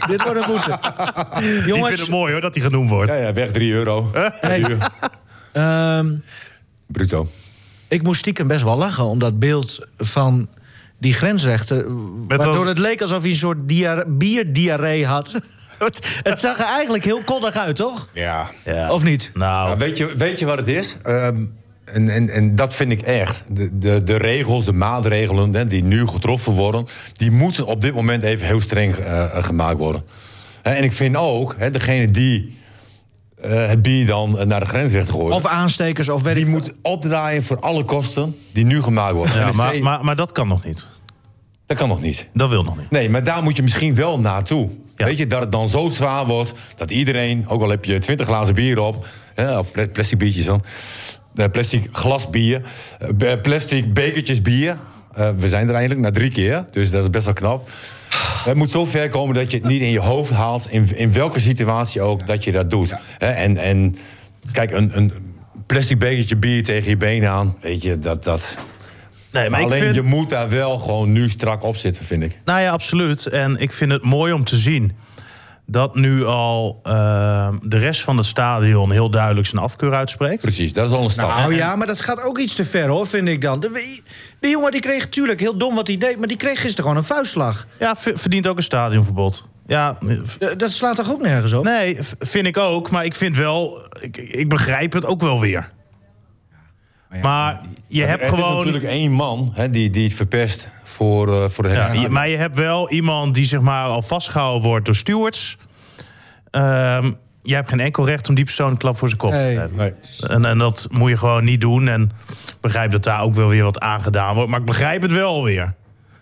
Dit 0.09 0.23
wordt 0.23 0.41
een 0.41 0.47
boete. 0.47 0.79
Die 1.41 1.49
vindt 1.53 1.67
Jongens, 1.67 2.01
het 2.01 2.09
mooi 2.09 2.33
hoor, 2.33 2.41
dat 2.41 2.55
hij 2.55 2.65
genoemd 2.65 2.91
wordt. 2.91 3.11
Ja, 3.11 3.17
ja, 3.17 3.33
weg 3.33 3.51
3 3.51 3.73
euro. 3.73 4.11
Hey. 4.41 4.65
Ehm, 5.53 6.15
Bruto. 6.87 7.29
ik 7.89 8.03
moest 8.03 8.21
stiekem 8.21 8.47
best 8.47 8.63
wel 8.63 8.77
lachen 8.77 9.05
om 9.05 9.19
dat 9.19 9.39
beeld 9.39 9.87
van 9.99 10.49
die 11.01 11.13
grensrechter. 11.15 11.85
waardoor 12.29 12.57
wat- 12.57 12.67
het 12.67 12.79
leek 12.79 13.03
alsof 13.03 13.21
hij 13.21 13.31
een 13.31 13.37
soort 13.37 13.69
dia- 13.69 14.05
bierdiarree 14.09 15.07
had. 15.07 15.41
het, 15.79 16.21
het 16.23 16.41
zag 16.41 16.59
er 16.59 16.65
eigenlijk 16.65 17.05
heel 17.05 17.23
koddig 17.25 17.57
uit, 17.57 17.77
toch? 17.77 18.09
Ja. 18.15 18.51
Ja. 18.65 18.93
Of 18.93 19.03
niet? 19.03 19.31
Nou, 19.35 19.67
Nou, 19.67 19.79
weet, 19.79 19.97
je, 19.99 20.15
weet 20.17 20.39
je 20.39 20.47
wat 20.47 20.59
het 20.59 20.69
is? 20.69 20.97
Ehm, 21.03 21.37
en, 21.85 22.09
en, 22.09 22.29
en 22.29 22.55
dat 22.55 22.75
vind 22.75 22.93
ik 22.93 23.01
echt. 23.01 23.45
De, 23.49 23.79
de, 23.79 24.03
de 24.03 24.17
regels, 24.17 24.65
de 24.65 24.73
maatregelen 24.73 25.55
hè, 25.55 25.67
die 25.67 25.85
nu 25.85 26.07
getroffen 26.07 26.53
worden... 26.53 26.87
die 27.13 27.31
moeten 27.31 27.67
op 27.67 27.81
dit 27.81 27.95
moment 27.95 28.23
even 28.23 28.47
heel 28.47 28.61
streng 28.61 28.95
eh, 28.95 29.43
gemaakt 29.45 29.79
worden. 29.79 30.03
Hè, 30.63 30.71
en 30.73 30.85
ik 30.85 30.93
vind 30.93 31.17
ook, 31.17 31.55
hè, 31.59 31.71
degene 31.71 32.11
die 32.11 32.59
eh, 33.43 33.69
het 33.69 33.83
bier 33.83 34.07
dan 34.07 34.39
eh, 34.39 34.47
naar 34.47 34.61
de 34.61 34.67
grensrechter 34.67 35.13
gooien... 35.15 35.35
Of 35.35 35.47
aanstekers, 35.47 36.09
of 36.09 36.23
weet 36.23 36.35
die 36.35 36.45
ik 36.45 36.51
moet 36.51 36.73
opdraaien 36.83 37.43
voor 37.43 37.61
alle 37.61 37.85
kosten 37.85 38.37
die 38.53 38.65
nu 38.65 38.83
gemaakt 38.83 39.15
worden. 39.15 39.35
ja, 39.35 39.53
maar, 39.53 39.83
maar, 39.83 40.05
maar 40.05 40.17
dat 40.17 40.33
kan 40.33 40.49
nog 40.49 40.65
niet. 40.65 40.87
dat 41.67 41.77
kan 41.77 41.89
nog 41.89 42.01
niet. 42.01 42.29
Dat 42.35 42.49
wil 42.49 42.63
nog 42.63 42.79
niet. 42.79 42.91
Nee, 42.91 43.11
maar 43.11 43.25
daar 43.25 43.43
moet 43.43 43.57
je 43.57 43.63
misschien 43.63 43.95
wel 43.95 44.21
naartoe. 44.21 44.71
Ja. 44.97 45.05
Weet 45.07 45.19
je, 45.19 45.27
dat 45.27 45.41
het 45.41 45.53
dan 45.53 45.69
zo 45.69 45.89
zwaar 45.89 46.27
wordt 46.27 46.53
dat 46.77 46.91
iedereen, 46.91 47.49
ook 47.49 47.63
al 47.63 47.69
heb 47.69 47.85
je 47.85 47.99
20 47.99 48.27
glazen 48.27 48.55
bier 48.55 48.79
op, 48.79 49.07
hè, 49.35 49.59
of 49.59 49.73
pla- 49.73 49.89
plastic 49.89 50.19
biertjes 50.19 50.45
dan, 50.45 50.63
eh, 51.35 51.45
plastic 51.53 51.89
glas 51.93 52.31
bier, 52.31 52.63
eh, 53.19 53.41
plastic 53.43 53.93
bekertjes 53.95 54.43
bier. 54.43 54.77
Eh, 55.15 55.31
we 55.39 55.49
zijn 55.49 55.69
er 55.69 55.75
eindelijk 55.75 56.01
na 56.01 56.11
drie 56.11 56.31
keer, 56.31 56.65
dus 56.71 56.91
dat 56.91 57.03
is 57.03 57.11
best 57.11 57.25
wel 57.25 57.35
knap. 57.35 57.69
Het 58.45 58.55
moet 58.55 58.71
zo 58.71 58.85
ver 58.85 59.09
komen 59.09 59.35
dat 59.35 59.51
je 59.51 59.57
het 59.57 59.67
niet 59.67 59.81
in 59.81 59.91
je 59.91 60.01
hoofd 60.01 60.31
haalt, 60.31 60.67
in, 60.71 60.97
in 60.97 61.13
welke 61.13 61.41
situatie 61.41 62.01
ook, 62.03 62.27
dat 62.27 62.45
je 62.45 62.53
dat 62.53 62.71
doet. 62.71 62.95
En, 63.19 63.57
en 63.57 63.97
kijk, 64.53 64.71
een, 64.71 64.91
een 64.97 65.13
plastic 65.67 65.99
bekertje 65.99 66.37
bier 66.37 66.65
tegen 66.65 66.91
je 66.91 66.97
benen 66.97 67.31
aan, 67.31 67.57
weet 67.61 67.83
je, 67.83 67.99
dat. 67.99 68.25
dat 68.25 68.59
Nee, 69.33 69.51
maar 69.51 69.61
ik 69.61 69.67
alleen 69.67 69.83
vind... 69.83 69.95
je 69.95 70.03
moet 70.03 70.31
daar 70.31 70.49
wel 70.49 70.79
gewoon 70.79 71.13
nu 71.13 71.29
strak 71.29 71.63
op 71.63 71.77
zitten, 71.77 72.05
vind 72.05 72.23
ik. 72.23 72.39
Nou 72.45 72.61
ja, 72.61 72.71
absoluut. 72.71 73.27
En 73.27 73.57
ik 73.57 73.73
vind 73.73 73.93
het 73.93 74.03
mooi 74.03 74.33
om 74.33 74.45
te 74.45 74.57
zien 74.57 74.93
dat 75.71 75.95
nu 75.95 76.25
al 76.25 76.81
eh, 76.83 77.49
de 77.63 77.79
rest 77.79 78.03
van 78.03 78.17
het 78.17 78.27
stadion 78.27 78.91
heel 78.91 79.11
duidelijk 79.11 79.47
zijn 79.47 79.63
afkeur 79.63 79.95
uitspreekt. 79.95 80.41
Precies, 80.43 80.73
dat 80.73 80.87
is 80.87 80.93
al 80.97 81.03
een 81.05 81.11
stap. 81.11 81.29
Nou 81.29 81.55
ja, 81.55 81.77
maar 81.77 81.87
dat 81.87 82.01
gaat 82.01 82.23
ook 82.23 82.39
iets 82.39 82.55
te 82.55 82.65
ver 82.65 82.89
hoor, 82.89 83.07
vind 83.07 83.29
ik 83.29 83.41
dan. 83.41 83.61
De, 83.61 84.01
de 84.41 84.49
jongen 84.49 84.71
die 84.71 84.81
kreeg 84.81 85.03
natuurlijk 85.03 85.41
heel 85.41 85.57
dom 85.59 85.75
wat 85.75 85.87
hij 85.87 85.97
deed, 85.97 86.19
maar 86.19 86.29
die 86.29 86.37
kreeg 86.37 86.61
gisteren 86.61 86.83
gewoon 86.83 86.97
een 86.97 87.05
vuistslag. 87.05 87.67
Ja, 87.79 87.97
verdient 87.97 88.47
ook 88.47 88.57
een 88.57 88.63
stadionverbod. 88.63 89.49
Ja, 89.67 89.99
Dat 90.57 90.73
slaat 90.73 90.97
toch 90.97 91.13
ook 91.13 91.21
nergens 91.21 91.53
op? 91.53 91.65
nee, 91.65 91.99
vind 92.19 92.47
ik 92.47 92.57
ook. 92.57 92.91
Maar 92.91 93.05
ik 93.05 93.15
vind 93.15 93.37
wel, 93.37 93.89
ik, 94.01 94.17
ik 94.17 94.49
begrijp 94.49 94.93
het 94.93 95.05
ook 95.07 95.21
wel 95.21 95.41
weer. 95.41 95.69
Maar 97.23 97.61
je 97.87 98.05
hebt 98.05 98.23
er 98.23 98.29
is 98.29 98.35
gewoon. 98.35 98.57
natuurlijk 98.57 98.85
één 98.85 99.11
man 99.13 99.51
hè, 99.55 99.71
die, 99.71 99.91
die 99.91 100.05
het 100.05 100.15
verpest 100.15 100.69
voor, 100.83 101.43
eh, 101.43 101.49
voor 101.49 101.65
de 101.65 101.71
hele 101.71 102.01
Ja, 102.01 102.09
maar 102.09 102.29
je 102.29 102.37
hebt 102.37 102.57
wel 102.57 102.91
iemand 102.91 103.35
die 103.35 103.45
zeg 103.45 103.61
maar 103.61 103.85
al 103.87 104.03
vastgehouden 104.03 104.69
wordt 104.69 104.85
door 104.85 104.97
stewards. 104.97 105.57
Ehm 106.51 107.13
je 107.43 107.55
hebt 107.55 107.69
geen 107.69 107.81
enkel 107.81 108.07
recht 108.07 108.29
om 108.29 108.35
die 108.35 108.45
persoon 108.45 108.71
een 108.71 108.77
klap 108.77 108.97
voor 108.97 109.09
zijn 109.09 109.21
kop 109.21 109.31
Nee. 109.31 109.55
te 109.55 109.61
geven. 109.61 109.77
Nee. 109.77 109.93
En, 110.29 110.45
en 110.45 110.59
dat 110.59 110.87
moet 110.91 111.09
je 111.11 111.17
gewoon 111.17 111.45
niet 111.45 111.61
doen. 111.61 111.89
En 111.89 112.03
ik 112.49 112.55
begrijp 112.61 112.91
dat 112.91 113.05
daar 113.05 113.23
ook 113.23 113.35
wel 113.35 113.49
weer 113.49 113.63
wat 113.65 113.81
aan 113.81 114.03
gedaan 114.03 114.35
wordt. 114.35 114.51
Maar 114.51 114.61
ik 114.61 114.67
begrijp 114.67 115.03
het 115.03 115.13
wel 115.13 115.45
weer. 115.45 115.75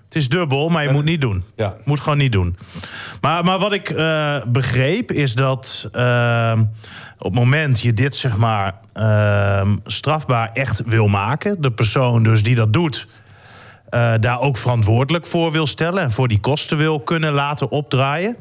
Het 0.09 0.17
is 0.17 0.29
dubbel, 0.29 0.69
maar 0.69 0.85
je 0.85 0.93
moet 0.93 1.05
niet 1.05 1.21
doen. 1.21 1.45
Ja. 1.57 1.77
Moet 1.85 2.01
gewoon 2.01 2.19
niet 2.19 2.33
doen. 2.33 2.57
Maar, 3.21 3.45
maar 3.45 3.59
wat 3.59 3.73
ik 3.73 3.91
eh, 3.91 4.43
begreep 4.47 5.13
is 5.13 5.35
dat 5.35 5.89
ehm, 5.93 6.61
op 7.19 7.25
het 7.25 7.35
moment 7.35 7.81
je 7.81 7.93
dit 7.93 8.17
zeg 8.17 8.37
maar 8.37 8.75
ehm, 8.93 9.77
strafbaar 9.85 10.51
echt 10.53 10.83
wil 10.87 11.09
maken, 11.09 11.61
de 11.61 11.71
persoon 11.71 12.23
dus 12.23 12.43
die 12.43 12.55
dat 12.55 12.73
doet, 12.73 13.09
eh, 13.89 14.15
daar 14.21 14.41
ook 14.41 14.57
verantwoordelijk 14.57 15.27
voor 15.27 15.53
wil 15.53 15.67
stellen 15.67 16.03
en 16.03 16.11
voor 16.11 16.29
die 16.29 16.41
kosten 16.41 16.77
wil 16.77 17.01
kunnen 17.01 17.33
laten 17.33 17.71
opdraaien, 17.71 18.37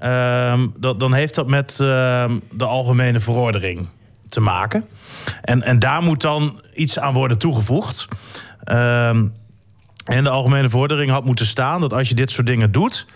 ehm, 0.00 0.68
dat, 0.78 1.00
dan 1.00 1.12
heeft 1.12 1.34
dat 1.34 1.46
met 1.46 1.76
de 1.76 2.64
algemene 2.64 3.20
verordening 3.20 3.88
te 4.28 4.40
maken. 4.40 4.84
En, 5.42 5.62
en 5.62 5.78
daar 5.78 6.02
moet 6.02 6.20
dan 6.20 6.62
iets 6.74 6.98
aan 6.98 7.14
worden 7.14 7.38
toegevoegd. 7.38 8.08
En 10.10 10.24
de 10.24 10.30
algemene 10.30 10.68
verordening 10.68 11.10
had 11.10 11.24
moeten 11.24 11.46
staan 11.46 11.80
dat 11.80 11.92
als 11.92 12.08
je 12.08 12.14
dit 12.14 12.30
soort 12.30 12.46
dingen 12.46 12.72
doet, 12.72 13.06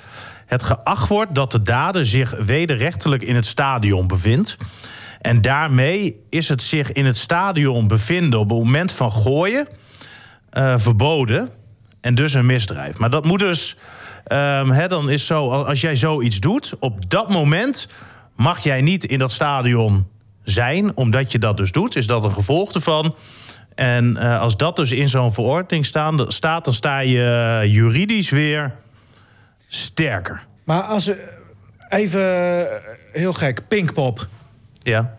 het 0.47 0.63
geacht 0.63 1.09
wordt 1.09 1.35
dat 1.35 1.53
de 1.53 1.63
dader 1.63 2.07
zich 2.07 2.45
wederrechtelijk 2.45 3.23
in 3.23 3.35
het 3.35 3.47
stadion 3.47 4.07
bevindt. 4.07 4.57
En 5.21 5.43
daarmee 5.43 6.25
is 6.29 6.49
het 6.49 6.63
zich 6.63 6.93
in 6.93 7.07
het 7.07 7.17
stadion 7.17 7.89
bevinden 7.89 8.41
op 8.41 8.49
het 8.49 8.59
moment 8.59 8.93
van 8.93 9.13
gooien 9.13 9.69
eh, 10.51 10.75
verboden. 10.79 11.49
En 12.01 12.15
dus 12.15 12.35
een 12.35 12.47
misdrijf. 12.47 12.99
Maar 12.99 13.11
dat 13.11 13.25
moet 13.25 13.39
dus. 13.39 13.77
ehm, 14.25 14.71
hè, 14.71 14.89
dan 14.89 15.11
is 15.11 15.27
zo, 15.27 15.51
als 15.51 15.81
jij 15.81 15.97
zoiets 15.97 16.41
doet, 16.41 16.75
op 16.81 17.11
dat 17.11 17.31
moment 17.31 17.89
mag 18.37 18.59
jij 18.59 18.81
niet 18.81 19.05
in 19.05 19.19
dat 19.19 19.33
stadion 19.33 20.07
zijn, 20.43 20.97
omdat 20.97 21.33
je 21.33 21.39
dat 21.39 21.57
dus 21.57 21.73
doet. 21.73 21.97
Is 21.97 22.07
dat 22.07 22.25
een 22.25 22.33
gevolg 22.33 22.73
ervan? 22.73 23.15
En 23.75 24.17
eh, 24.17 24.41
als 24.41 24.57
dat 24.57 24.77
dus 24.77 24.91
in 24.93 25.09
zo'n 25.09 25.33
verordening 25.33 25.87
staan, 25.87 26.33
staat, 26.33 26.65
dan 26.65 26.75
sta 26.75 26.99
je 26.99 27.59
eh, 27.63 27.73
juridisch 27.73 28.31
weer 28.31 28.75
sterker. 29.69 30.47
Maar 30.65 30.83
als 30.83 31.11
even 31.89 32.21
eh, 32.71 32.75
heel 33.13 33.33
gek, 33.33 33.69
Pinkpop. 33.69 34.27
Ja. 34.83 35.17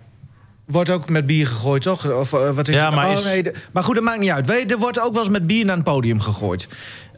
Wordt 0.65 0.89
ook 0.89 1.09
met 1.09 1.25
bier 1.25 1.47
gegooid, 1.47 1.81
toch? 1.81 2.11
Of 2.11 2.29
wat 2.31 2.67
is 2.67 2.75
Ja, 2.75 2.85
het? 2.85 2.95
maar 2.95 3.05
Oh, 3.07 3.11
is- 3.11 3.23
nee, 3.25 3.43
de- 3.43 3.53
maar 3.71 3.83
goed, 3.83 3.95
dat 3.95 4.03
maakt 4.03 4.19
niet 4.19 4.29
uit. 4.31 4.45
Weet 4.47 4.71
er 4.71 4.77
wordt 4.77 4.99
ook 4.99 5.13
wel 5.13 5.21
eens 5.21 5.31
met 5.31 5.47
bier 5.47 5.65
naar 5.65 5.77
een 5.77 5.83
podium 5.83 6.19
gegooid. 6.21 6.67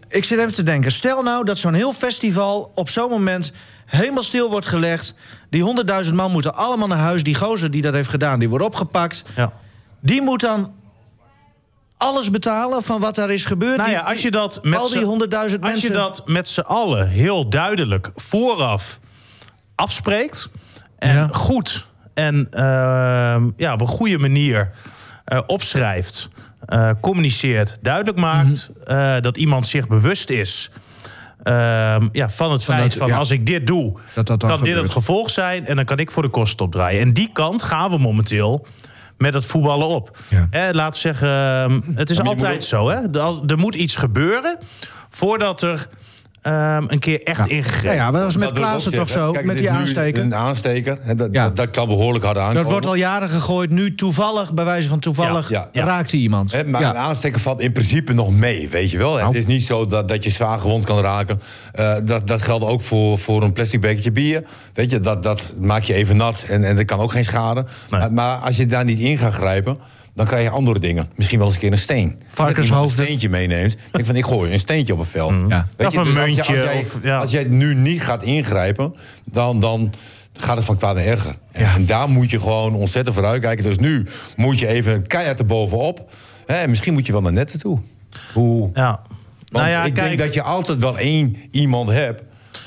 Ik 0.09 0.23
zit 0.23 0.39
even 0.39 0.53
te 0.53 0.63
denken. 0.63 0.91
Stel 0.91 1.23
nou 1.23 1.45
dat 1.45 1.57
zo'n 1.57 1.73
heel 1.73 1.93
festival 1.93 2.71
op 2.75 2.89
zo'n 2.89 3.09
moment 3.09 3.51
helemaal 3.85 4.23
stil 4.23 4.49
wordt 4.49 4.65
gelegd. 4.65 5.15
Die 5.49 5.63
honderdduizend 5.63 6.15
man 6.15 6.31
moeten 6.31 6.55
allemaal 6.55 6.87
naar 6.87 6.97
huis. 6.97 7.23
Die 7.23 7.35
gozer 7.35 7.71
die 7.71 7.81
dat 7.81 7.93
heeft 7.93 8.09
gedaan, 8.09 8.39
die 8.39 8.49
wordt 8.49 8.65
opgepakt. 8.65 9.23
ja. 9.35 9.53
Die 10.01 10.21
moet 10.21 10.41
dan 10.41 10.71
alles 11.97 12.31
betalen 12.31 12.83
van 12.83 12.99
wat 12.99 13.15
daar 13.15 13.29
is 13.29 13.45
gebeurd. 13.45 13.77
Nou 13.77 13.89
ja, 13.89 13.99
als 14.01 14.21
je 14.21 14.31
dat 14.31 14.59
met 14.63 14.79
al 14.79 14.89
die 14.89 14.99
z'n- 14.99 15.03
honderdduizend 15.05 15.61
Als 15.61 15.71
mensen... 15.71 15.89
je 15.91 15.95
dat 15.97 16.23
met 16.25 16.47
z'n 16.47 16.59
allen 16.59 17.07
heel 17.07 17.49
duidelijk 17.49 18.11
vooraf 18.15 18.99
afspreekt 19.75 20.49
en 20.99 21.13
Ja. 21.15 21.27
goed 21.31 21.87
en 22.13 22.47
ehm, 22.51 23.49
ja, 23.57 23.73
op 23.73 23.81
een 23.81 23.87
goede 23.87 24.17
manier 24.17 24.71
eh, 25.25 25.39
opschrijft, 25.47 26.29
eh, 26.65 26.89
communiceert, 27.01 27.77
duidelijk 27.81 28.17
maakt 28.17 28.69
Mhm. 28.85 28.91
eh, 28.97 29.21
dat 29.21 29.37
iemand 29.37 29.65
zich 29.65 29.87
bewust 29.87 30.29
is 30.29 30.69
ehm, 31.43 32.07
ja, 32.11 32.29
van 32.29 32.51
het 32.51 32.63
feit 32.63 32.95
van 32.95 33.07
ja. 33.07 33.17
als 33.17 33.31
ik 33.31 33.45
dit 33.45 33.67
doe, 33.67 33.93
Dat 34.13 34.37
kan 34.37 34.63
dit 34.63 34.75
het 34.75 34.89
gevolg 34.91 35.29
zijn 35.29 35.65
en 35.65 35.75
dan 35.75 35.85
kan 35.85 35.97
ik 35.99 36.11
voor 36.11 36.23
de 36.23 36.29
kosten 36.29 36.65
opdraaien. 36.65 37.01
En 37.01 37.13
die 37.13 37.29
kant 37.33 37.63
gaan 37.63 37.89
we 37.91 37.97
momenteel 37.97 38.65
met 39.17 39.33
het 39.33 39.45
voetballen 39.45 39.87
op. 39.87 40.17
Ja. 40.29 40.47
Hè, 40.49 40.71
laten 40.71 40.91
we 40.93 41.07
zeggen, 41.07 41.27
ehm, 41.29 41.79
het 41.95 42.09
is 42.09 42.17
moet 42.17 42.27
altijd 42.27 42.63
zo. 42.63 42.89
Hè? 42.89 42.95
Er- 42.95 43.41
Er 43.47 43.57
moet 43.57 43.75
iets 43.75 43.95
gebeuren 43.95 44.57
voordat 45.09 45.61
er 45.61 45.87
ehm, 46.47 46.83
een 46.87 46.99
keer 46.99 47.23
echt 47.23 47.37
Ja. 47.49 47.55
ingegrepen 47.55 47.95
Ja, 47.97 48.11
dat 48.11 48.21
was 48.21 48.37
met 48.37 48.51
Klaassen 48.51 48.91
toch 48.91 49.09
zeggen. 49.09 49.25
zo, 49.27 49.31
Kijk, 49.31 49.45
met 49.45 49.57
die 49.57 49.69
aansteker. 49.71 50.21
Een 50.23 50.35
aansteker, 50.35 50.97
hè, 51.01 51.15
dat, 51.15 51.27
Ja. 51.31 51.43
dat, 51.43 51.55
dat 51.55 51.69
kan 51.71 51.87
behoorlijk 51.87 52.25
hard 52.25 52.37
aankomen. 52.37 52.61
Dat 52.61 52.71
wordt 52.71 52.85
al 52.85 52.95
jaren 52.95 53.29
gegooid. 53.29 53.69
Nu 53.71 53.95
toevallig, 53.95 54.53
bij 54.53 54.65
wijze 54.65 54.87
van 54.87 54.99
toevallig, 54.99 55.49
Ja, 55.49 55.69
ja. 55.71 55.85
raakt 55.85 56.11
hij 56.11 56.19
iemand. 56.19 56.51
Hè, 56.51 56.63
maar 56.65 56.81
ja. 56.81 56.89
een 56.89 56.97
aansteker 56.97 57.39
valt 57.39 57.59
in 57.61 57.71
principe 57.71 58.13
nog 58.13 58.31
mee, 58.31 58.69
weet 58.69 58.91
je 58.91 58.97
wel. 58.97 59.13
Nou. 59.13 59.25
Het 59.25 59.35
is 59.35 59.45
niet 59.45 59.63
zo 59.63 59.85
dat, 59.85 60.07
dat 60.07 60.23
je 60.23 60.29
zwaar 60.29 60.59
gewond 60.59 60.85
kan 60.85 60.99
raken. 61.01 61.41
Eh, 61.71 61.95
dat, 62.03 62.27
dat 62.27 62.41
geldt 62.41 62.65
ook 62.65 62.81
voor, 62.81 63.17
voor 63.17 63.43
een 63.43 63.53
plastic 63.53 63.81
bekertje 63.81 64.11
bier. 64.11 64.43
Weet 64.73 64.91
je, 64.91 64.99
dat, 64.99 65.23
dat 65.23 65.53
maak 65.59 65.83
je 65.83 65.93
even 65.93 66.17
nat 66.17 66.45
en, 66.49 66.63
en 66.63 66.75
dat 66.75 66.85
kan 66.85 66.99
ook 66.99 67.11
geen 67.11 67.23
schade. 67.23 67.65
Nee. 67.89 67.99
Maar, 67.99 68.13
maar 68.13 68.35
als 68.37 68.57
je 68.57 68.65
daar 68.65 68.85
niet 68.85 68.99
in 68.99 69.17
gaat 69.17 69.33
grijpen, 69.33 69.77
dan 70.17 70.25
krijg 70.25 70.43
je 70.43 70.49
andere 70.49 70.79
dingen. 70.79 71.09
Misschien 71.15 71.37
wel 71.37 71.47
eens 71.47 71.55
een 71.55 71.61
keer 71.61 71.71
een 71.71 71.77
steen. 71.77 72.19
Varkenshoofden. 72.27 72.99
een 72.99 73.05
steentje 73.05 73.29
meeneemt. 73.29 73.75
Denk 73.91 74.05
van, 74.05 74.15
ik 74.15 74.25
gooi 74.25 74.51
een 74.53 74.59
steentje 74.59 74.93
op 74.93 74.99
het 74.99 75.07
veld. 75.07 75.35
Ja. 75.47 75.67
Weet 75.77 75.87
Of 75.87 75.93
je, 75.93 75.99
een 75.99 76.05
dus 76.05 76.15
als, 76.17 76.25
je- 76.25 76.35
muntje, 76.35 76.53
als, 76.53 76.63
jij, 76.63 76.79
of- 76.79 76.99
ja. 77.03 77.17
als 77.19 77.31
jij 77.31 77.43
nu 77.43 77.75
niet 77.75 78.01
gaat 78.01 78.23
ingrijpen, 78.23 78.95
dan... 79.25 79.59
dan 79.59 79.93
gaat 80.39 80.55
het 80.55 80.65
van 80.65 80.77
kwaad 80.77 80.95
naar 80.95 81.03
erger. 81.03 81.35
En 81.51 81.85
daar 81.85 82.09
moet 82.09 82.29
je 82.29 82.39
gewoon 82.39 82.73
ontzettend 82.73 83.15
voor 83.15 83.25
uitkijken. 83.25 83.63
Dus 83.63 83.77
nu 83.77 84.05
moet 84.35 84.59
je 84.59 84.67
even 84.67 85.07
keihard 85.07 85.39
erbovenop. 85.39 86.11
Hè, 86.45 86.53
en 86.53 86.69
misschien 86.69 86.93
moet 86.93 87.05
je 87.05 87.11
wel 87.11 87.21
naar 87.21 87.33
netten 87.33 87.59
toe. 87.59 87.79
Hoe? 88.33 88.69
Ja. 88.73 88.89
Want 88.89 89.65
Nou 89.65 89.69
ja, 89.69 89.83
ik 89.83 89.93
kijk, 89.93 90.07
denk 90.07 90.19
dat 90.19 90.33
je 90.33 90.41
altijd 90.41 90.79
wel 90.79 90.97
één 90.97 91.35
iemand 91.51 91.89
hebt 91.89 92.23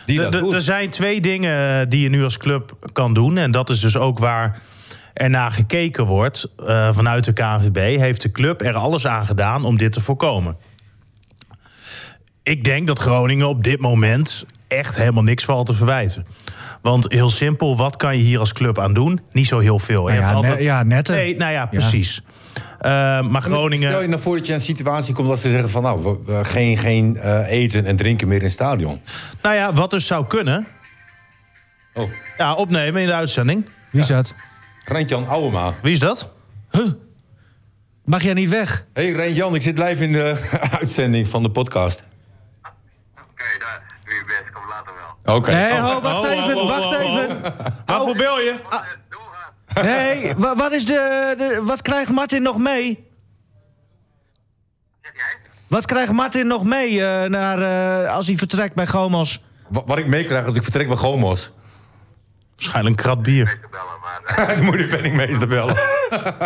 die 0.06 0.18
dat 0.20 0.32
doet. 0.32 0.52
Er 0.52 0.62
zijn 0.62 0.90
twee 0.90 1.20
dingen 1.20 1.88
die 1.88 2.00
je 2.00 2.08
nu 2.08 2.24
als 2.24 2.36
club 2.36 2.76
kan 2.92 3.14
doen. 3.14 3.36
En 3.36 3.50
dat 3.50 3.70
is 3.70 3.80
dus 3.80 3.96
ook 3.96 4.18
waar 4.18 4.58
er 5.20 5.30
naar 5.30 5.50
gekeken 5.50 6.04
wordt 6.04 6.48
eh, 6.66 6.88
vanuit 6.92 7.24
de 7.24 7.32
KNVB. 7.32 7.98
Heeft 7.98 8.22
de 8.22 8.30
club 8.30 8.62
er 8.62 8.74
alles 8.74 9.06
aan 9.06 9.24
gedaan 9.26 9.64
om 9.64 9.76
dit 9.78 9.92
te 9.92 10.00
voorkomen? 10.00 10.56
Ik 12.42 12.64
denk 12.64 12.86
dat 12.86 12.98
Groningen 12.98 13.48
op 13.48 13.64
dit 13.64 13.80
moment 13.80 14.44
echt 14.68 14.96
helemaal 14.96 15.22
niks 15.22 15.44
valt 15.44 15.66
te 15.66 15.74
verwijten. 15.74 16.26
Want 16.82 17.12
heel 17.12 17.30
simpel, 17.30 17.76
wat 17.76 17.96
kan 17.96 18.16
je 18.16 18.22
hier 18.22 18.38
als 18.38 18.52
club 18.52 18.78
aan 18.78 18.94
doen? 18.94 19.20
Niet 19.32 19.46
zo 19.46 19.58
heel 19.58 19.78
veel. 19.78 20.02
Nou 20.06 20.14
ja, 20.20 20.40
ne- 20.40 20.62
ja, 20.62 20.82
netten. 20.82 21.14
Nee, 21.14 21.36
nou 21.36 21.52
ja, 21.52 21.66
precies. 21.66 22.22
Eh, 22.78 22.90
maar 23.22 23.42
Groningen... 23.42 23.90
Stel 23.90 24.02
je 24.02 24.08
nou 24.08 24.20
voor 24.20 24.36
dat 24.36 24.46
je 24.46 24.52
in 24.52 24.58
een 24.58 24.64
situatie 24.64 25.14
komt 25.14 25.28
dat 25.28 25.38
ze 25.38 25.50
zeggen 25.50 25.70
van... 25.70 25.82
nou, 25.82 26.02
we- 26.02 26.32
we- 26.32 26.44
geen, 26.44 26.76
geen 26.78 27.16
eh, 27.16 27.50
eten 27.50 27.84
en 27.84 27.96
drinken 27.96 28.28
meer 28.28 28.38
in 28.38 28.44
het 28.44 28.52
stadion. 28.52 29.00
Nou 29.42 29.54
ja, 29.54 29.72
wat 29.72 29.90
dus 29.90 30.06
zou 30.06 30.26
kunnen... 30.26 30.66
Oh, 31.94 32.10
Ja, 32.38 32.54
opnemen 32.54 33.00
in 33.00 33.06
de 33.06 33.14
uitzending. 33.14 33.64
Wie 33.90 34.00
is 34.00 34.06
dat? 34.06 34.34
Rentjan 34.90 35.28
Ouwema. 35.28 35.72
Wie 35.82 35.92
is 35.92 36.00
dat? 36.00 36.28
Mag 38.04 38.22
jij 38.22 38.32
niet 38.34 38.48
weg? 38.48 38.86
Hé 38.92 39.02
hey, 39.02 39.12
Rentjan, 39.12 39.54
ik 39.54 39.62
zit 39.62 39.78
live 39.78 40.02
in 40.04 40.12
de 40.12 40.48
uitzending 40.80 41.28
van 41.28 41.42
de 41.42 41.50
podcast. 41.50 42.02
Oké, 43.12 43.44
daar 43.58 43.82
doe 44.04 44.14
je 44.14 44.22
best. 44.26 44.50
Kom 44.52 44.62
later 44.68 44.92
wel. 45.24 45.36
Oké. 45.36 45.50
Nee, 45.52 45.72
Oh, 45.72 45.92
ho, 45.94 46.00
wacht 46.00 46.24
oh, 46.24 46.30
even, 46.30 46.56
oh, 46.56 46.62
oh, 46.62 46.68
wacht 46.68 46.84
oh, 46.84 46.90
oh. 47.14 47.22
even. 47.22 47.42
Waarvoor 47.86 48.16
bel 48.16 48.40
je? 48.40 48.54
Doorgaan. 49.08 49.84
Nee, 49.84 50.34
wa- 50.36 50.54
wat, 50.56 50.72
is 50.72 50.86
de, 50.86 51.34
de, 51.38 51.60
wat 51.64 51.82
krijgt 51.82 52.10
Martin 52.12 52.42
nog 52.42 52.58
mee? 52.58 53.08
Zeg 55.02 55.12
jij? 55.14 55.36
Wat 55.66 55.84
krijgt 55.86 56.12
Martin 56.12 56.46
nog 56.46 56.64
mee 56.64 57.04
eh, 57.06 57.28
naar, 57.30 57.58
eh, 58.04 58.14
als 58.14 58.26
hij 58.26 58.36
vertrekt 58.36 58.74
bij 58.74 58.86
Gomos? 58.86 59.44
Wa- 59.68 59.82
Wat 59.86 59.98
ik 59.98 60.06
meekrijg 60.06 60.46
als 60.46 60.56
ik 60.56 60.62
vertrek 60.62 60.88
bij 60.88 60.96
Gomos. 60.96 61.52
Waarschijnlijk 62.60 62.96
een 62.96 63.02
krat 63.04 63.22
bier. 63.22 63.58
Eh, 64.26 64.48
Dan 64.48 64.64
moet 64.64 64.78
de 64.78 64.86
penningmeester 64.86 65.48
bellen. 65.48 65.76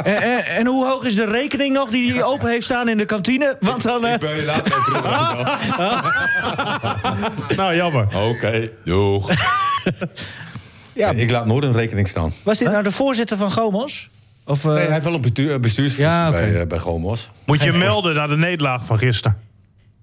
En, 0.05 0.23
en, 0.23 0.45
en 0.47 0.67
hoe 0.67 0.87
hoog 0.87 1.05
is 1.05 1.15
de 1.15 1.25
rekening 1.25 1.73
nog 1.73 1.91
die 1.91 2.13
hij 2.13 2.23
open 2.23 2.49
heeft 2.51 2.65
staan 2.65 2.89
in 2.89 2.97
de 2.97 3.05
kantine? 3.05 3.57
Want 3.61 3.83
dan... 3.83 4.07
eh, 4.07 4.13
Ik 4.13 4.21
ben 4.21 4.37
je 4.37 4.45
later 4.45 4.73
even. 4.77 5.03
Nou, 7.57 7.75
jammer. 7.75 8.07
Oké, 8.29 8.71
doeg. 8.85 9.31
ja, 10.93 11.11
Ik 11.11 11.31
laat 11.31 11.47
nooit 11.47 11.65
een 11.65 11.73
rekening 11.73 12.09
staan. 12.09 12.33
was 12.43 12.59
dit 12.59 12.71
nou 12.71 12.83
de 12.83 12.91
voorzitter 12.91 13.37
van 13.37 13.53
Gomos? 13.53 14.11
Of, 14.47 14.65
eh, 14.65 14.71
Nee, 14.73 14.83
hij 14.85 14.93
heeft 14.93 15.05
wel 15.05 15.15
een 15.15 15.21
bestuur, 15.21 15.61
bestuursfunctie 15.61 16.05
Ja, 16.15 16.29
oké. 16.29 16.39
bij, 16.39 16.61
eh, 16.61 16.67
bij 16.67 16.79
Gomos. 16.79 17.31
Moet 17.47 17.63
je 17.63 17.73
melden 17.73 18.15
naar 18.15 18.29
de 18.29 18.37
nederlaag 18.37 18.85
van 18.85 18.99
gisteren. 18.99 19.39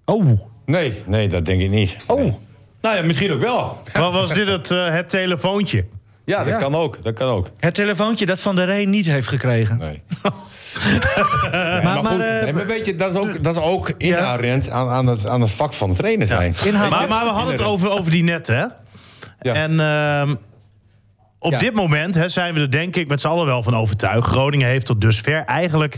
Oh, 0.05 0.39
Nee, 0.65 1.01
nee, 1.05 1.27
dat 1.27 1.45
denk 1.45 1.61
ik 1.61 1.69
niet. 1.69 1.97
oh. 2.07 2.17
Nee. 2.19 2.37
Nou 2.81 2.95
ja, 2.95 3.01
misschien 3.03 3.31
ook 3.31 3.39
wel. 3.41 3.79
Wat 3.93 4.13
was 4.13 4.33
dit 4.33 4.47
het, 4.47 4.71
eh, 4.71 4.89
het 4.89 5.09
telefoontje? 5.09 5.85
Ja, 6.25 6.37
dat 6.37 6.47
Ja. 6.47 6.57
kan 6.59 6.75
ook. 6.75 7.03
Dat 7.03 7.13
kan 7.13 7.29
ook. 7.29 7.49
Het 7.59 7.73
telefoontje 7.73 8.25
dat 8.25 8.41
Van 8.41 8.55
der 8.55 8.65
Reen 8.65 8.89
niet 8.89 9.05
heeft 9.05 9.27
gekregen. 9.27 9.77
Nee. 9.77 10.01
maar 11.51 11.81
Maar, 11.83 12.03
maar, 12.03 12.11
goed, 12.13 12.21
eh, 12.21 12.43
nee, 12.43 12.53
maar 12.53 12.65
weet 12.67 12.85
je, 12.85 12.95
dat 12.95 13.11
is 13.11 13.17
ook, 13.17 13.43
dat 13.43 13.55
is 13.55 13.61
ook 13.61 13.93
inherent 13.97 14.69
aan, 14.69 14.89
aan, 14.89 15.07
het, 15.07 15.27
aan 15.27 15.41
het 15.41 15.51
vak 15.51 15.73
van 15.73 15.89
het 15.89 15.97
trainer 15.97 16.27
zijn. 16.27 16.55
Maar, 16.73 16.89
maar 16.89 17.07
we 17.07 17.15
hadden 17.31 17.51
het 17.53 17.63
over, 17.63 17.89
over 17.91 18.11
die 18.11 18.23
netten, 18.23 18.55
hè? 18.57 18.65
Ja. 19.41 19.53
En 19.53 19.79
ehm, 19.79 20.35
op 21.39 21.51
Ja. 21.51 21.57
dit 21.57 21.73
moment 21.75 22.15
hè, 22.15 22.29
zijn 22.29 22.53
we 22.53 22.59
er 22.59 22.71
denk 22.71 22.95
ik 22.95 23.07
met 23.07 23.21
z'n 23.21 23.27
allen 23.27 23.45
wel 23.45 23.63
van 23.63 23.75
overtuigd. 23.75 24.27
Groningen 24.27 24.67
heeft 24.67 24.85
tot 24.85 25.01
dusver 25.01 25.43
eigenlijk 25.43 25.97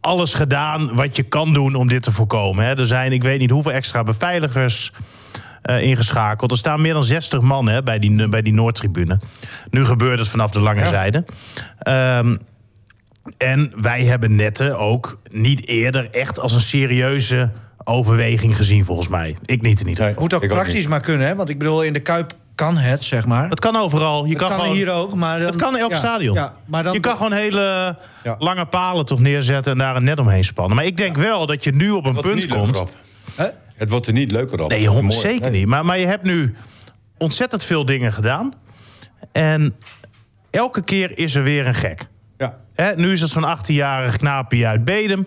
alles 0.00 0.34
gedaan 0.34 0.94
wat 0.94 1.16
je 1.16 1.22
kan 1.22 1.52
doen 1.52 1.74
om 1.74 1.88
dit 1.88 2.02
te 2.02 2.12
voorkomen. 2.12 2.64
Hè. 2.64 2.78
Er 2.78 2.86
zijn, 2.86 3.12
ik 3.12 3.22
weet 3.22 3.38
niet 3.40 3.50
hoeveel 3.50 3.72
extra 3.72 4.02
beveiligers 4.02 4.92
eh, 5.62 5.82
ingeschakeld. 5.82 6.50
Er 6.50 6.56
staan 6.58 6.80
meer 6.80 6.92
dan 6.92 7.04
60 7.04 7.40
man 7.40 7.68
hè, 7.68 7.82
bij 7.82 7.98
die, 7.98 8.28
bij 8.28 8.42
die 8.42 8.52
Noordtribune. 8.52 9.20
Nu 9.70 9.84
gebeurt 9.84 10.18
het 10.18 10.28
vanaf 10.28 10.50
de 10.50 10.60
lange 10.60 10.86
zijde. 10.86 11.24
Ehm, 11.78 12.36
en 13.38 13.72
wij 13.80 14.04
hebben 14.04 14.34
netten 14.34 14.78
ook 14.78 15.20
niet 15.30 15.66
eerder 15.66 16.10
echt 16.10 16.40
als 16.40 16.54
een 16.54 16.60
serieuze 16.60 17.50
overweging 17.84 18.56
gezien, 18.56 18.84
volgens 18.84 19.08
mij. 19.08 19.36
Ik 19.44 19.62
niet 19.62 19.80
in 19.80 19.88
ieder 19.88 20.04
geval. 20.04 20.22
Moet 20.22 20.34
ook 20.34 20.42
Ik 20.42 20.48
praktisch 20.48 20.86
maar 20.86 21.00
kunnen, 21.00 21.26
hè? 21.26 21.34
Want 21.34 21.48
ik 21.48 21.58
bedoel, 21.58 21.82
in 21.82 21.92
de 21.92 22.00
Kuip 22.00 22.32
kan 22.54 22.76
het, 22.76 23.04
zeg 23.04 23.26
maar. 23.26 23.48
Het 23.48 23.60
kan 23.60 23.76
overal. 23.76 24.24
Je 24.24 24.30
Het 24.30 24.38
kan, 24.38 24.48
kan 24.48 24.60
gewoon, 24.60 24.74
hier 24.74 24.90
ook, 24.90 25.14
maar... 25.14 25.38
Dan, 25.38 25.46
Het 25.46 25.56
kan 25.56 25.74
in 25.74 25.80
elk 25.80 25.90
ja, 25.90 25.96
stadion. 25.96 26.34
Ja, 26.34 26.52
maar 26.64 26.82
dan, 26.82 26.92
je 26.92 27.00
kan 27.00 27.16
gewoon 27.16 27.32
hele 27.32 27.96
Ja. 28.24 28.36
lange 28.38 28.64
palen 28.64 29.04
toch 29.04 29.20
neerzetten 29.20 29.72
en 29.72 29.78
daar 29.78 29.96
een 29.96 30.04
net 30.04 30.18
omheen 30.18 30.44
spannen. 30.44 30.76
Maar 30.76 30.84
ik 30.84 30.96
denk 30.96 31.16
wel 31.16 31.46
dat 31.46 31.64
je 31.64 31.72
nu 31.72 31.90
op 31.90 32.06
een 32.06 32.20
punt 32.20 32.46
komt. 32.46 32.82
Het 33.80 33.90
wordt 33.90 34.06
er 34.06 34.12
niet 34.12 34.30
leuker 34.30 34.60
op. 34.60 34.70
Nee, 34.70 34.86
hond, 34.86 35.14
zeker 35.14 35.50
niet. 35.50 35.66
Maar, 35.66 35.84
maar 35.84 35.98
je 35.98 36.06
hebt 36.06 36.22
nu 36.22 36.54
ontzettend 37.18 37.64
veel 37.64 37.84
dingen 37.84 38.12
gedaan. 38.12 38.54
En 39.32 39.76
elke 40.50 40.84
keer 40.84 41.18
is 41.18 41.34
er 41.34 41.42
weer 41.42 41.66
een 41.66 41.74
gek. 41.74 42.06
Ja. 42.38 42.56
Hè, 42.74 42.96
nu 42.96 43.12
is 43.12 43.20
het 43.20 43.30
zo'n 43.30 43.56
18-jarig 43.58 44.16
knaapje 44.16 44.66
uit 44.66 44.84
Bedem. 44.84 45.26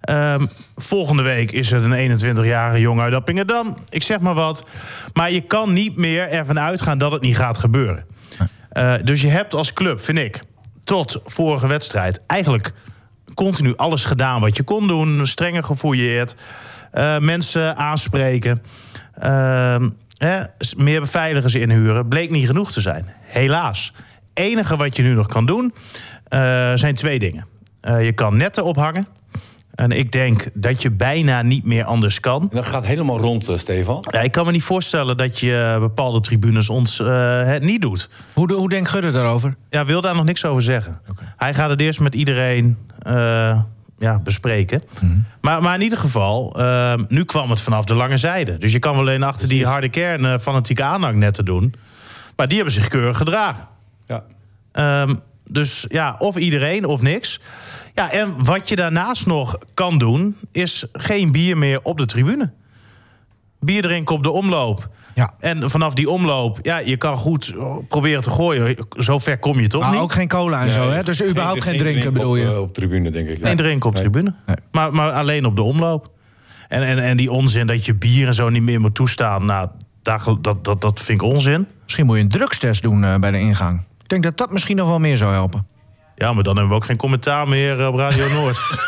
Ehm, 0.00 0.46
volgende 0.76 1.22
week 1.22 1.52
is 1.52 1.72
er 1.72 1.82
een 1.84 2.18
21-jarige 2.18 2.80
jongen 2.80 3.04
uit 3.04 3.14
Appingedam. 3.14 3.76
Ik 3.88 4.02
zeg 4.02 4.20
maar 4.20 4.34
wat. 4.34 4.66
Maar 5.12 5.30
je 5.30 5.40
kan 5.40 5.72
niet 5.72 5.96
meer 5.96 6.28
ervan 6.28 6.60
uitgaan 6.60 6.98
dat 6.98 7.12
het 7.12 7.22
niet 7.22 7.36
gaat 7.36 7.58
gebeuren. 7.58 8.06
Eh, 8.70 8.94
dus 9.04 9.20
je 9.20 9.28
hebt 9.28 9.54
als 9.54 9.72
club, 9.72 10.00
vind 10.00 10.18
ik, 10.18 10.42
tot 10.84 11.20
vorige 11.24 11.66
wedstrijd... 11.66 12.26
eigenlijk 12.26 12.72
continu 13.34 13.76
alles 13.76 14.04
gedaan 14.04 14.40
wat 14.40 14.56
je 14.56 14.62
kon 14.62 14.86
doen. 14.86 15.26
Strenger 15.26 15.64
gefouilleerd. 15.64 16.34
Eh, 16.90 17.18
mensen 17.18 17.76
aanspreken. 17.76 18.62
ehm, 19.14 19.90
hè, 20.18 20.42
meer 20.76 21.00
beveiligers 21.00 21.54
inhuren. 21.54 22.08
Bleek 22.08 22.30
niet 22.30 22.46
genoeg 22.46 22.72
te 22.72 22.80
zijn. 22.80 23.04
Helaas. 23.22 23.92
enige 24.34 24.76
wat 24.76 24.96
je 24.96 25.02
nu 25.02 25.14
nog 25.14 25.26
kan 25.26 25.46
doen... 25.46 25.74
eh, 26.28 26.72
zijn 26.74 26.94
twee 26.94 27.18
dingen. 27.18 27.46
Eh, 27.80 28.04
je 28.04 28.12
kan 28.12 28.36
netten 28.36 28.64
ophangen. 28.64 29.06
En 29.74 29.90
ik 29.90 30.12
denk 30.12 30.46
dat 30.54 30.82
je 30.82 30.90
bijna 30.90 31.42
niet 31.42 31.64
meer 31.64 31.84
anders 31.84 32.20
kan. 32.20 32.42
En 32.42 32.48
dat 32.56 32.66
gaat 32.66 32.86
helemaal 32.86 33.18
rond, 33.20 33.50
Stefan. 33.54 34.04
Ja, 34.10 34.20
ik 34.20 34.32
kan 34.32 34.44
me 34.46 34.52
niet 34.52 34.62
voorstellen 34.62 35.16
dat 35.16 35.38
je 35.38 35.76
bepaalde 35.80 36.20
tribunes 36.20 36.68
ons 36.68 37.00
eh, 37.00 37.44
het 37.44 37.62
niet 37.62 37.80
doet. 37.82 38.08
Hoe, 38.32 38.52
hoe 38.52 38.68
denkt 38.68 38.88
Gudde 38.88 39.10
daarover? 39.10 39.54
Ja, 39.70 39.84
wil 39.84 40.00
daar 40.00 40.14
nog 40.14 40.24
niks 40.24 40.44
over 40.44 40.62
zeggen. 40.62 41.00
Hij 41.36 41.54
gaat 41.54 41.70
het 41.70 41.80
eerst 41.80 42.00
met 42.00 42.14
iedereen 42.14 42.76
eh, 42.98 43.60
ja, 44.00 44.18
bespreken. 44.18 44.82
Maar, 45.40 45.62
maar 45.62 45.74
in 45.74 45.82
ieder 45.82 45.98
geval, 45.98 46.54
eh, 46.58 46.94
nu 47.08 47.24
kwam 47.24 47.50
het 47.50 47.60
vanaf 47.60 47.84
de 47.84 47.94
lange 47.94 48.16
zijde. 48.16 48.58
Dus 48.58 48.72
je 48.72 48.78
kan 48.78 48.92
wel 48.92 49.00
alleen 49.00 49.22
achter 49.22 49.48
die 49.48 49.66
harde 49.66 49.88
kern 49.88 50.24
eh, 50.24 50.38
fanatieke 50.38 50.82
aanhangnetten 50.82 51.44
doen. 51.44 51.74
Maar 52.36 52.48
die 52.48 52.56
hebben 52.56 52.74
zich 52.74 52.88
keurig 52.88 53.16
gedragen. 53.16 53.68
Ja. 54.06 54.24
Ehm, 54.72 55.14
dus 55.44 55.84
ja, 55.88 56.16
of 56.18 56.36
iedereen 56.36 56.84
of 56.84 57.02
niks. 57.02 57.40
Ja, 57.94 58.10
en 58.10 58.44
wat 58.44 58.68
je 58.68 58.76
daarnaast 58.76 59.26
nog 59.26 59.58
kan 59.74 59.98
doen, 59.98 60.36
is 60.52 60.84
geen 60.92 61.32
bier 61.32 61.58
meer 61.58 61.82
op 61.82 61.98
de 61.98 62.06
tribune. 62.06 62.52
Bier 63.60 63.82
drinken 63.82 64.14
op 64.14 64.22
de 64.22 64.30
omloop. 64.30 64.88
Ja. 65.14 65.34
En 65.40 65.70
vanaf 65.70 65.94
die 65.94 66.10
omloop, 66.10 66.58
ja, 66.62 66.78
je 66.78 66.96
kan 66.96 67.16
goed 67.16 67.54
proberen 67.88 68.22
te 68.22 68.30
gooien. 68.30 68.76
Zo 68.98 69.18
ver 69.18 69.38
kom 69.38 69.60
je 69.60 69.66
toch 69.68 69.80
Maar 69.82 69.90
niet? 69.90 70.00
ook 70.00 70.12
geen 70.12 70.28
cola 70.28 70.62
en 70.64 70.72
zo, 70.72 70.90
hè? 70.90 71.02
Dus 71.02 71.24
überhaupt 71.24 71.62
geen, 71.64 71.78
drinken, 71.78 72.00
drink 72.00 72.14
bedoel 72.16 72.30
op, 72.30 72.36
je? 72.36 72.44
eh, 72.44 72.58
op 72.60 72.74
tribune, 72.74 73.10
denk 73.10 73.28
ik. 73.28 73.38
Geen 73.42 73.56
drinken 73.56 73.88
op 73.88 73.94
Nee. 73.94 74.02
tribune. 74.02 74.34
Nee. 74.46 74.56
Maar, 74.72 74.92
maar 74.94 75.10
alleen 75.12 75.44
op 75.44 75.56
de 75.56 75.62
omloop. 75.62 76.10
En, 76.68 76.82
en, 76.82 76.98
en 76.98 77.16
die 77.16 77.30
onzin 77.30 77.66
dat 77.66 77.84
je 77.84 77.94
bier 77.94 78.26
en 78.26 78.34
zo 78.34 78.48
niet 78.48 78.62
meer 78.62 78.80
moet 78.80 78.94
toestaan. 78.94 79.44
Nou, 79.44 79.68
daar, 80.02 80.20
gel- 80.20 80.40
dat, 80.40 80.64
dat, 80.64 80.80
dat 80.80 81.00
vind 81.00 81.22
ik 81.22 81.26
onzin. 81.28 81.66
Misschien 81.84 82.06
moet 82.06 82.16
je 82.16 82.22
een 82.22 82.28
drugstest 82.28 82.82
doen 82.82 83.04
eh, 83.04 83.14
bij 83.16 83.30
de 83.30 83.38
ingang. 83.38 83.80
Ik 84.02 84.08
denk 84.08 84.22
dat 84.22 84.36
dat 84.36 84.52
misschien 84.52 84.76
nog 84.76 84.88
wel 84.88 84.98
meer 84.98 85.16
zou 85.16 85.32
helpen. 85.32 85.66
Ja, 86.16 86.32
maar 86.32 86.42
dan 86.42 86.52
hebben 86.56 86.72
we 86.72 86.78
ook 86.78 86.84
geen 86.86 86.96
commentaar 86.96 87.48
meer 87.48 87.88
op 87.88 87.94
Radio 87.94 88.28
Noord. 88.32 88.58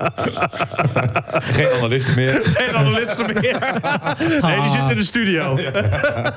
Geen 1.56 1.68
analisten 1.78 2.14
meer. 2.14 2.40
Geen 2.54 2.74
analisten 2.76 3.26
meer. 3.26 3.58
Nee, 4.42 4.60
die 4.60 4.68
zit 4.68 4.90
in 4.90 4.96
de 4.96 5.04
studio. 5.04 5.42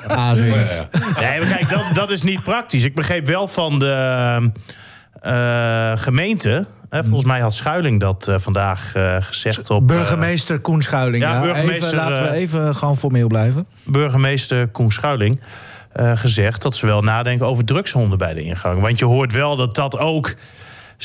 Ah. 0.08 0.32
Nee, 0.32 1.38
maar 1.40 1.48
kijk, 1.48 1.68
dat, 1.70 1.84
dat 1.94 2.10
is 2.10 2.22
niet 2.22 2.42
praktisch. 2.42 2.84
Ik 2.84 2.94
begreep 2.94 3.26
wel 3.26 3.48
van 3.48 3.78
de 3.78 4.50
eh, 5.20 5.92
gemeente. 5.94 6.66
Hè, 6.88 7.02
volgens 7.04 7.24
mij 7.24 7.40
had 7.40 7.54
Schuiling 7.54 8.00
dat 8.00 8.28
eh, 8.28 8.34
vandaag 8.38 8.94
eh, 8.94 9.16
gezegd 9.20 9.70
op... 9.70 9.80
eh, 9.80 9.86
Burgemeester 9.86 10.58
Koen 10.60 10.82
Schuiling. 10.82 11.22
ja, 11.24 11.34
Ja, 11.34 11.40
burgemeester, 11.40 11.84
even, 11.86 11.96
laten 11.96 12.22
we 12.22 12.30
even 12.30 12.74
gewoon 12.74 12.96
formeel 12.96 13.26
blijven. 13.26 13.66
burgemeester 13.84 14.68
Koen 14.68 14.92
Schuiling 14.92 15.40
eh, 15.92 16.12
gezegd 16.14 16.62
dat 16.62 16.74
ze 16.76 16.86
wel 16.86 17.02
nadenken 17.02 17.46
over 17.46 17.64
drugshonden 17.64 18.18
bij 18.18 18.34
de 18.34 18.42
ingang. 18.42 18.80
Want 18.80 18.98
je 18.98 19.04
hoort 19.04 19.32
wel 19.32 19.56
dat 19.56 19.74
dat 19.74 19.98
ook 19.98 20.34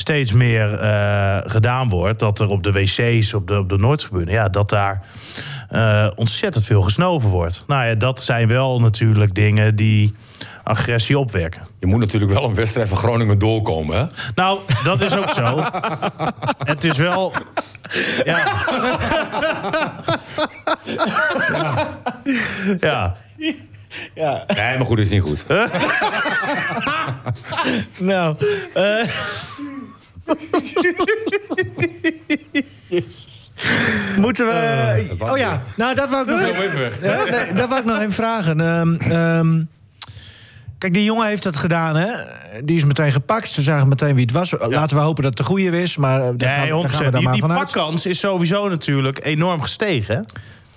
steeds 0.00 0.32
meer 0.32 0.78
eh, 0.78 1.38
gedaan 1.44 1.88
wordt. 1.88 2.18
Dat 2.18 2.40
er 2.40 2.48
op 2.48 2.62
de 2.62 2.72
wc's, 2.72 3.34
op 3.34 3.46
de, 3.46 3.58
op 3.58 3.68
de 3.68 3.78
Noordtribune, 3.78 4.30
ja, 4.30 4.48
dat 4.48 4.70
daar 4.70 5.02
eh, 5.68 6.06
ontzettend 6.16 6.64
veel 6.64 6.82
gesnoven 6.82 7.28
wordt. 7.28 7.64
Nou 7.66 7.86
ja, 7.86 7.94
dat 7.94 8.22
zijn 8.22 8.48
wel 8.48 8.80
natuurlijk 8.80 9.34
dingen 9.34 9.76
die 9.76 10.14
agressie 10.64 11.18
opwekken. 11.18 11.62
Je 11.78 11.86
moet 11.86 12.00
natuurlijk 12.00 12.32
wel 12.32 12.44
een 12.44 12.54
wedstrijd 12.54 12.88
van 12.88 12.98
Groningen 12.98 13.38
doorkomen, 13.38 13.98
hè? 13.98 14.04
Nou, 14.34 14.58
dat 14.84 15.00
is 15.00 15.16
ook 15.16 15.30
zo. 15.30 15.64
Het 16.64 16.84
is 16.84 16.96
wel. 16.96 17.32
Ja. 22.80 23.16
Ja. 24.14 24.44
Nee, 24.46 24.76
maar 24.76 24.86
goed, 24.86 24.98
is 24.98 25.10
niet 25.10 25.22
goed. 25.22 25.46
Nou, 27.98 28.36
eh. 30.30 31.40
Moeten 34.18 34.46
we... 34.46 35.14
wacht 35.18 35.32
oh 35.32 35.38
ja, 35.38 35.62
nou 35.76 35.94
dat 35.94 36.10
wou 36.10 36.22
ik 36.22 36.28
nog 36.28 36.40
even... 36.40 36.92
Ja, 37.02 37.24
nee, 37.24 37.52
dat 37.54 37.68
wou 37.68 37.80
ik 37.80 37.86
nog 37.86 37.98
even 37.98 38.12
vragen. 38.12 38.60
Ehm, 38.60 38.94
ehm, 38.94 39.62
kijk, 40.78 40.94
die 40.94 41.04
jongen 41.04 41.26
heeft 41.26 41.42
dat 41.42 41.56
gedaan, 41.56 41.96
hè? 41.96 42.08
Die 42.64 42.76
is 42.76 42.84
meteen 42.84 43.12
gepakt. 43.12 43.50
Ze 43.50 43.62
zagen 43.62 43.88
meteen 43.88 44.14
wie 44.14 44.24
het 44.24 44.32
was. 44.34 44.54
Laten 44.68 44.96
we 44.96 45.02
hopen 45.02 45.22
dat 45.22 45.38
het 45.38 45.46
de 45.46 45.52
goede 45.52 45.82
is, 45.82 45.96
maar 45.96 46.20
eh, 46.20 46.30
daar 46.36 46.48
gaan, 46.48 46.60
Nee, 46.60 46.70
daar 46.82 46.90
gaan 46.90 46.98
we 46.98 47.04
100%. 47.04 47.10
dan 47.10 47.12
Die, 47.14 47.22
maar 47.22 47.32
die 47.32 47.40
vanuit. 47.42 47.60
pakkans 47.60 48.06
is 48.06 48.18
sowieso 48.18 48.68
natuurlijk 48.68 49.24
enorm 49.24 49.62
gestegen. 49.62 50.16
Hè? 50.16 50.22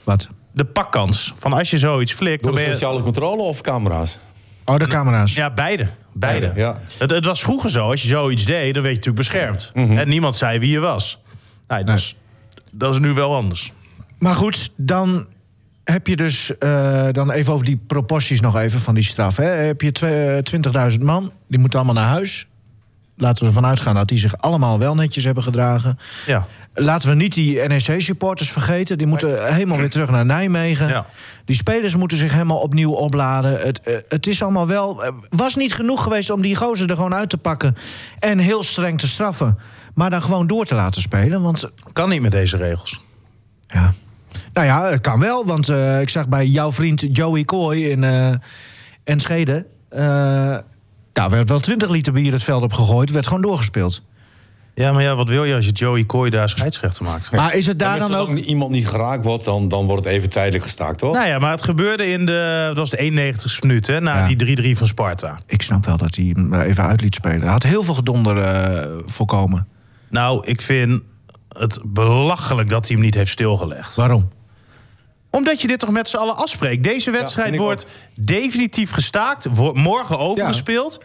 Wat? 0.04 0.28
De 0.51 0.66
pakkans. 0.66 1.34
Van 1.38 1.54
als 1.54 1.70
je 1.70 1.78
zoiets 1.78 2.14
flikt, 2.14 2.43
Door 2.43 2.51
dan 2.51 2.62
ben 2.62 2.70
je. 2.70 2.78
sociale 2.78 3.01
controle 3.01 3.41
of 3.41 3.62
camera's? 3.62 4.18
Oh, 4.66 4.78
de 4.78 4.88
camera's. 4.88 5.34
Ja, 5.34 5.51
beide. 5.51 5.88
Beide. 6.14 6.51
Ja. 6.55 6.80
Het, 6.97 7.09
het 7.11 7.26
was 7.26 7.41
vroeger 7.41 7.70
zo, 7.70 7.89
als 7.89 8.01
je 8.01 8.07
zoiets 8.07 8.45
deed, 8.45 8.74
dan 8.74 8.84
werd 8.84 8.95
je 9.03 9.09
natuurlijk 9.09 9.16
beschermd. 9.16 9.72
Mhm. 9.74 9.97
En 9.97 10.09
niemand 10.09 10.36
zei 10.36 10.59
wie 10.59 10.70
je 10.70 10.80
was. 10.80 11.22
Nou, 11.68 11.84
dat, 11.84 11.97
is, 11.97 12.16
dat 12.72 12.93
is 12.93 12.99
nu 12.99 13.14
wel 13.14 13.36
anders. 13.36 13.72
Maar 14.20 14.36
goed, 14.36 14.72
dan 14.78 15.26
heb 15.84 16.07
je 16.07 16.16
dus... 16.16 16.57
eh, 16.57 17.07
dan 17.11 17.32
even 17.32 17.53
over 17.53 17.66
die 17.66 17.80
proporties 17.88 18.41
nog 18.41 18.55
even 18.57 18.80
van 18.80 18.95
die 18.95 19.03
straf. 19.03 19.38
Hè? 19.38 19.45
Heb 19.45 19.82
je 19.82 19.91
twee- 19.91 20.41
eh, 20.41 20.91
20.000 20.91 20.99
man, 21.01 21.32
die 21.47 21.59
moeten 21.59 21.80
allemaal 21.80 22.03
naar 22.03 22.11
huis. 22.11 22.47
Laten 23.18 23.43
we 23.43 23.47
ervan 23.49 23.66
uitgaan 23.70 23.95
dat 23.95 24.07
die 24.07 24.18
zich 24.18 24.38
allemaal 24.38 24.80
wel 24.80 24.95
netjes 24.95 25.24
hebben 25.24 25.43
gedragen. 25.43 25.97
Ja. 26.26 26.47
Laten 26.74 27.09
we 27.09 27.16
niet 27.16 27.34
die 27.34 27.68
NEC-supporters 27.68 28.51
vergeten. 28.51 28.97
Die 28.97 29.07
moeten 29.07 29.53
helemaal 29.53 29.78
weer 29.78 29.89
terug 29.89 30.09
naar 30.09 30.26
Nijmegen. 30.26 30.88
Ja. 30.88 31.05
Die 31.45 31.55
spelers 31.55 31.95
moeten 31.95 32.18
zich 32.18 32.32
helemaal 32.32 32.57
opnieuw 32.57 32.91
opladen. 32.91 33.59
Het, 33.61 33.82
eh, 33.82 33.95
het 34.09 34.28
is 34.28 34.41
allemaal 34.43 34.68
wel. 34.68 35.03
eh, 35.03 35.11
was 35.30 35.55
niet 35.55 35.74
genoeg 35.74 36.03
geweest 36.03 36.30
om 36.30 36.41
die 36.41 36.55
gozer 36.55 36.89
er 36.89 36.95
gewoon 36.95 37.14
uit 37.16 37.30
te 37.30 37.38
pakken. 37.38 37.76
En 38.20 38.38
heel 38.39 38.64
streng 38.64 38.99
te 38.99 39.07
straffen. 39.07 39.57
Maar 39.93 40.09
dan 40.09 40.22
gewoon 40.22 40.47
door 40.47 40.66
te 40.66 40.76
laten 40.76 41.01
spelen. 41.01 41.41
Want 41.41 41.70
Kan 41.93 42.09
niet 42.09 42.22
met 42.22 42.32
deze 42.32 42.57
regels. 42.57 43.01
ja. 43.68 43.93
Nou 44.53 44.68
ja, 44.68 44.86
het 44.86 45.01
kan 45.01 45.20
wel. 45.20 45.45
Want 45.45 45.70
eh, 45.70 46.01
ik 46.01 46.09
zag 46.09 46.28
bij 46.30 46.45
jouw 46.45 46.72
vriend 46.72 47.03
Joey 47.11 47.43
Kooi 47.43 47.89
in 47.89 48.03
Enschede. 49.03 49.66
eh 49.89 50.57
daar 51.14 51.30
werd 51.30 51.49
wel 51.49 51.59
20 51.59 51.89
liter 51.89 52.14
bier 52.14 52.32
het 52.32 52.43
veld 52.43 52.64
op 52.64 52.74
gegooid. 52.74 53.11
Werd 53.11 53.28
gewoon 53.28 53.41
doorgespeeld. 53.41 54.01
Ja, 54.76 54.91
maar 54.91 55.01
ja, 55.03 55.16
wat 55.16 55.28
wil 55.30 55.43
je 55.43 55.55
als 55.55 55.66
je 55.66 55.72
Joey 55.72 56.03
Kooi 56.03 56.30
daar 56.30 56.49
scheidsrechter 56.49 57.03
maakt? 57.03 57.32
Maar 57.32 57.53
is 57.53 57.68
het 57.68 57.80
daar 57.80 57.99
dan 57.99 58.11
er 58.14 58.20
ook. 58.20 58.28
dan 58.28 58.38
iemand 58.38 58.72
niet 58.72 58.88
geraakt 58.88 59.26
wordt, 59.26 59.43
dan, 59.43 59.68
dan 59.68 59.86
wordt 59.86 60.03
het 60.05 60.14
even 60.14 60.30
tijdelijk 60.30 60.64
gestaakt, 60.64 60.97
toch? 60.97 61.14
Nou 61.14 61.28
ja, 61.28 61.39
maar 61.39 61.51
het 61.51 61.61
gebeurde 61.64 62.05
in 62.07 62.26
de, 62.26 62.64
dat 62.68 62.78
was 62.78 62.89
de 62.89 63.34
91ste 63.38 63.59
minuut, 63.61 63.88
hè, 63.88 63.99
na 64.01 64.28
Ja. 64.28 64.36
die 64.36 64.74
3-3 64.76 64.78
van 64.78 64.88
Sparta. 64.88 65.38
Ik 65.47 65.61
snap 65.61 65.86
wel 65.86 65.97
dat 65.97 66.16
hij 66.16 66.26
hem 66.34 66.53
even 66.53 66.84
uit 66.84 67.01
liet 67.01 67.16
spelen. 67.16 67.41
Hij 67.41 67.51
had 67.51 67.64
heel 67.64 67.84
veel 67.84 67.93
gedonder 67.93 68.38
eh, 68.41 68.89
voorkomen. 69.05 69.68
Nou, 70.09 70.45
ik 70.47 70.61
vind 70.61 71.01
het 71.49 71.80
belachelijk 71.86 72.70
dat 72.70 72.88
hij 72.88 72.95
hem 72.95 73.05
niet 73.05 73.16
heeft 73.16 73.32
stilgelegd. 73.32 73.95
Waarom? 73.95 74.30
Omdat 75.36 75.62
je 75.62 75.68
dit 75.68 75.80
toch 75.80 75.90
met 75.90 76.10
z'n 76.10 76.18
allen 76.18 76.36
afspreekt. 76.38 76.84
Deze 76.84 77.12
wedstrijd 77.12 77.56
wordt 77.58 77.86
definitief 78.16 78.92
gestaakt, 78.92 79.46
wordt 79.50 79.78
morgen 79.78 80.20
overgespeeld. 80.20 81.04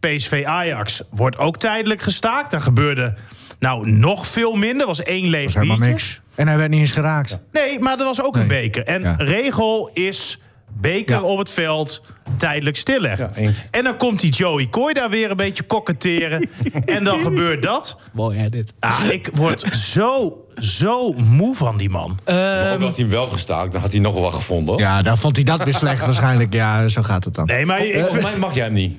PSV 0.00 0.42
Ajax 0.46 1.02
wordt 1.10 1.38
ook 1.38 1.56
tijdelijk 1.58 2.00
gestaakt. 2.00 2.50
Daar 2.50 2.60
gebeurde 2.60 3.14
nou 3.58 3.90
nog 3.90 4.26
veel 4.26 4.54
minder. 4.54 4.86
was 4.86 5.02
één 5.02 5.28
leeg 5.28 5.52
biertje. 5.54 5.78
niks. 5.78 6.20
En 6.34 6.48
hij 6.48 6.56
werd 6.56 6.70
niet 6.70 6.80
eens 6.80 6.90
geraakt. 6.92 7.40
Nee, 7.52 7.80
maar 7.80 7.98
er 7.98 8.04
was 8.04 8.22
ook 8.22 8.34
Nee. 8.34 8.42
een 8.42 8.48
beker. 8.48 8.84
En 8.84 9.02
Ja. 9.02 9.14
regel 9.18 9.90
is 9.92 10.38
beker 10.80 11.16
Ja. 11.16 11.22
op 11.22 11.38
het 11.38 11.50
veld 11.50 12.02
tijdelijk 12.36 12.76
stilleggen. 12.76 13.30
Ja, 13.36 13.50
en 13.70 13.84
dan 13.84 13.96
komt 13.96 14.20
die 14.20 14.30
Joey 14.30 14.66
Kooi 14.66 14.94
daar 14.94 15.10
weer 15.10 15.30
een 15.30 15.36
beetje 15.36 15.62
koketteren. 15.62 16.48
en 16.86 17.04
dan 17.04 17.20
gebeurt 17.20 17.62
dat. 17.62 17.98
Mooi 18.12 18.38
hè, 18.38 18.48
dit. 18.48 18.74
Ah, 18.80 19.00
ik 19.10 19.28
word 19.32 19.60
zo, 19.76 20.44
zo 20.56 21.12
moe 21.12 21.56
van 21.56 21.76
die 21.76 21.90
man. 21.90 22.18
Maar 22.24 22.72
ook 22.72 22.80
had 22.80 22.96
hij 22.96 23.04
hem 23.04 23.08
wel 23.08 23.26
gestaakt, 23.26 23.72
dan 23.72 23.80
had 23.80 23.92
hij 23.92 24.00
nog 24.00 24.12
wel 24.12 24.22
wat 24.22 24.34
gevonden. 24.34 24.76
Ja, 24.78 25.02
dan 25.02 25.18
vond 25.18 25.36
hij 25.36 25.44
dat 25.44 25.64
weer 25.64 25.74
slecht 25.74 26.04
waarschijnlijk. 26.04 26.52
Ja, 26.52 26.88
zo 26.88 27.02
gaat 27.02 27.24
het 27.24 27.34
dan. 27.34 27.46
Nee, 27.46 27.66
maar 27.66 27.80
mij 28.22 28.36
mag 28.38 28.54
jij 28.54 28.64
hem 28.64 28.72
niet. 28.72 28.96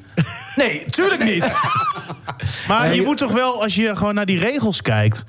nee, 0.56 0.84
tuurlijk 0.90 1.24
niet. 1.24 1.52
maar 2.68 2.96
je 2.96 3.02
moet 3.02 3.18
toch 3.18 3.32
wel, 3.32 3.64
als 3.64 3.76
je 3.76 3.96
gewoon 3.96 4.16
naar 4.16 4.26
die 4.26 4.40
regels 4.40 4.82
kijkt... 4.82 5.24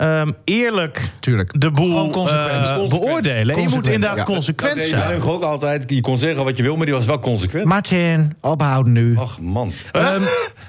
ehm, 0.00 0.30
eerlijk 0.44 1.10
Tuurlijk. 1.20 1.60
de 1.60 1.70
boel 1.70 2.06
eh, 2.06 2.12
Consequent. 2.12 2.88
beoordelen. 2.88 3.56
En 3.56 3.62
je 3.62 3.68
moet 3.68 3.86
inderdaad 3.86 4.18
ja. 4.18 4.24
consequent 4.24 4.76
Dat 4.76 4.86
zijn. 4.86 5.08
Luig 5.08 5.28
ook 5.28 5.42
altijd. 5.42 5.90
Je 5.90 6.00
kon 6.00 6.18
zeggen 6.18 6.44
wat 6.44 6.56
je 6.56 6.62
wil, 6.62 6.76
maar 6.76 6.86
die 6.86 6.94
was 6.94 7.06
wel 7.06 7.18
consequent. 7.18 7.64
Martin, 7.64 8.36
ophouden 8.40 8.92
nu. 8.92 9.16
Ach 9.18 9.40
man. 9.40 9.72
Ehm, 9.92 10.22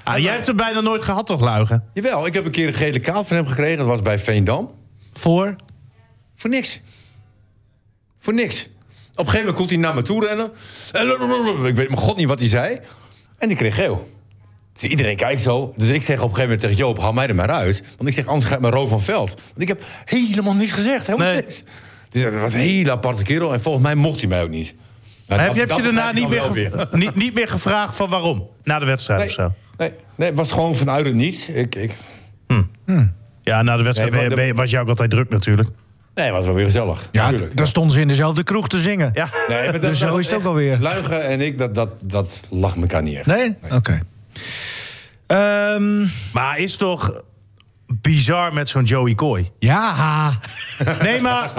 ah, 0.04 0.18
jij 0.24 0.32
hebt 0.32 0.46
het 0.46 0.56
bijna 0.56 0.80
nooit 0.80 1.02
gehad, 1.02 1.26
toch, 1.26 1.40
Luigen? 1.40 1.84
Jawel, 1.94 2.26
ik 2.26 2.34
heb 2.34 2.44
een 2.44 2.50
keer 2.50 2.66
een 2.66 2.72
gele 2.72 2.98
kaart 2.98 3.26
van 3.26 3.36
hem 3.36 3.46
gekregen. 3.46 3.78
Dat 3.78 3.86
was 3.86 4.02
bij 4.02 4.18
Veendam. 4.18 4.70
Voor? 5.12 5.56
Voor 6.34 6.50
niks. 6.50 6.80
Voor 8.18 8.34
niks. 8.34 8.68
Op 9.12 9.18
een 9.18 9.24
gegeven 9.24 9.38
moment 9.38 9.56
komt 9.56 9.70
hij 9.70 9.78
naar 9.78 9.94
me 9.94 10.02
toe 10.02 10.26
rennen. 10.26 10.50
En 10.92 11.06
ik 11.66 11.76
weet 11.76 11.88
mijn 11.88 12.00
god 12.00 12.16
niet 12.16 12.28
wat 12.28 12.40
hij 12.40 12.48
zei. 12.48 12.80
En 13.38 13.48
die 13.48 13.56
kreeg 13.56 13.74
geel. 13.74 14.10
Dus 14.72 14.82
iedereen 14.90 15.16
kijkt 15.16 15.42
zo. 15.42 15.72
Dus 15.76 15.88
ik 15.88 16.02
zeg 16.02 16.16
op 16.16 16.28
een 16.28 16.34
gegeven 16.34 16.42
moment 16.42 16.60
tegen 16.60 16.76
Joop, 16.76 16.98
haal 17.00 17.12
mij 17.12 17.26
er 17.26 17.34
maar 17.34 17.50
uit. 17.50 17.82
Want 17.96 18.08
ik 18.08 18.14
zeg, 18.14 18.26
anders 18.26 18.44
ga 18.46 18.54
ik 18.54 18.60
mijn 18.60 18.72
roof 18.72 18.88
van 18.88 19.00
veld. 19.00 19.34
Want 19.34 19.60
ik 19.60 19.68
heb 19.68 19.82
helemaal 20.04 20.54
niks 20.54 20.72
gezegd. 20.72 21.06
Helemaal 21.06 21.32
Nee. 21.32 21.40
niks. 21.42 21.62
Dus 22.10 22.22
dat 22.22 22.34
was 22.34 22.52
een 22.52 22.60
hele 22.60 22.90
aparte 22.90 23.22
kerel. 23.24 23.52
En 23.52 23.60
volgens 23.60 23.84
mij 23.84 23.94
mocht 23.94 24.20
hij 24.20 24.28
mij 24.28 24.42
ook 24.42 24.48
niet. 24.48 24.74
Nou, 25.26 25.40
heb 25.40 25.46
dat- 25.48 25.54
je, 25.54 25.60
heb 25.60 25.68
dat 25.68 25.78
je 25.78 25.84
daarna 25.84 26.12
niet 26.12 26.28
meer, 26.28 26.40
gev- 26.42 26.92
niet, 26.92 27.14
niet 27.16 27.34
meer 27.34 27.48
gevraagd 27.48 27.96
van 27.96 28.08
waarom? 28.10 28.46
Na 28.64 28.78
de 28.78 28.86
wedstrijd 28.86 29.18
Nee, 29.20 29.28
of 29.28 29.34
zo? 29.34 29.52
nee, 29.76 29.92
nee, 30.16 30.28
het 30.28 30.36
was 30.38 30.52
gewoon 30.52 30.76
vanuit 30.76 31.06
het 31.06 31.14
niets. 31.14 31.48
Ik, 31.48 31.74
ik, 31.74 31.92
Ja, 33.42 33.62
na 33.62 33.76
de 33.76 33.82
wedstrijd 33.82 34.34
Nee, 34.34 34.54
was 34.54 34.70
je 34.70 34.78
ook 34.78 34.88
altijd 34.88 35.10
druk 35.10 35.28
natuurlijk. 35.30 35.68
nee, 36.14 36.26
het 36.26 36.34
was 36.34 36.44
wel 36.44 36.54
weer 36.54 36.64
gezellig. 36.64 37.08
Ja, 37.12 37.22
Natuurlijk. 37.24 37.56
dan 37.56 37.66
stonden 37.66 37.92
ze 37.92 38.00
in 38.00 38.08
dezelfde 38.08 38.42
kroeg 38.42 38.68
te 38.68 38.78
zingen. 38.78 39.10
Ja. 39.14 39.28
Nee, 39.48 39.62
maar 39.62 39.72
dat- 39.80 39.82
Dus 39.82 39.98
zo 39.98 40.16
is 40.16 40.26
het 40.26 40.34
ook 40.36 40.44
alweer. 40.44 40.78
Luigen 40.78 41.24
en 41.28 41.40
ik, 41.40 41.58
dat, 41.58 41.74
dat, 41.74 41.90
dat 42.04 42.46
lag 42.50 42.76
elkaar 42.76 43.02
niet 43.02 43.16
echt. 43.16 43.26
Nee? 43.26 43.54
Oké. 43.72 44.00
Ehm, 45.26 46.06
Maar 46.32 46.58
is 46.58 46.76
toch 46.76 47.22
bizar 47.86 48.52
met 48.54 48.68
zo'n 48.68 48.84
Joey 48.84 49.14
Kooi? 49.14 49.50
ja. 49.58 50.38
Nee, 51.02 51.20
maar, 51.20 51.50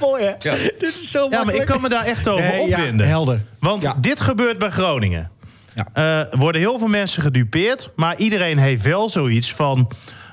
Mooi 0.00 0.22
hè? 0.24 0.28
Ja. 0.38 0.54
Dit 0.78 0.96
is 1.00 1.10
zo 1.10 1.26
ja, 1.30 1.44
maar 1.44 1.54
ik 1.54 1.66
kan 1.66 1.80
me 1.80 1.88
daar 1.88 2.04
echt 2.04 2.28
over 2.28 2.44
Nee, 2.44 2.68
ja, 2.68 2.76
opwinden. 2.78 3.08
helder. 3.08 3.40
Want 3.58 3.82
Ja. 3.84 3.94
dit 4.00 4.20
gebeurt 4.20 4.58
bij 4.58 4.70
Groningen. 4.70 5.30
Ja. 5.74 5.86
Eh, 5.92 6.32
er 6.32 6.38
worden 6.38 6.60
heel 6.60 6.78
veel 6.78 6.88
mensen 6.88 7.22
gedupeerd, 7.22 7.90
maar 7.96 8.16
iedereen 8.16 8.58
heeft 8.58 8.82
wel 8.84 9.08
zoiets 9.08 9.52
van... 9.54 9.90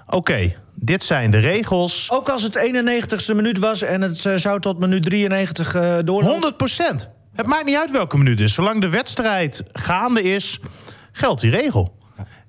Oké, 0.10 0.56
dit 0.76 1.04
zijn 1.04 1.32
de 1.32 1.38
regels. 1.40 2.08
Ook 2.12 2.30
als 2.30 2.44
het 2.44 2.58
91ste 2.58 3.36
minuut 3.36 3.60
was 3.60 3.82
en 3.82 4.02
het 4.02 4.26
eh, 4.26 4.36
zou 4.36 4.60
tot 4.60 4.80
minuut 4.80 5.04
93 5.04 5.76
eh 5.76 5.82
doorlopen. 6.04 6.30
100 6.32 6.58
procent. 6.58 7.10
Het 7.36 7.46
maakt 7.46 7.66
niet 7.66 7.78
uit 7.78 7.92
welke 7.92 8.18
minuut 8.18 8.40
het 8.40 8.48
is. 8.48 8.54
Zolang 8.56 8.82
de 8.82 8.90
wedstrijd 8.90 9.64
gaande 9.74 10.24
is, 10.24 10.60
geldt 11.18 11.42
die 11.42 11.52
regel. 11.52 11.98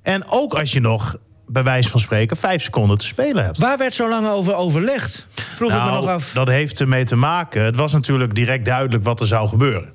En 0.03 0.23
ook 0.29 0.55
als 0.55 0.73
je 0.73 0.81
nog, 0.81 1.17
bij 1.47 1.63
wijze 1.63 1.89
van 1.89 2.01
spreken, 2.01 2.37
vijf 2.37 2.63
seconden 2.63 2.99
te 2.99 3.07
spelen 3.07 3.45
hebt. 3.45 3.59
Waar 3.59 3.79
werd 3.79 3.95
zo 3.95 4.09
lang 4.09 4.27
over 4.27 4.55
overlegd? 4.55 5.27
Vroeg 5.35 5.73
ik 5.73 5.83
me 5.83 5.91
nog 5.91 6.07
af. 6.07 6.35
Nou, 6.35 6.47
Dat 6.47 6.55
heeft 6.55 6.81
ermee 6.81 7.05
te 7.05 7.17
maken. 7.17 7.65
Het 7.65 7.77
was 7.77 7.93
natuurlijk 7.93 8.35
direct 8.35 8.65
duidelijk 8.65 9.05
wat 9.05 9.21
er 9.21 9.27
zou 9.27 9.49
gebeuren. 9.49 9.93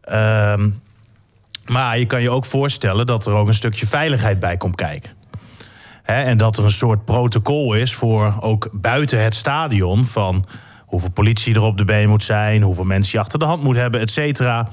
Ehm, 0.00 0.70
maar 1.66 1.98
je 1.98 2.06
kan 2.06 2.22
je 2.22 2.30
ook 2.30 2.44
voorstellen 2.44 3.06
dat 3.06 3.26
er 3.26 3.32
ook 3.32 3.48
een 3.48 3.54
stukje 3.54 3.86
veiligheid 3.86 4.40
bij 4.40 4.56
komt 4.56 4.76
kijken. 4.76 5.10
En 6.02 6.36
dat 6.36 6.58
er 6.58 6.64
een 6.64 6.70
soort 6.70 7.04
protocol 7.04 7.74
is 7.74 7.94
voor 7.94 8.34
ook 8.40 8.68
buiten 8.72 9.22
het 9.22 9.34
stadion. 9.34 10.04
Van 10.06 10.46
hoeveel 10.86 11.10
politie 11.10 11.54
er 11.54 11.62
op 11.62 11.78
de 11.78 11.84
been 11.84 12.08
moet 12.08 12.24
zijn, 12.24 12.62
hoeveel 12.62 12.84
mensen 12.84 13.12
je 13.12 13.24
achter 13.24 13.38
de 13.38 13.44
hand 13.44 13.62
moet 13.62 13.76
hebben, 13.76 14.00
et 14.00 14.10
cetera. 14.10 14.68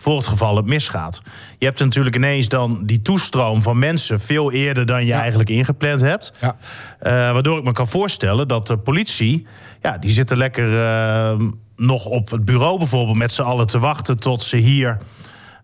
Voor 0.00 0.16
het 0.16 0.26
geval 0.26 0.56
het 0.56 0.66
misgaat. 0.66 1.22
Je 1.58 1.66
hebt 1.66 1.78
natuurlijk 1.78 2.16
ineens 2.16 2.48
dan 2.48 2.82
die 2.84 3.02
toestroom 3.02 3.62
van 3.62 3.78
mensen 3.78 4.20
veel 4.20 4.52
eerder 4.52 4.86
dan 4.86 5.06
je 5.06 5.12
eigenlijk 5.12 5.50
ingepland 5.50 6.00
hebt. 6.00 6.32
Ja. 6.40 6.56
Eh, 6.98 7.12
waardoor 7.12 7.58
ik 7.58 7.64
me 7.64 7.72
kan 7.72 7.88
voorstellen 7.88 8.48
dat 8.48 8.66
de 8.66 8.78
politie, 8.78 9.46
ja, 9.80 9.98
die 9.98 10.10
zitten 10.10 10.36
lekker 10.36 10.82
eh, 10.82 11.38
nog 11.76 12.04
op 12.04 12.30
het 12.30 12.44
bureau 12.44 12.78
bijvoorbeeld 12.78 13.16
met 13.16 13.32
z'n 13.32 13.42
allen 13.42 13.66
te 13.66 13.78
wachten 13.78 14.16
tot 14.16 14.42
ze 14.42 14.56
hier 14.56 14.98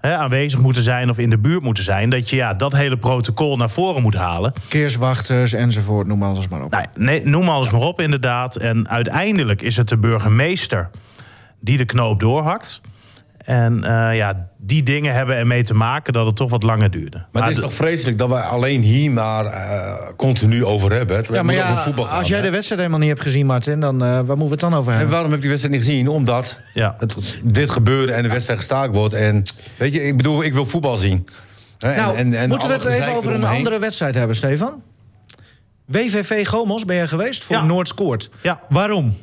aanwezig 0.00 0.60
moeten 0.60 0.82
zijn 0.82 1.10
of 1.10 1.18
in 1.18 1.30
de 1.30 1.38
buurt 1.38 1.62
moeten 1.62 1.84
zijn. 1.84 2.10
Dat 2.10 2.30
je 2.30 2.36
ja, 2.36 2.54
dat 2.54 2.72
hele 2.72 2.96
protocol 2.96 3.56
naar 3.56 3.70
voren 3.70 4.02
moet 4.02 4.14
halen. 4.14 4.52
Keerswachters 4.68 5.52
enzovoort, 5.52 6.06
noem 6.06 6.22
alles 6.22 6.48
maar 6.48 6.62
op. 6.62 6.70
Nou, 6.70 6.84
nee, 6.94 7.26
noem 7.26 7.48
alles 7.48 7.70
maar 7.70 7.80
op, 7.80 8.00
inderdaad. 8.00 8.56
En 8.56 8.88
uiteindelijk 8.88 9.62
is 9.62 9.76
het 9.76 9.88
de 9.88 9.98
burgemeester 9.98 10.90
die 11.60 11.76
de 11.76 11.84
knoop 11.84 12.20
doorhakt. 12.20 12.80
En 13.46 13.84
eh, 13.84 14.16
ja, 14.16 14.48
die 14.58 14.82
dingen 14.82 15.14
hebben 15.14 15.36
ermee 15.36 15.62
te 15.64 15.74
maken 15.74 16.12
dat 16.12 16.26
het 16.26 16.36
toch 16.36 16.50
wat 16.50 16.62
langer 16.62 16.90
duurde. 16.90 17.24
Maar 17.32 17.42
het 17.42 17.52
is 17.52 17.60
toch 17.62 17.74
vreselijk 17.74 18.18
dat 18.18 18.28
we 18.28 18.34
alleen 18.40 18.82
hier 18.82 19.10
maar 19.10 19.44
eh, 19.44 19.94
continu 20.16 20.64
over 20.64 20.92
hebben. 20.92 21.16
Het 21.16 21.26
ja, 21.32 21.42
maar 21.42 21.54
ja, 21.54 21.82
voetbal 21.82 22.04
gaan, 22.04 22.18
als 22.18 22.28
jij 22.28 22.36
hè? 22.38 22.42
de 22.44 22.50
wedstrijd 22.50 22.80
helemaal 22.80 23.00
niet 23.00 23.10
hebt 23.10 23.22
gezien, 23.22 23.46
Martin, 23.46 23.80
dan 23.80 24.02
eh, 24.04 24.08
waar 24.08 24.24
moeten 24.26 24.44
we 24.44 24.50
het 24.50 24.60
dan 24.60 24.74
over 24.74 24.90
En 24.92 24.96
hebben? 24.98 25.12
waarom 25.14 25.30
heb 25.30 25.36
ik 25.40 25.46
die 25.46 25.50
wedstrijd 25.56 25.78
niet 25.80 25.88
gezien? 25.90 26.08
Omdat 26.08 26.60
Ja. 26.74 26.94
het, 26.98 27.16
dit 27.44 27.70
gebeurde 27.70 28.12
en 28.12 28.22
de 28.22 28.28
wedstrijd 28.28 28.58
gestaakt 28.58 28.94
wordt. 28.94 29.14
En 29.14 29.42
weet 29.76 29.92
je, 29.92 30.02
ik 30.02 30.16
bedoel, 30.16 30.42
ik 30.44 30.54
wil 30.54 30.66
voetbal 30.66 30.96
zien. 30.96 31.26
Hè, 31.78 31.90
en- 31.90 31.96
Nou, 31.96 32.16
en, 32.16 32.34
en 32.34 32.48
moeten 32.48 32.68
we 32.68 32.74
het 32.74 32.84
even 32.84 33.12
over 33.14 33.32
een 33.34 33.44
andere 33.44 33.78
wedstrijd 33.78 34.14
hebben, 34.14 34.36
Stefan? 34.36 34.82
WVV 35.84 36.46
Gomos, 36.46 36.84
ben 36.84 36.96
je 36.96 37.08
geweest 37.08 37.44
voor 37.44 37.56
Ja. 37.56 37.64
Noord 37.64 37.88
scoort. 37.88 38.30
Ja. 38.42 38.60
Waarom? 38.68 39.16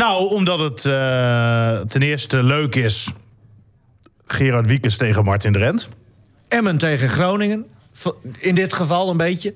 Nou, 0.00 0.34
omdat 0.34 0.58
het 0.58 0.84
eh, 0.84 1.80
ten 1.80 2.02
eerste 2.02 2.42
leuk 2.42 2.74
is. 2.74 3.08
Gerard 4.26 4.66
Wiekes 4.66 4.96
tegen 4.96 5.24
Martin 5.24 5.52
Drent. 5.52 5.88
Emmen 6.48 6.78
tegen 6.78 7.08
Groningen. 7.08 7.66
In 8.38 8.54
dit 8.54 8.72
geval 8.72 9.10
een 9.10 9.16
beetje. 9.16 9.54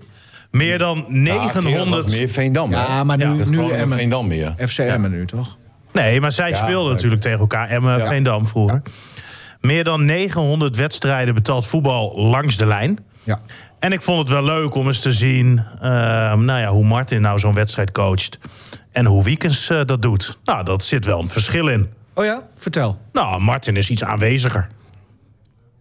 Meer 0.50 0.78
dan 0.78 0.96
Ja, 0.96 1.04
Gerard 1.38 1.54
was 1.54 1.62
900. 1.64 2.12
meer 2.12 2.28
Veendam. 2.28 2.70
Ja, 2.70 3.04
maar 3.04 3.16
nu, 3.16 3.24
Ja, 3.24 3.48
nu 3.48 3.70
Emmen. 3.70 3.98
Veendam 3.98 4.26
meer. 4.26 4.54
FC 4.66 4.78
Emmen 4.78 5.10
nu, 5.10 5.26
toch? 5.26 5.56
Nee, 5.92 6.20
maar 6.20 6.32
zij 6.32 6.48
Ja, 6.50 6.56
speelden 6.56 6.92
natuurlijk 6.92 7.22
tegen 7.22 7.38
elkaar. 7.38 7.68
Emmen, 7.68 7.98
Ja. 7.98 8.06
Veendam 8.06 8.46
vroeger. 8.46 8.82
Meer 9.60 9.84
dan 9.84 10.04
900 10.04 10.76
wedstrijden 10.76 11.34
betaald 11.34 11.66
voetbal 11.66 12.12
langs 12.16 12.56
de 12.56 12.66
lijn. 12.66 12.98
Ja. 13.22 13.40
En 13.78 13.92
ik 13.92 14.02
vond 14.02 14.18
het 14.18 14.28
wel 14.28 14.44
leuk 14.44 14.74
om 14.74 14.86
eens 14.86 15.00
te 15.00 15.12
zien 15.12 15.64
ehm, 15.80 16.44
nou 16.44 16.60
ja, 16.60 16.68
hoe 16.70 16.84
Martin 16.84 17.20
nou 17.20 17.38
zo'n 17.38 17.54
wedstrijd 17.54 17.92
coacht. 17.92 18.38
En 18.94 19.06
hoe 19.06 19.22
Wiekens 19.22 19.70
eh, 19.70 19.80
dat 19.84 20.02
doet. 20.02 20.38
Nou, 20.44 20.64
dat 20.64 20.82
zit 20.82 21.04
wel 21.04 21.20
een 21.20 21.28
verschil 21.28 21.68
in. 21.68 21.88
Oh 22.14 22.24
ja? 22.24 22.42
Vertel. 22.54 22.98
Nou, 23.12 23.40
Martin 23.40 23.76
is 23.76 23.90
iets 23.90 24.04
aanweziger. 24.04 24.68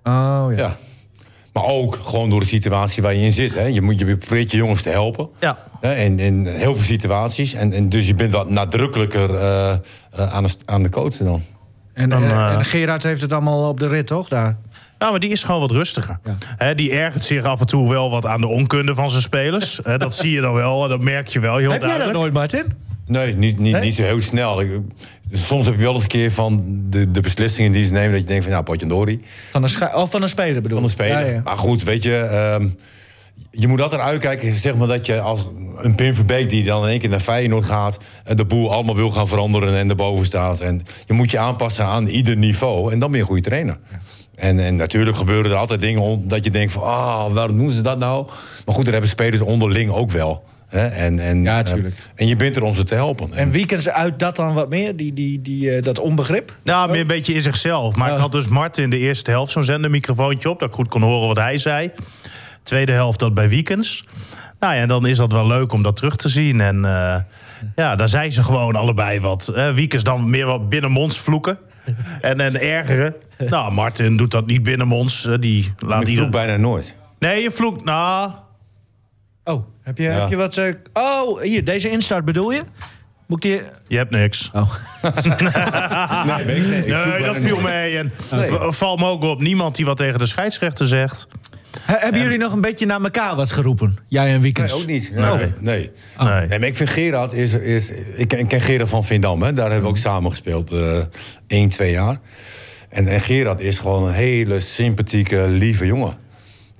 Oh 0.03 0.45
ja. 0.49 0.53
Ja. 0.55 0.75
Maar 1.53 1.63
ook 1.63 1.95
gewoon 2.03 2.29
door 2.29 2.39
de 2.39 2.45
situatie 2.45 3.03
waar 3.03 3.13
je 3.13 3.21
in 3.25 3.31
zit. 3.31 3.53
Hè. 3.53 3.63
Je, 3.65 3.81
moet, 3.81 3.99
je 3.99 4.17
probeert 4.17 4.51
je 4.51 4.57
jongens 4.57 4.81
te 4.81 4.89
helpen. 4.89 5.29
Ja. 5.39 5.57
Hè, 5.79 5.93
in, 5.95 6.19
in 6.19 6.45
heel 6.45 6.75
veel 6.75 6.83
situaties. 6.83 7.53
En, 7.53 7.73
en 7.73 7.89
dus 7.89 8.07
je 8.07 8.13
bent 8.13 8.31
wat 8.31 8.49
nadrukkelijker 8.49 9.35
eh, 9.35 9.71
eh, 9.71 9.79
aan, 10.33 10.43
de, 10.43 10.49
aan 10.65 10.83
de 10.83 10.89
coachen 10.89 11.25
dan. 11.25 11.43
En, 11.93 12.09
Dan, 12.09 12.23
en, 12.23 12.57
en 12.57 12.65
Gerard 12.65 13.03
heeft 13.03 13.21
het 13.21 13.31
allemaal 13.31 13.69
op 13.69 13.79
de 13.79 13.87
rit, 13.87 14.07
toch? 14.07 14.27
Daar. 14.27 14.57
Ja, 14.99 15.09
maar 15.09 15.19
die 15.19 15.31
is 15.31 15.43
gewoon 15.43 15.61
wat 15.61 15.71
rustiger. 15.71 16.19
Ja. 16.57 16.73
Die 16.73 16.91
ergert 16.91 17.23
zich 17.23 17.43
af 17.43 17.59
en 17.59 17.65
toe 17.65 17.89
wel 17.89 18.09
wat 18.09 18.25
aan 18.25 18.41
de 18.41 18.47
onkunde 18.47 18.95
van 18.95 19.09
zijn 19.09 19.21
spelers. 19.21 19.79
Hè, 19.83 19.97
dat 19.97 20.15
zie 20.15 20.31
je 20.31 20.41
dan 20.41 20.53
wel, 20.53 20.87
dat 20.87 21.01
merk 21.01 21.27
je 21.27 21.39
wel 21.39 21.57
heel 21.57 21.71
Heb 21.71 21.81
jij 21.81 21.89
dat 21.89 21.97
duidelijk. 21.97 22.17
nooit, 22.17 22.33
Martin? 22.33 22.73
Nee, 23.05 23.35
niet, 23.35 23.59
niet, 23.59 23.71
Nee? 23.71 23.81
niet 23.81 23.95
zo 23.95 24.03
heel 24.03 24.21
snel. 24.21 24.61
Ik- 24.61 24.79
soms 25.31 25.65
heb 25.65 25.75
je 25.75 25.81
wel 25.81 25.93
eens 25.93 26.03
een 26.03 26.09
keer 26.09 26.31
van 26.31 26.63
de, 26.89 27.11
de 27.11 27.21
beslissingen 27.21 27.71
die 27.71 27.85
ze 27.85 27.91
nemen... 27.91 28.11
dat 28.11 28.19
je 28.21 28.25
denkt 28.27 28.43
van, 28.43 28.51
nou, 28.53 28.63
Potjandori, 28.63 29.21
Van 29.51 29.63
een, 29.63 29.95
oh, 29.95 30.07
van 30.07 30.21
een 30.21 30.29
speler 30.29 30.61
bedoel 30.61 30.77
van 30.77 30.87
ik. 30.87 30.91
speler. 30.93 31.19
Ja, 31.25 31.31
ja. 31.31 31.41
Maar 31.43 31.57
goed, 31.57 31.83
weet 31.83 32.03
je... 32.03 32.15
ehm, 32.15 32.67
je 33.51 33.67
moet 33.67 33.81
altijd 33.81 34.01
uitkijken, 34.01 34.53
zeg 34.53 34.75
maar, 34.75 34.87
dat 34.87 35.05
je 35.05 35.19
als 35.19 35.49
een 35.77 35.95
Pim 35.95 36.13
Verbeek... 36.15 36.49
die 36.49 36.63
dan 36.63 36.83
in 36.83 36.89
één 36.89 36.99
keer 36.99 37.09
naar 37.09 37.19
Feyenoord 37.19 37.65
gaat... 37.65 37.97
en 38.23 38.35
de 38.35 38.45
boel 38.45 38.73
allemaal 38.73 38.95
wil 38.95 39.11
gaan 39.11 39.27
veranderen 39.27 39.75
en 39.77 39.89
erboven 39.89 40.25
staat. 40.25 40.59
En 40.61 40.81
je 41.05 41.13
moet 41.13 41.31
je 41.31 41.37
aanpassen 41.39 41.85
aan 41.85 42.07
ieder 42.07 42.35
niveau. 42.37 42.91
En 42.91 42.99
dan 42.99 43.07
ben 43.09 43.17
je 43.17 43.23
een 43.23 43.29
goede 43.31 43.49
trainer. 43.49 43.77
En, 44.35 44.59
en 44.59 44.75
natuurlijk 44.75 45.17
gebeuren 45.17 45.51
er 45.51 45.57
altijd 45.57 45.79
dingen 45.81 46.27
dat 46.27 46.43
je 46.45 46.49
denkt 46.51 46.71
van... 46.71 46.83
ah, 46.83 47.33
waarom 47.33 47.57
doen 47.57 47.71
ze 47.71 47.81
dat 47.81 47.99
nou? 47.99 48.25
Maar 48.65 48.75
goed, 48.75 48.83
daar 48.83 48.93
hebben 48.93 49.11
spelers 49.11 49.41
onderling 49.41 49.91
ook 49.91 50.11
wel. 50.11 50.43
Hè? 50.73 50.87
En, 50.87 51.19
en, 51.19 51.43
Ja, 51.43 51.57
eh, 51.59 51.63
tuurlijk. 51.73 51.95
en 52.15 52.27
je 52.27 52.35
bent 52.35 52.55
er 52.55 52.63
om 52.63 52.73
ze 52.73 52.83
te 52.83 52.95
helpen. 52.95 53.33
En 53.33 53.51
weekends 53.51 53.89
uit 53.89 54.19
dat 54.19 54.35
dan 54.35 54.53
wat 54.53 54.69
meer? 54.69 54.95
Die, 54.95 55.13
die, 55.13 55.41
die, 55.41 55.71
eh, 55.75 55.81
dat 55.83 55.99
onbegrip? 55.99 56.53
Nou, 56.63 56.91
meer 56.91 57.01
een 57.01 57.07
beetje 57.07 57.33
in 57.33 57.41
zichzelf. 57.41 57.95
Maar 57.95 58.07
Ja. 58.07 58.13
ik 58.13 58.19
had 58.19 58.31
dus 58.31 58.47
Martin 58.47 58.83
in 58.83 58.89
de 58.89 58.97
eerste 58.97 59.31
helft 59.31 59.51
zo'n 59.51 59.63
zendermicrofoontje 59.63 60.49
op... 60.49 60.59
dat 60.59 60.67
ik 60.69 60.75
goed 60.75 60.87
kon 60.87 61.01
horen 61.01 61.27
wat 61.27 61.37
hij 61.37 61.57
zei. 61.57 61.91
Tweede 62.63 62.91
helft 62.91 63.19
dat 63.19 63.33
bij 63.33 63.49
Weekends. 63.49 64.03
Nou 64.59 64.75
ja, 64.75 64.81
en 64.81 64.87
dan 64.87 65.05
is 65.07 65.17
dat 65.17 65.31
wel 65.31 65.47
leuk 65.47 65.73
om 65.73 65.83
dat 65.83 65.95
terug 65.95 66.15
te 66.15 66.29
zien. 66.29 66.61
En 66.61 66.85
eh, 66.85 67.15
ja, 67.75 67.95
daar 67.95 68.09
zijn 68.09 68.31
ze 68.31 68.43
gewoon 68.43 68.75
allebei 68.75 69.19
wat. 69.19 69.51
Uh, 69.55 69.71
Weekends 69.73 70.03
dan 70.03 70.29
meer 70.29 70.45
wat 70.45 70.69
binnenmonds 70.69 71.17
vloeken. 71.19 71.57
en, 72.21 72.39
en 72.39 72.61
ergeren. 72.61 73.15
Nou, 73.37 73.71
Martin 73.73 74.17
doet 74.17 74.31
dat 74.31 74.45
niet 74.45 74.63
binnenmonds. 74.63 75.25
eh, 75.25 75.33
die 75.39 75.73
laat 75.77 76.01
ik 76.01 76.07
ieder- 76.07 76.21
vloek 76.23 76.35
bijna 76.35 76.57
nooit. 76.57 76.95
Nee, 77.19 77.41
je 77.43 77.51
vloekt. 77.51 77.83
Nou, 77.83 78.31
Oh, 79.43 79.65
heb 79.83 79.97
je, 79.97 80.03
Ja. 80.03 80.19
heb 80.21 80.29
je 80.29 80.35
wat... 80.35 80.57
eh, 80.57 80.67
oh, 80.93 81.41
hier, 81.41 81.63
deze 81.63 81.89
instart 81.89 82.25
bedoel 82.25 82.51
je? 82.51 82.61
Moet 83.27 83.43
ik 83.45 83.51
die... 83.51 83.61
je 83.87 83.97
hebt 83.97 84.11
niks. 84.11 84.49
Oh. 84.53 84.73
Nee, 85.01 86.45
weet 86.45 86.57
ik, 86.57 86.67
nee, 86.67 86.77
ik 86.77 86.83
vloek 86.83 86.87
Nee, 86.87 87.11
bijna 87.11 87.25
dat 87.25 87.37
viel 87.37 87.59
mee. 87.61 87.97
En 87.97 88.11
Nee. 88.31 88.49
v- 88.51 88.75
valt 88.77 88.99
me 88.99 89.05
ook 89.05 89.23
op. 89.23 89.41
Niemand 89.41 89.75
die 89.75 89.85
wat 89.85 89.97
tegen 89.97 90.19
de 90.19 90.25
scheidsrechter 90.25 90.87
zegt. 90.87 91.27
He- 91.81 91.97
hebben 91.99 92.21
jullie 92.21 92.37
nog 92.37 92.51
een 92.51 92.61
beetje 92.61 92.85
naar 92.85 93.01
elkaar 93.01 93.35
wat 93.35 93.51
geroepen? 93.51 93.97
Jij 94.07 94.33
en 94.33 94.41
weekends? 94.41 94.71
Nee, 94.73 94.81
ook 94.81 94.87
niet. 94.87 95.11
Nee, 95.15 95.23
Nee. 95.23 95.35
nee. 95.37 95.51
nee. 95.59 95.91
Nee. 96.29 96.47
Nee, 96.47 96.59
maar 96.59 96.67
ik 96.67 96.75
vind 96.75 96.89
Gerard 96.89 97.33
is... 97.33 97.53
is 97.53 97.91
ik, 98.15 98.27
ken, 98.27 98.39
ik 98.39 98.47
ken 98.47 98.61
Gerard 98.61 98.89
van 98.89 99.03
Vindam, 99.03 99.41
hè. 99.41 99.53
Daar 99.53 99.65
hebben 99.65 99.83
we 99.83 99.89
ook 99.89 99.97
samen 99.97 100.31
gespeeld. 100.31 100.71
eh 100.71 100.97
1, 101.47 101.69
2 101.69 101.91
jaar. 101.91 102.17
En, 102.89 103.07
en 103.07 103.21
Gerard 103.21 103.59
is 103.59 103.77
gewoon 103.77 104.07
een 104.07 104.13
hele 104.13 104.59
sympathieke, 104.59 105.45
lieve 105.49 105.85
jongen. 105.85 106.17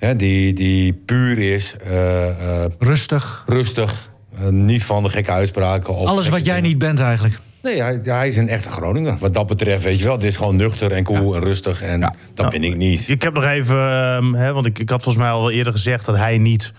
Hè, 0.04 0.16
die, 0.16 0.54
die 0.54 0.94
puur 0.94 1.38
is, 1.54 1.76
eh, 1.84 2.64
eh, 2.64 2.72
Rustig. 2.80 3.44
rustig. 3.48 4.10
eh, 4.38 4.48
niet 4.48 4.84
van 4.84 5.04
de 5.04 5.10
gekke 5.10 5.32
uitspraken. 5.32 5.94
Of 5.96 6.08
Alles 6.08 6.30
wat 6.30 6.46
jij 6.46 6.54
dingen. 6.56 6.70
niet 6.70 6.78
bent 6.78 7.00
eigenlijk. 7.00 7.40
Nee, 7.62 7.82
hij, 7.82 8.00
hij 8.04 8.28
is 8.28 8.38
een 8.38 8.50
echte 8.50 8.70
Groninger. 8.70 9.18
Wat 9.18 9.34
dat 9.34 9.48
betreft, 9.48 9.84
weet 9.84 9.98
je 9.98 10.04
wel. 10.04 10.14
Het 10.14 10.24
is 10.24 10.36
gewoon 10.38 10.56
nuchter 10.56 10.92
en 10.92 11.04
cool 11.04 11.36
en 11.36 11.44
rustig. 11.44 11.82
En 11.82 12.14
dat 12.34 12.50
ben 12.50 12.64
ik 12.64 12.76
niet. 12.76 13.10
Ik 13.10 13.22
heb 13.22 13.34
nog 13.34 13.44
even, 13.44 13.92
ehm, 13.92 14.34
hè, 14.34 14.54
want 14.54 14.66
ik, 14.66 14.80
ik 14.80 14.90
had 14.90 15.04
volgens 15.04 15.24
mij 15.24 15.34
al 15.34 15.52
eerder 15.52 15.74
gezegd 15.74 16.06
dat 16.06 16.16
hij 16.16 16.38
niet 16.38 16.74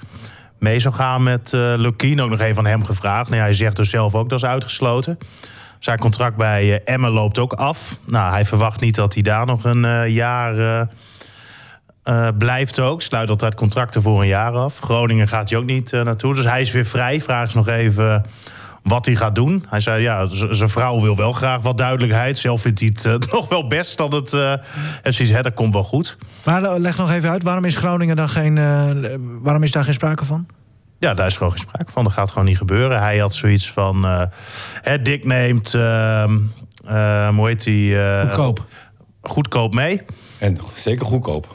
mee 0.59 0.81
zou 0.81 0.95
gaan 0.95 1.23
met 1.23 1.53
eh 1.53 1.73
Lukien. 1.77 2.21
Ook 2.21 2.31
nog 2.31 2.41
even 2.41 2.59
aan 2.59 2.67
hem 2.71 2.85
gevraagd. 2.85 3.25
Nou, 3.29 3.37
ja, 3.41 3.45
hij 3.47 3.55
zegt 3.55 3.77
dus 3.77 3.91
zelf 3.91 4.15
ook 4.15 4.29
dat 4.29 4.39
is 4.39 4.49
uitgesloten. 4.49 5.19
Zijn 5.79 5.99
contract 5.99 6.37
bij 6.37 6.83
Emmen 6.85 7.11
loopt 7.11 7.39
ook 7.39 7.53
af. 7.53 7.99
Nou, 8.07 8.33
hij 8.33 8.45
verwacht 8.45 8.81
niet 8.81 8.95
dat 8.95 9.15
hij 9.15 9.23
daar 9.23 9.47
nog 9.47 9.65
een 9.65 9.85
eh, 9.85 10.09
jaar 10.09 10.89
eh, 12.05 12.29
blijft 12.39 12.81
ook. 12.81 13.03
Sluit 13.03 13.31
altijd 13.31 13.55
contracten 13.55 14.03
voor 14.03 14.21
een 14.21 14.27
jaar 14.27 14.53
af. 14.53 14.79
Groningen 14.79 15.29
gaat 15.29 15.51
hij 15.51 15.59
ook 15.59 15.65
niet 15.65 15.93
eh, 15.93 16.03
naartoe. 16.03 16.35
Dus 16.35 16.45
hij 16.45 16.61
is 16.61 16.73
weer 16.73 16.85
vrij. 16.85 17.21
Vraag 17.21 17.49
is 17.49 17.55
nog 17.55 17.69
even 17.69 18.25
wat 18.83 19.07
hij 19.07 19.17
gaat 19.17 19.35
doen. 19.35 19.65
Hij 19.69 19.81
zei, 19.81 20.03
ja, 20.03 20.27
zijn 20.51 20.69
vrouw 20.69 21.01
wil 21.01 21.17
wel 21.17 21.33
graag 21.33 21.61
wat 21.61 21.79
duidelijkheid. 21.79 22.39
Zelf 22.39 22.61
vindt 22.61 22.81
hij 22.81 22.89
het 22.95 23.05
eh, 23.05 23.33
nog 23.33 23.49
wel 23.49 23.67
best 23.67 23.97
dat 23.97 24.13
het... 24.13 24.33
en 25.03 25.15
zoiets, 25.15 25.35
hè, 25.35 25.43
dat 25.43 25.55
komt 25.55 25.73
wel 25.73 25.85
goed. 25.85 26.17
Maar 26.45 26.79
leg 26.79 26.97
nog 26.97 27.11
even 27.11 27.31
uit, 27.31 27.43
waarom 27.43 27.65
is 27.65 27.77
Groningen 27.77 28.17
dan 28.17 28.29
geen... 28.29 28.55
waarom 29.43 29.63
is 29.63 29.73
daar 29.73 29.85
geen 29.85 29.95
sprake 29.95 30.25
van? 30.25 30.47
Ja, 30.99 31.15
daar 31.15 31.27
is 31.27 31.37
gewoon 31.37 31.53
geen 31.53 31.61
sprake 31.69 31.93
van. 31.93 32.05
Dat 32.05 32.13
gaat 32.13 32.31
gewoon 32.31 32.45
niet 32.47 32.59
gebeuren. 32.59 32.99
Hij 32.99 33.19
had 33.19 33.35
zoiets 33.35 33.71
van... 33.71 34.05
hè, 34.83 35.03
Dick 35.03 35.25
neemt... 35.25 35.75
ehm 35.75 36.37
eh, 36.87 37.29
hoe 37.29 37.47
heet 37.47 37.65
die? 37.65 37.97
Goedkoop. 38.21 38.65
Goedkoop 39.23 39.75
mee. 39.75 40.03
En 40.45 40.59
zeker 40.75 41.07
goedkoop. 41.07 41.55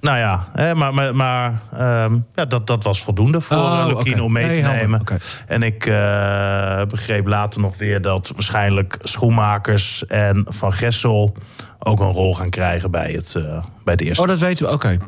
Nou 0.00 0.18
ja, 0.18 0.46
hè, 0.52 0.74
maar, 0.74 0.94
maar, 0.94 1.16
maar 1.16 1.60
ehm, 1.72 2.18
ja, 2.34 2.44
dat, 2.44 2.66
dat 2.66 2.84
was 2.84 3.02
voldoende 3.02 3.40
voor 3.40 3.56
Oh, 3.56 4.22
om 4.22 4.32
mee 4.32 4.52
te 4.52 4.68
nemen. 4.68 5.02
En 5.46 5.62
ik 5.62 5.86
eh, 5.86 6.82
begreep 6.88 7.26
later 7.26 7.60
nog 7.60 7.76
weer 7.76 8.02
dat 8.02 8.32
waarschijnlijk 8.34 8.98
Schoenmakers 9.02 10.06
en 10.06 10.46
Van 10.48 10.72
Gessel 10.72 11.36
ook 11.78 12.00
een 12.00 12.12
rol 12.12 12.34
gaan 12.34 12.50
krijgen 12.50 12.90
bij 12.90 13.10
het, 13.12 13.34
eh, 13.34 13.42
bij 13.84 13.92
het 13.92 14.00
eerste. 14.00 14.22
Oh, 14.22 14.28
dat 14.28 14.38
weten 14.38 14.66
we, 14.66 14.72
oké. 14.72 14.98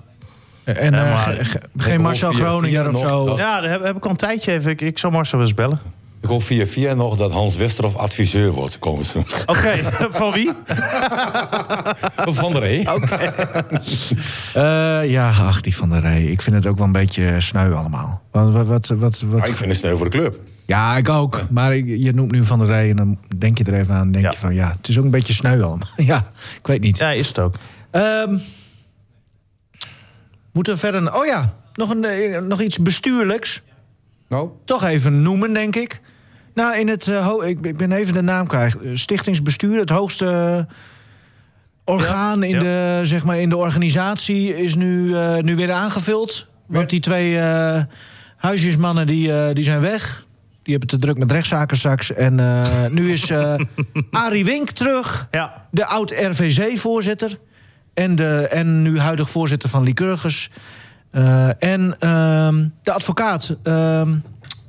En 0.65 0.95
eh, 0.95 1.13
maar- 1.13 1.61
geen 1.77 2.01
Marcel 2.01 2.33
Groninger 2.33 2.85
via 2.85 2.93
of 2.93 3.09
zo? 3.09 3.37
Ja, 3.37 3.63
heb, 3.63 3.83
heb 3.83 3.97
ik 3.97 4.05
al 4.05 4.11
een 4.11 4.17
tijdje 4.17 4.53
even. 4.53 4.71
Ik, 4.71 4.81
ik 4.81 4.99
zal 4.99 5.11
Marcel 5.11 5.41
eens 5.41 5.55
bellen. 5.55 5.79
Ik 6.27 6.33
hoor 6.33 6.41
via 6.43 6.67
via 6.67 6.95
nog 6.95 7.17
dat 7.17 7.33
Hans 7.33 7.57
Westerhof 7.57 7.97
adviseur 7.97 8.51
wordt 8.53 8.79
komend 8.79 9.07
seizoen. 9.07 9.41
Oké, 9.47 9.73
van 10.19 10.33
wie? 10.33 10.51
Van 12.17 12.53
der 12.53 12.61
Rey. 12.63 12.87
Eh, 14.55 15.11
ja, 15.11 15.31
ach, 15.31 15.61
die 15.61 15.77
van 15.77 15.89
der 15.91 16.01
Rey. 16.01 16.25
Ik 16.25 16.43
vind 16.43 16.57
het 16.57 16.67
ook 16.67 16.77
wel 16.77 16.87
een 16.87 16.93
beetje 16.93 17.41
sneu 17.41 17.73
allemaal. 17.73 18.23
Wat, 18.31 18.53
wat, 18.53 18.67
wat, 18.67 18.87
wat, 18.89 19.21
wat- 19.21 19.39
Maar 19.39 19.49
ik 19.49 19.57
vind 19.57 19.71
het 19.71 19.79
sneu 19.79 19.97
voor 19.97 20.11
de 20.11 20.17
club. 20.19 20.41
Ja, 20.65 20.97
ik 20.97 21.09
ook. 21.09 21.47
Maar 21.51 21.77
je 21.77 22.13
noemt 22.13 22.31
nu 22.33 22.45
van 22.45 22.59
der 22.59 22.69
Rey 22.69 22.91
en 22.91 22.97
dan 22.97 23.19
denk 23.39 23.59
je 23.59 23.65
er 23.65 23.75
even 23.75 23.95
aan. 23.95 24.11
denk 24.13 24.25
Ja. 24.25 24.31
je 24.31 24.39
van, 24.39 24.55
ja, 24.55 24.73
het 24.77 24.89
is 24.89 24.99
ook 24.99 25.05
een 25.05 25.11
beetje 25.11 25.33
sneu 25.33 25.63
allemaal. 25.63 25.89
ja, 26.13 26.31
ik 26.59 26.67
weet 26.67 26.81
niet. 26.81 26.99
Ja, 26.99 27.11
is 27.11 27.29
het 27.29 27.39
ook. 27.39 27.55
Ehm, 27.91 28.39
moeten 30.53 30.73
we 30.73 30.79
verder... 30.79 31.15
Oh 31.15 31.27
ja, 31.27 31.55
nog, 31.75 31.91
een, 31.91 32.05
eh, 32.05 32.41
nog 32.41 32.61
iets 32.61 32.79
bestuurlijks. 32.79 33.63
Nou? 34.29 34.49
Toch 34.65 34.85
even 34.85 35.23
noemen, 35.23 35.53
denk 35.53 35.77
ik. 35.77 36.01
Nou, 36.57 36.79
in 36.79 36.89
het... 36.89 37.09
eh, 37.09 37.35
ik, 37.45 37.67
ik 37.67 37.77
ben 37.77 37.93
even 37.93 38.13
de 38.13 38.23
naam 38.23 38.47
kwijt. 38.47 38.77
Eh, 38.81 38.91
Stichtingsbestuur, 38.95 39.79
het 39.79 39.91
hoogste 39.91 40.67
orgaan 41.85 42.43
in, 42.43 42.51
ja. 42.51 42.59
De, 42.59 43.01
zeg 43.03 43.25
maar, 43.25 43.39
in 43.41 43.49
de 43.49 43.57
organisatie... 43.57 44.57
is 44.57 44.75
nu, 44.75 45.17
eh, 45.17 45.37
nu 45.39 45.57
weer 45.57 45.73
aangevuld. 45.73 46.47
Want 46.67 46.91
die 46.91 47.01
twee 47.01 47.39
eh 47.39 47.83
huisjesmannen 48.37 49.07
die, 49.07 49.33
eh, 49.33 49.55
die 49.55 49.65
zijn 49.65 49.81
weg. 49.81 50.25
Die 50.63 50.77
hebben 50.77 50.89
te 50.89 50.99
druk 50.99 51.19
met 51.19 51.31
rechtszaken 51.31 51.77
straks. 51.77 52.13
En 52.13 52.41
eh, 52.41 52.87
nu 52.91 53.13
is 53.13 53.31
eh 53.31 53.55
Arie 54.11 54.45
Wink 54.45 54.71
terug 54.71 55.29
Ja, 55.31 55.67
de 55.71 55.87
oud-RVC-voorzitter. 55.87 57.39
En, 57.95 58.15
de, 58.15 58.49
en 58.51 58.83
nu 58.83 58.99
huidig 58.99 59.31
voorzitter 59.31 59.69
van 59.69 59.83
Lycurgus. 59.83 60.51
Eh, 61.11 61.49
en 61.63 61.97
ehm, 61.99 62.69
de 62.83 62.93
advocaat. 62.93 63.57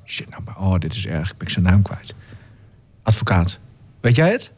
Shit, 0.07 0.29
nou, 0.29 0.41
maar- 0.45 0.57
oh, 0.57 0.79
dit 0.79 0.93
is 0.93 1.07
erg. 1.07 1.31
Ik 1.31 1.37
ben 1.37 1.49
zijn 1.51 1.65
naam 1.65 1.81
kwijt. 1.81 2.15
Advocaat. 3.03 3.59
Weet 4.01 4.15
jij 4.15 4.31
het? 4.31 4.53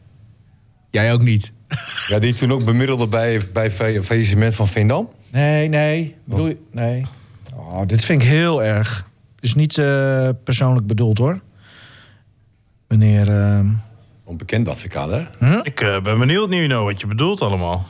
Jij 0.90 1.12
ook 1.12 1.22
niet. 1.22 1.52
Ja, 2.08 2.18
die 2.18 2.32
toen 2.34 2.52
ook 2.52 2.64
bemiddelde 2.64 3.06
bij, 3.06 3.40
bij 3.52 3.70
fa- 3.70 4.02
faillissement 4.02 4.54
van 4.54 4.68
Veendam. 4.68 5.08
Nee, 5.32 5.68
nee. 5.68 6.16
Bedoel 6.24 6.46
je? 6.46 6.56
Nee. 6.72 7.06
Oh, 7.54 7.86
dit 7.86 8.04
vind 8.04 8.22
ik 8.22 8.28
heel 8.28 8.62
erg. 8.62 9.04
Is 9.40 9.54
niet 9.54 9.78
eh, 9.78 10.28
persoonlijk 10.44 10.86
bedoeld 10.86 11.18
hoor. 11.18 11.40
Meneer. 12.88 13.28
ehm, 13.28 13.66
Onbekend 14.24 14.68
advocaat, 14.68 15.10
hè? 15.38 15.62
ik 15.64 15.80
eh, 15.80 16.02
ben 16.02 16.18
benieuwd 16.18 16.48
nu 16.48 16.66
nou 16.66 16.84
wat 16.84 17.00
je 17.00 17.06
bedoelt 17.06 17.40
allemaal. 17.40 17.86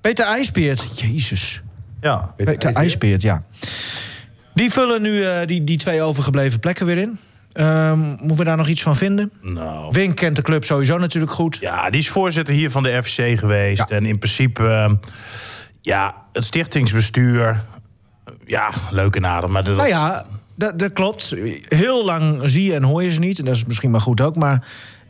Peter 0.00 0.26
IJsbeert. 0.26 1.00
Jezus. 1.00 1.62
Ja, 2.00 2.34
Peter 2.36 2.72
IJsbeert, 2.74 3.22
ja. 3.22 3.44
Die 4.54 4.70
vullen 4.70 5.02
nu 5.02 5.24
eh, 5.24 5.46
die, 5.46 5.64
die 5.64 5.76
twee 5.76 6.02
overgebleven 6.02 6.60
plekken 6.60 6.86
weer 6.86 6.98
in. 6.98 7.18
Ehm, 7.52 7.98
moeten 8.00 8.36
we 8.36 8.44
daar 8.44 8.56
nog 8.56 8.68
iets 8.68 8.82
van 8.82 8.96
vinden? 8.96 9.32
nou... 9.40 9.88
Wink 9.90 10.16
kent 10.16 10.36
de 10.36 10.42
club 10.42 10.64
sowieso 10.64 10.98
natuurlijk 10.98 11.32
goed. 11.32 11.56
Ja, 11.60 11.90
die 11.90 12.00
is 12.00 12.08
voorzitter 12.08 12.54
hier 12.54 12.70
van 12.70 12.82
de 12.82 13.02
FC 13.02 13.38
geweest. 13.38 13.90
En 13.90 14.06
in 14.06 14.18
principe, 14.18 14.66
eh, 14.68 14.92
ja, 15.80 16.14
het 16.32 16.44
stichtingsbestuur... 16.44 17.64
Ja, 18.44 18.70
leuk 18.90 19.16
en 19.16 19.26
aardig, 19.26 19.50
maar... 19.50 19.64
Dat, 19.64 19.76
Nou 19.76 19.88
ja, 19.88 20.24
dat, 20.54 20.78
dat 20.78 20.92
klopt. 20.92 21.34
Heel 21.68 22.04
lang 22.04 22.40
zie 22.44 22.64
je 22.64 22.74
en 22.74 22.82
hoor 22.82 23.02
je 23.02 23.12
ze 23.12 23.20
niet. 23.20 23.38
En 23.38 23.44
dat 23.44 23.54
is 23.54 23.64
misschien 23.64 23.90
maar 23.90 24.00
goed 24.00 24.20
ook. 24.20 24.36
Maar 24.36 24.66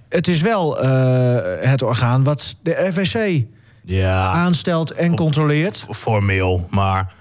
het 0.09 0.29
is 0.29 0.41
wel 0.41 0.81
eh, 0.81 1.69
het 1.71 1.83
orgaan 1.83 2.25
wat 2.25 2.57
de 2.63 2.73
RVC 2.73 3.45
ja 3.85 4.27
aanstelt 4.27 4.91
en 4.91 5.15
controleert. 5.15 5.87
formeel. 5.91 6.67
Maar 6.71 7.13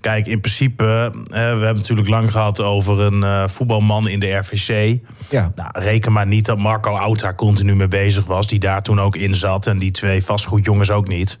kijk, 0.00 0.26
in 0.26 0.40
principe, 0.40 0.84
eh, 1.14 1.30
we 1.30 1.38
hebben 1.38 1.74
natuurlijk 1.74 2.08
lang 2.08 2.30
gehad 2.32 2.60
over 2.60 3.00
een 3.00 3.22
eh, 3.24 3.48
voetbalman 3.48 4.08
in 4.08 4.20
de 4.20 4.32
RVC. 4.32 4.98
Ja. 5.30 5.52
Nou, 5.54 5.70
reken 5.72 6.12
maar 6.12 6.26
niet 6.26 6.46
dat 6.46 6.58
Marco 6.58 6.90
Oud 6.90 7.20
daar 7.20 7.34
continu 7.34 7.74
mee 7.76 7.88
bezig 7.88 8.26
was, 8.26 8.46
die 8.46 8.58
daar 8.58 8.82
toen 8.82 9.00
ook 9.00 9.16
in 9.16 9.34
zat. 9.34 9.66
En 9.66 9.78
die 9.78 9.90
twee 9.90 10.24
vastgoedjongens 10.24 10.90
ook 10.90 11.08
niet. 11.08 11.38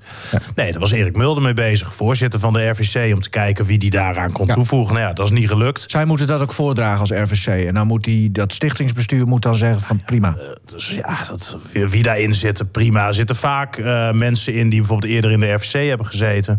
Nee, 0.54 0.70
daar 0.70 0.80
was 0.80 0.90
Erik 0.90 1.16
Mulder 1.16 1.42
mee 1.42 1.52
bezig, 1.52 1.94
voorzitter 1.94 2.40
van 2.40 2.52
de 2.52 2.68
RVC, 2.68 3.14
om 3.14 3.20
te 3.20 3.30
kijken 3.30 3.64
wie 3.64 3.78
die 3.78 3.90
daaraan 3.90 4.32
kon 4.32 4.46
Ja. 4.46 4.54
toevoegen. 4.54 4.94
Nou 4.94 5.06
ja, 5.06 5.12
dat 5.12 5.26
is 5.26 5.32
niet 5.32 5.48
gelukt. 5.48 5.84
Zij 5.90 6.04
moeten 6.04 6.26
dat 6.26 6.40
ook 6.40 6.52
voordragen 6.52 7.00
als 7.00 7.10
RVC. 7.10 7.66
En 7.66 7.74
dan 7.74 7.86
moet 7.86 8.04
die, 8.04 8.30
dat 8.30 8.52
stichtingsbestuur 8.52 9.26
moet 9.26 9.42
dan 9.42 9.54
zeggen 9.54 9.80
van 9.80 10.02
prima. 10.04 10.36
Dus 10.64 10.90
ja, 10.90 11.16
dat, 11.28 11.56
wie, 11.72 12.02
daarin 12.02 12.34
zit, 12.34 12.72
prima. 12.72 13.06
Er 13.06 13.14
zitten 13.14 13.36
vaak 13.36 13.76
eh, 13.76 14.10
mensen 14.12 14.54
in 14.54 14.68
die 14.68 14.78
bijvoorbeeld 14.78 15.12
eerder 15.12 15.30
in 15.30 15.40
de 15.40 15.52
RVC 15.52 15.88
hebben 15.88 16.06
gezeten. 16.06 16.58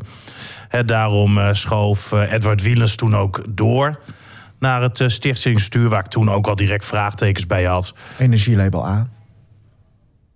Daarom 0.85 1.37
eh, 1.37 1.49
schoof 1.51 2.11
eh, 2.11 2.31
Edward 2.31 2.61
Wielens 2.61 2.95
toen 2.95 3.15
ook 3.15 3.43
door 3.49 3.99
naar 4.59 4.81
het 4.81 4.99
eh, 4.99 5.07
stichtingsbestuur... 5.07 5.89
waar 5.89 5.99
ik 5.99 6.09
toen 6.09 6.29
ook 6.29 6.47
al 6.47 6.55
direct 6.55 6.85
vraagtekens 6.85 7.47
bij 7.47 7.63
had. 7.63 7.95
Energielabel 8.17 8.85
A. 8.87 9.07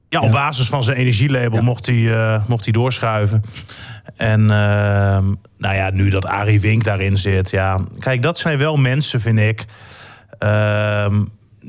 Ja, 0.10 0.22
op 0.22 0.32
basis 0.32 0.68
van 0.68 0.84
zijn 0.84 0.98
energielabel 0.98 1.62
mocht, 1.62 1.86
hij, 1.86 2.42
mocht 2.48 2.64
hij 2.64 2.74
doorschuiven. 2.74 3.44
En 4.16 4.40
ehm, 4.40 5.34
nou 5.58 5.76
ja, 5.76 5.90
nu 5.90 6.10
dat 6.10 6.26
Arie 6.26 6.62
Wink 6.62 6.84
daarin 6.84 7.18
zit. 7.18 7.50
Ja, 7.50 7.80
kijk, 8.00 8.22
dat 8.22 8.38
zijn 8.38 8.58
wel 8.58 8.78
mensen, 8.78 9.22
vind 9.22 9.40
ik. 9.40 9.66
ehm, 10.40 11.24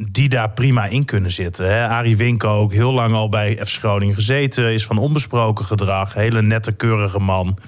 die 0.08 0.28
daar 0.28 0.50
prima 0.50 0.86
in 0.86 1.04
kunnen 1.04 1.32
zitten. 1.32 1.70
Hè. 1.70 1.88
Arie 1.88 2.16
Wink 2.16 2.44
ook, 2.44 2.72
heel 2.72 2.92
lang 2.92 3.12
al 3.12 3.28
bij 3.28 3.58
FC 3.66 3.78
Groningen 3.78 4.14
gezeten. 4.14 4.72
Is 4.72 4.86
van 4.86 4.98
onbesproken 4.98 5.64
gedrag. 5.64 6.14
Hele 6.14 6.42
nette, 6.42 6.72
keurige 6.72 7.18
man. 7.18 7.58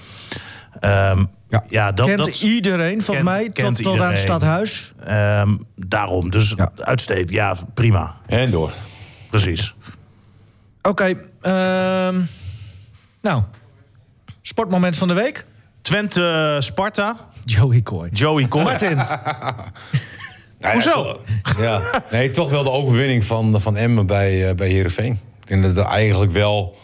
Ehm, 0.80 1.24
Ja. 1.48 1.64
ja. 1.68 1.92
dat, 1.92 2.06
kent 2.06 2.24
dat, 2.24 2.40
iedereen 2.42 3.02
volgens 3.02 3.26
kent- 3.28 3.38
mij 3.40 3.50
kent 3.50 3.76
tot, 3.76 3.84
tot 3.84 4.00
aan 4.00 4.10
het 4.10 4.18
stadhuis. 4.18 4.92
ehm, 5.04 5.56
daarom, 5.76 6.30
dus 6.30 6.52
Ja. 6.56 6.70
uitstekend. 6.78 7.30
Ja, 7.30 7.54
prima. 7.74 8.14
En 8.26 8.50
door. 8.50 8.72
Precies. 9.30 9.74
Oké, 10.82 11.14
ehm, 11.40 12.20
nou, 13.22 13.42
sportmoment 14.42 14.96
van 14.96 15.08
de 15.08 15.14
week. 15.14 15.44
Twente, 15.82 16.56
Sparta. 16.60 17.16
Joey 17.44 17.82
Coy. 17.82 18.08
Joey 18.12 18.48
Coy. 18.48 18.62
Martin. 18.62 18.98
Nou 20.60 20.70
ja, 20.70 20.72
Hoezo? 20.72 21.20
Ja, 21.58 21.80
nee, 22.10 22.30
toch 22.30 22.50
wel 22.50 22.62
de 22.64 22.70
overwinning 22.70 23.24
van, 23.24 23.60
van 23.60 23.76
Emmen 23.76 24.06
bij, 24.06 24.48
eh 24.48 24.54
bij 24.54 24.68
Heerenveen. 24.68 25.12
Ik 25.40 25.46
denk 25.48 25.62
dat 25.62 25.76
het 25.76 25.86
eigenlijk 25.86 26.32
wel 26.32 26.76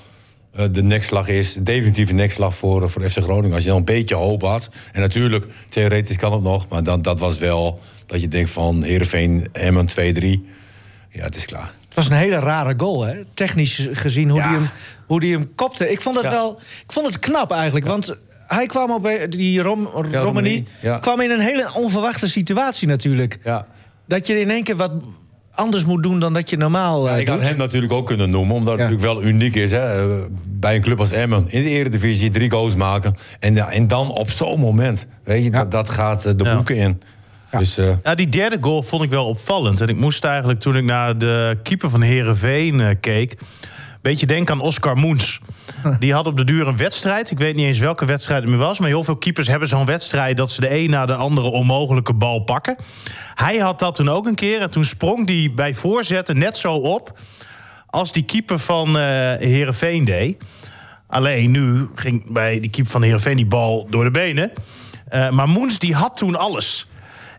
de 0.71 0.83
nekslag 0.83 1.29
is, 1.29 1.55
de 1.55 1.63
definitieve 1.63 2.13
nekslag 2.13 2.55
voor, 2.55 2.83
eh, 2.83 2.89
voor 2.89 3.03
FC 3.11 3.19
Groningen. 3.19 3.55
Als 3.55 3.63
je 3.63 3.69
dan 3.69 3.79
een 3.79 3.85
beetje 3.85 4.15
hoop 4.15 4.43
had. 4.43 4.71
En 4.93 5.01
natuurlijk, 5.01 5.47
theoretisch 5.69 6.17
kan 6.17 6.33
het 6.33 6.43
nog. 6.43 6.69
Maar 6.69 6.83
dan, 6.83 7.03
dat 7.03 7.19
was 7.19 7.39
wel 7.39 7.81
dat 8.07 8.21
je 8.21 8.29
denkt 8.29 8.51
van 8.51 8.83
Heerenveen, 8.83 9.49
Emmen 9.53 9.87
2-3. 9.87 10.47
Ja, 11.11 11.25
het 11.25 11.37
is 11.37 11.45
klaar. 11.47 11.73
Het 11.87 11.95
was 11.95 12.07
een 12.07 12.17
hele 12.17 12.39
rare 12.39 12.75
goal, 12.77 13.03
hè? 13.03 13.25
Technisch 13.35 13.89
gezien, 13.93 14.29
hoe 14.31 14.39
Ja. 14.39 14.49
die 14.49 14.57
hem, 14.57 14.69
hoe 15.07 15.21
die 15.21 15.33
hem 15.33 15.55
kopte. 15.55 15.91
Ik 15.91 16.01
vond 16.01 16.17
het 16.17 16.25
Ja. 16.25 16.31
wel... 16.31 16.61
Ik 16.87 16.93
vond 16.93 17.07
het 17.07 17.19
knap 17.19 17.51
eigenlijk, 17.53 17.87
want... 17.87 18.15
Hij 18.47 18.67
kwam 18.67 18.91
op 18.91 19.07
eh, 19.07 19.29
die 19.29 19.61
Rom, 19.63 19.87
Romani, 19.87 20.17
Romani, 20.17 20.67
ja. 20.81 20.99
kwam 20.99 21.21
in 21.21 21.31
een 21.31 21.41
hele 21.41 21.69
onverwachte 21.77 22.29
situatie 22.29 22.89
natuurlijk. 22.89 23.39
Ja. 23.45 23.67
Dat 24.07 24.27
je 24.27 24.41
in 24.41 24.51
één 24.51 24.63
keer 24.63 24.77
wat 24.77 24.91
anders 25.55 25.85
moet 25.85 26.03
doen 26.03 26.21
dan 26.21 26.33
dat 26.33 26.51
je 26.51 26.57
normaal 26.57 27.07
Ja, 27.07 27.15
eh, 27.15 27.21
ik 27.21 27.29
had 27.29 27.39
doet. 27.39 27.49
hem 27.49 27.57
natuurlijk 27.57 27.93
ook 27.93 28.07
kunnen 28.07 28.31
noemen, 28.31 28.55
omdat 28.57 28.79
het 28.79 28.89
natuurlijk 28.89 29.13
wel 29.13 29.23
uniek 29.23 29.55
is. 29.55 29.71
Hè? 29.71 29.79
Eh, 30.03 30.23
Bij 30.49 30.75
een 30.75 30.83
club 30.83 31.01
als 31.01 31.11
Emmen 31.11 31.45
in 31.49 31.63
de 31.63 31.69
Eredivisie 31.71 32.31
drie 32.31 32.51
goals 32.51 32.75
maken. 32.75 33.15
En, 33.41 33.55
ja, 33.55 33.71
en 33.71 33.89
dan 33.89 34.11
op 34.11 34.31
zo'n 34.31 34.61
moment, 34.61 35.07
weet 35.25 35.45
je, 35.45 35.51
dat, 35.51 35.71
dat 35.71 35.89
gaat 35.89 36.25
eh, 36.25 36.33
de 36.37 36.45
Ja. 36.45 36.55
boeken 36.55 36.77
in. 36.77 37.01
Dus 37.59 37.79
eh, 37.79 37.89
Ja, 38.03 38.15
die 38.15 38.29
derde 38.29 38.57
goal 38.61 38.83
vond 38.83 39.03
ik 39.03 39.11
wel 39.11 39.27
opvallend. 39.27 39.81
En 39.81 39.89
ik 39.89 39.97
moest 39.97 40.25
eigenlijk, 40.25 40.61
toen 40.61 40.77
ik 40.77 40.85
naar 40.85 41.19
de 41.19 41.59
keeper 41.63 41.91
van 41.91 42.03
Herenveen 42.03 42.79
uh, 42.81 42.89
keek... 43.01 43.37
beetje 44.11 44.27
denken 44.27 44.55
aan 44.55 44.61
Oscar 44.61 44.97
Moens. 44.97 45.41
Die 46.01 46.13
had 46.13 46.27
op 46.27 46.37
de 46.37 46.45
duur 46.45 46.67
een 46.69 46.77
wedstrijd. 46.77 47.31
Ik 47.31 47.39
weet 47.39 47.57
niet 47.57 47.67
eens 47.67 47.79
welke 47.79 48.05
wedstrijd 48.05 48.43
het 48.43 48.51
meer 48.51 48.59
was... 48.59 48.79
maar 48.79 48.89
heel 48.89 49.05
veel 49.05 49.17
keepers 49.17 49.47
hebben 49.47 49.69
zo'n 49.69 49.85
wedstrijd... 49.85 50.37
dat 50.37 50.51
ze 50.51 50.61
de 50.61 50.75
een 50.75 50.91
na 50.91 51.07
de 51.07 51.15
andere 51.15 51.47
onmogelijke 51.47 52.13
bal 52.15 52.39
pakken. 52.39 52.77
Hij 53.35 53.59
had 53.59 53.79
dat 53.79 53.95
toen 53.95 54.09
ook 54.09 54.27
een 54.27 54.35
keer. 54.35 54.61
En 54.61 54.71
toen 54.71 54.85
sprong 54.85 55.29
hij 55.29 55.53
bij 55.55 55.75
voorzetten 55.75 56.39
net 56.39 56.57
zo 56.57 56.75
op... 56.75 57.19
als 57.87 58.13
die 58.13 58.23
keeper 58.23 58.59
van 58.59 58.99
eh 58.99 59.03
Herenveen 59.39 60.05
deed. 60.05 60.37
Alleen 61.07 61.51
nu 61.51 61.89
ging 61.95 62.33
bij 62.33 62.61
die 62.61 62.71
keeper 62.71 62.93
van 62.93 63.03
Herenveen 63.03 63.37
die 63.37 63.47
bal 63.47 63.87
door 63.91 64.05
de 64.05 64.11
benen. 64.11 64.53
Eh, 65.09 65.31
maar 65.31 65.49
Moens 65.49 65.79
die 65.79 65.95
had 65.95 66.17
toen 66.17 66.37
alles. 66.37 66.87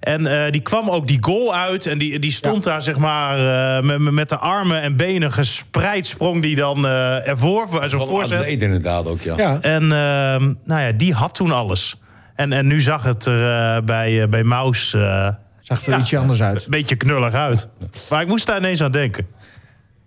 En 0.05 0.27
eh, 0.45 0.51
die 0.51 0.61
kwam 0.61 0.89
ook 0.89 1.07
die 1.07 1.17
goal 1.21 1.55
uit. 1.55 1.85
En 1.85 1.97
die, 1.97 2.19
die 2.19 2.31
stond 2.31 2.63
daar, 2.63 2.81
zeg 2.81 2.97
maar, 2.97 3.37
eh, 3.77 3.83
met, 3.83 3.99
met 3.99 4.29
de 4.29 4.37
armen 4.37 4.81
en 4.81 4.95
benen 4.95 5.31
gespreid. 5.31 6.07
Sprong 6.07 6.41
die 6.41 6.55
dan 6.55 6.85
eh, 6.85 7.27
ervoor. 7.27 7.67
Zo'n 7.71 7.79
wel 7.79 8.01
een 8.01 8.07
voorzet. 8.07 8.39
atleet 8.39 8.61
inderdaad 8.61 9.07
ook, 9.07 9.21
ja. 9.21 9.33
Ja. 9.37 9.57
En 9.61 9.81
ehm, 9.81 10.53
nou 10.63 10.81
ja, 10.81 10.91
die 10.91 11.13
had 11.13 11.33
toen 11.35 11.51
alles. 11.51 11.95
En, 12.35 12.51
en 12.53 12.67
nu 12.67 12.81
zag 12.81 13.03
het 13.03 13.25
er 13.25 13.75
eh, 13.75 13.81
bij, 13.83 14.29
bij 14.29 14.43
Maus 14.43 14.93
eh, 14.93 15.29
Zag 15.61 15.85
er 15.85 15.91
Ja. 15.91 15.99
ietsje 15.99 16.17
anders 16.17 16.41
uit. 16.41 16.63
een 16.65 16.71
beetje 16.71 16.95
knullig 16.95 17.33
uit. 17.33 17.67
Maar 18.09 18.21
ik 18.21 18.27
moest 18.27 18.45
daar 18.45 18.57
ineens 18.57 18.81
aan 18.83 18.91
denken. 18.91 19.27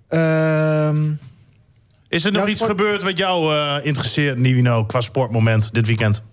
Ehm, 0.08 0.96
Is 2.08 2.24
er 2.24 2.32
nog 2.32 2.46
iets 2.48 2.60
sport- 2.60 2.70
gebeurd 2.70 3.02
wat 3.02 3.18
jou 3.18 3.54
eh, 3.54 3.74
interesseert, 3.86 4.38
Nivino, 4.38 4.84
qua 4.84 5.00
sportmoment 5.00 5.74
dit 5.74 5.86
weekend? 5.86 6.24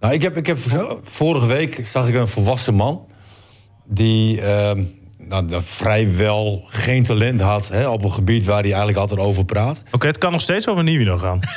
Nou, 0.00 0.12
ik 0.14 0.22
heb, 0.22 0.36
ik 0.36 0.46
heb 0.46 0.58
vorige 1.02 1.46
week 1.46 1.86
zag 1.86 2.08
ik 2.08 2.14
een 2.14 2.28
volwassen 2.28 2.74
man 2.74 3.06
die 3.84 4.40
ehm, 4.40 4.82
nou, 5.18 5.46
vrijwel 5.58 6.62
geen 6.66 7.02
talent 7.02 7.40
had 7.40 7.68
hè, 7.68 7.88
op 7.88 8.04
een 8.04 8.12
gebied 8.12 8.44
waar 8.44 8.56
hij 8.60 8.64
eigenlijk 8.68 8.98
altijd 8.98 9.20
over 9.20 9.44
praat. 9.44 9.82
Oké, 9.90 10.06
het 10.06 10.18
kan 10.18 10.32
nog 10.32 10.40
steeds 10.40 10.68
over 10.68 10.82
Nivino 10.84 11.16
gaan. 11.18 11.40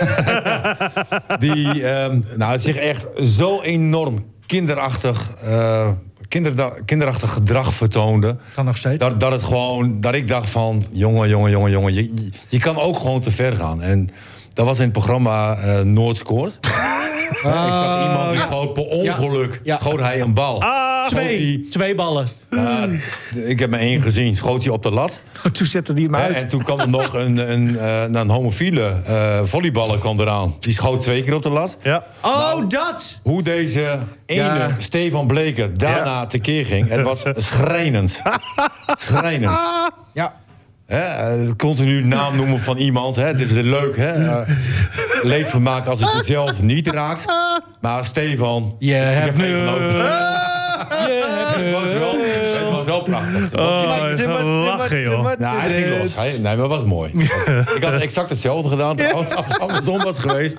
Die 1.38 1.86
ehm, 1.88 2.20
nou, 2.36 2.58
zich 2.58 2.76
echt 2.76 3.06
zo 3.22 3.60
enorm 3.60 4.24
kinderachtig, 4.46 5.30
eh, 5.42 5.88
kinderda- 6.28 6.74
kinderachtig 6.84 7.32
gedrag 7.32 7.74
vertoonde. 7.74 8.36
kan 8.54 8.64
nog 8.64 8.76
steeds. 8.76 8.98
Dat, 8.98 9.20
dat 9.20 9.32
het 9.32 9.42
gewoon, 9.42 10.00
dat 10.00 10.14
ik 10.14 10.28
dacht 10.28 10.50
van, 10.50 10.84
jongen, 10.92 11.28
jongen, 11.28 11.50
jongen, 11.50 11.70
jongen, 11.70 11.94
je, 11.94 12.02
je- 12.14 12.28
je 12.48 12.58
kan 12.58 12.76
ook 12.78 12.98
gewoon 12.98 13.20
te 13.20 13.30
ver 13.30 13.56
gaan. 13.56 13.82
En 13.82 14.08
dat 14.52 14.66
was 14.66 14.76
in 14.78 14.82
het 14.84 14.92
programma 14.92 15.56
eh 15.56 15.80
Noord 15.80 16.16
Scoort. 16.16 16.58
Ja, 17.42 17.66
ik 17.66 17.72
zag 17.74 18.02
iemand 18.08 18.32
die 18.32 18.40
schoot 18.40 18.72
per 18.72 18.82
ongeluk, 18.82 19.60
Ja. 19.64 19.78
schoot 19.78 20.00
hij 20.00 20.20
een 20.20 20.34
bal. 20.34 20.62
Ah, 20.62 21.06
twee, 21.06 21.66
twee 21.70 21.94
ballen. 21.94 22.26
ik 23.44 23.58
heb 23.58 23.70
maar 23.70 23.78
één 23.80 24.02
gezien, 24.02 24.36
schoot 24.36 24.62
hij 24.64 24.72
op 24.72 24.82
de 24.82 24.90
lat. 24.90 25.20
Toen 25.52 25.66
zette 25.66 25.92
hij 25.92 26.02
hem 26.02 26.16
uit. 26.16 26.42
en 26.42 26.48
toen 26.48 26.62
kwam 26.62 26.80
er 26.80 26.88
nog 26.88 27.14
een, 27.14 27.52
een, 27.52 27.68
eh, 27.78 27.84
nou, 27.84 28.16
een 28.16 28.30
homofiele 28.30 28.92
eh 29.06 29.38
volleyballer 29.42 29.98
kwam 29.98 30.20
eraan. 30.20 30.54
Die 30.60 30.72
schoot 30.72 31.02
twee 31.02 31.22
keer 31.22 31.34
op 31.34 31.42
de 31.42 31.50
lat. 31.50 31.76
Ja. 31.82 32.04
Oh, 32.22 32.68
dat! 32.68 33.18
Hoe 33.22 33.42
deze 33.42 33.98
ene 34.26 34.42
Ja. 34.42 34.74
Stefan 34.78 35.26
Bleker 35.26 35.78
daarna 35.78 36.26
tekeer 36.26 36.66
ging, 36.66 36.88
het 36.88 37.02
was 37.02 37.22
schrijnend. 37.52 38.22
schrijnend. 38.98 39.58
Ja. 40.12 40.34
Hè, 40.90 41.00
eh, 41.00 41.50
continu 41.56 42.04
naam 42.04 42.36
noemen 42.36 42.60
van 42.60 42.76
iemand. 42.76 43.16
Hè, 43.16 43.24
het 43.24 43.40
is 43.40 43.50
leuk, 43.50 43.96
hè? 43.96 44.12
eh, 44.12 44.48
leedvermaak 45.22 45.86
als 45.86 46.00
het 46.00 46.12
jezelf 46.16 46.62
niet 46.62 46.88
raakt. 46.88 47.24
Maar 47.80 48.04
Stefan, 48.04 48.76
Je 48.78 48.92
hebt 48.94 49.34
genoten. 49.40 49.94
Wel, 49.94 51.80
het 51.80 51.98
was 51.98 52.19
wel 53.06 53.20
prachtig. 53.20 53.60
Oh, 53.60 54.62
lachen, 54.64 55.00
joh. 55.00 55.22
Nou, 55.38 55.58
hij 55.60 55.82
ging 55.82 55.98
los. 55.98 56.14
Hij, 56.14 56.30
nee, 56.32 56.42
maar 56.42 56.56
het 56.58 56.68
was 56.68 56.84
mooi. 56.84 57.10
ik 57.76 57.82
had 57.84 57.92
exact 58.00 58.28
hetzelfde 58.28 58.68
gedaan 58.68 59.12
als, 59.12 59.34
als 59.34 59.46
het 59.48 59.58
andersom 59.60 60.02
was 60.02 60.18
geweest. 60.18 60.56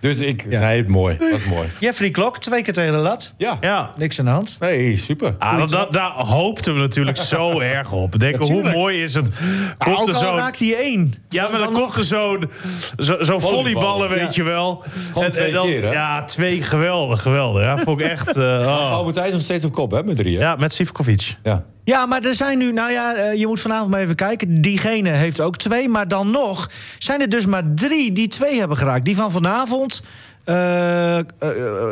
Dus 0.00 0.18
ik, 0.18 0.46
Ja. 0.50 0.60
nee, 0.60 0.84
mooi. 0.88 1.16
Dat 1.18 1.30
was 1.30 1.44
mooi. 1.44 1.68
Jeffrey 1.80 2.10
Klok, 2.10 2.38
twee 2.38 2.62
keer 2.62 2.72
tegen 2.72 2.92
de 2.92 2.98
lat. 2.98 3.32
Ja, 3.36 3.58
Ja. 3.60 3.90
Niks 3.98 4.18
aan 4.18 4.24
de 4.24 4.30
hand. 4.30 4.56
nee, 4.60 4.96
super. 4.96 5.34
Ah, 5.38 5.58
dat, 5.58 5.70
dat- 5.70 5.92
daar 5.92 6.10
hoopten 6.10 6.74
we 6.74 6.80
natuurlijk 6.80 7.16
zo 7.16 7.60
erg 7.76 7.92
op. 7.92 8.18
Denken, 8.18 8.46
hoe 8.52 8.70
mooi 8.72 9.02
is 9.02 9.14
het? 9.14 9.30
Komt 9.78 9.96
ook 10.00 10.08
er 10.08 10.14
al 10.14 10.20
zo'n 10.20 10.36
raakt 10.36 10.58
hij 10.58 10.76
één. 10.76 11.14
Ja, 11.28 11.48
maar 11.48 11.58
dan 11.60 11.72
komt 11.72 11.96
er 11.96 12.04
zo'n 12.04 12.50
zo, 12.98 13.22
zo 13.22 13.38
volleyballen, 13.38 14.08
weet 14.08 14.18
Ja. 14.20 14.28
je 14.30 14.42
wel. 14.42 14.82
Gewoon 15.12 15.30
twee 15.30 15.52
dan, 15.52 15.66
keer, 15.66 15.82
hè? 15.84 15.90
Ja, 15.92 16.24
twee 16.24 16.62
geweldig, 16.62 17.22
geweldig. 17.22 17.62
Ja, 17.62 17.76
vond 17.78 18.00
ik 18.00 18.06
echt... 18.06 18.36
eh, 18.36 18.42
oh. 18.66 18.90
Albert 18.92 19.16
Thijs 19.16 19.32
nog 19.32 19.40
steeds 19.40 19.64
op 19.64 19.72
kop, 19.72 19.90
hè, 19.90 20.02
met 20.04 20.16
drie, 20.16 20.36
hè? 20.36 20.42
Ja, 20.42 20.56
met 20.56 20.72
Sivkovic. 20.72 21.36
Ja. 21.42 21.64
Ja, 21.84 22.06
maar 22.06 22.22
er 22.22 22.34
zijn 22.34 22.58
nu, 22.58 22.72
nou 22.72 22.92
ja, 22.92 23.14
eh, 23.14 23.38
je 23.38 23.46
moet 23.46 23.60
vanavond 23.60 23.90
maar 23.90 24.00
even 24.00 24.14
kijken. 24.14 24.60
Diegene 24.60 25.10
heeft 25.10 25.40
ook 25.40 25.56
twee, 25.56 25.88
maar 25.88 26.08
dan 26.08 26.30
nog 26.30 26.70
zijn 26.98 27.20
er 27.20 27.28
dus 27.28 27.46
maar 27.46 27.62
drie 27.74 28.12
die 28.12 28.28
twee 28.28 28.58
hebben 28.58 28.76
geraakt. 28.76 29.04
Die 29.04 29.16
van 29.16 29.32
vanavond, 29.32 30.02
eh, 30.44 31.18
eh, 31.18 31.24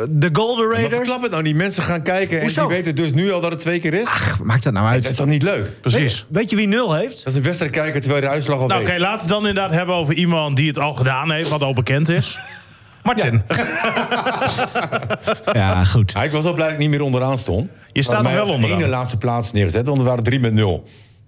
de 0.09 0.29
Golden 0.33 0.65
Maar 0.67 0.75
Raider. 0.75 0.97
verklap 0.97 1.21
het 1.21 1.31
nou 1.31 1.43
niet. 1.43 1.55
Mensen 1.55 1.83
gaan 1.83 2.01
kijken 2.01 2.35
en 2.37 2.41
Hoezo? 2.43 2.67
die 2.67 2.75
weten 2.75 2.95
dus 2.95 3.13
nu 3.13 3.31
al 3.31 3.41
dat 3.41 3.51
het 3.51 3.59
twee 3.59 3.79
keer 3.79 3.93
is. 3.93 4.07
Ach, 4.07 4.43
maakt 4.43 4.63
dat 4.63 4.73
nou 4.73 4.87
uit? 4.87 5.03
dat 5.03 5.11
is 5.11 5.17
toch 5.17 5.27
niet 5.27 5.43
leuk? 5.43 5.81
Precies. 5.81 6.25
Weet, 6.29 6.37
weet 6.41 6.49
je 6.49 6.55
wie 6.55 6.67
nul 6.67 6.93
heeft? 6.93 7.17
Dat 7.17 7.27
is 7.27 7.35
een 7.35 7.43
wedstrijd 7.43 7.71
kijken 7.71 7.99
terwijl 8.01 8.21
je 8.21 8.27
de 8.27 8.33
uitslag 8.33 8.59
al 8.59 8.67
Nou, 8.67 8.81
oké, 8.81 8.97
laten 8.97 9.15
we 9.15 9.19
het 9.21 9.27
dan 9.29 9.47
inderdaad 9.47 9.71
hebben 9.71 9.95
over 9.95 10.13
iemand 10.13 10.55
die 10.57 10.67
het 10.67 10.79
al 10.79 10.93
gedaan 10.93 11.31
heeft, 11.31 11.49
wat 11.49 11.61
al 11.61 11.73
bekend 11.73 12.09
is. 12.09 12.37
Martin. 13.03 13.41
Ja, 15.53 15.85
goed. 15.85 16.11
Ja, 16.11 16.23
ik 16.23 16.31
was 16.31 16.43
wel 16.43 16.53
blij 16.53 16.65
dat 16.65 16.73
ik 16.75 16.79
niet 16.81 16.89
meer 16.89 17.01
onderaan 17.01 17.37
stond. 17.37 17.69
Je 17.91 18.01
staat 18.01 18.23
nog 18.23 18.31
wel 18.31 18.41
op 18.41 18.47
de 18.47 18.53
onderaan. 18.53 18.77
ene 18.77 18.87
laatste 18.87 19.17
plaats 19.17 19.51
neergezet, 19.51 19.85
want 19.85 19.97
we 19.97 20.03
waren 20.03 20.23
3 20.23 20.39
met 20.39 20.53
0. 20.53 20.83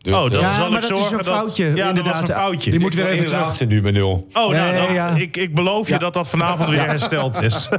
Dus, 0.05 0.13
Oh, 0.13 0.31
dan 0.31 0.39
Ja, 0.41 0.53
zal 0.53 0.69
maar 0.69 0.81
ik 0.83 0.87
dat 0.87 0.97
is 0.97 0.97
zorgen 0.97 1.17
een 1.19 1.25
dat... 1.25 1.33
foutje, 1.33 1.65
Ja, 1.65 1.71
dat 1.73 1.79
was 1.83 1.87
inderdaad. 1.89 2.29
een 2.29 2.35
foutje. 2.35 2.71
Die 2.71 2.79
moet 2.79 2.93
weer 2.93 3.05
in 3.05 3.11
even 3.11 3.25
terug. 3.25 3.41
laatste 3.41 3.65
nu 3.65 3.81
met 3.81 3.93
0. 3.93 4.27
Oh, 4.33 4.33
nou, 4.33 4.53
Nee, 4.71 4.85
dan- 4.85 4.93
ja. 4.93 5.09
ik, 5.09 5.37
ik 5.37 5.55
beloof 5.55 5.87
je 5.87 5.93
Ja. 5.93 5.99
dat 5.99 6.13
dat 6.13 6.29
vanavond 6.29 6.69
weer 6.69 6.85
hersteld 6.87 7.41
is. 7.41 7.69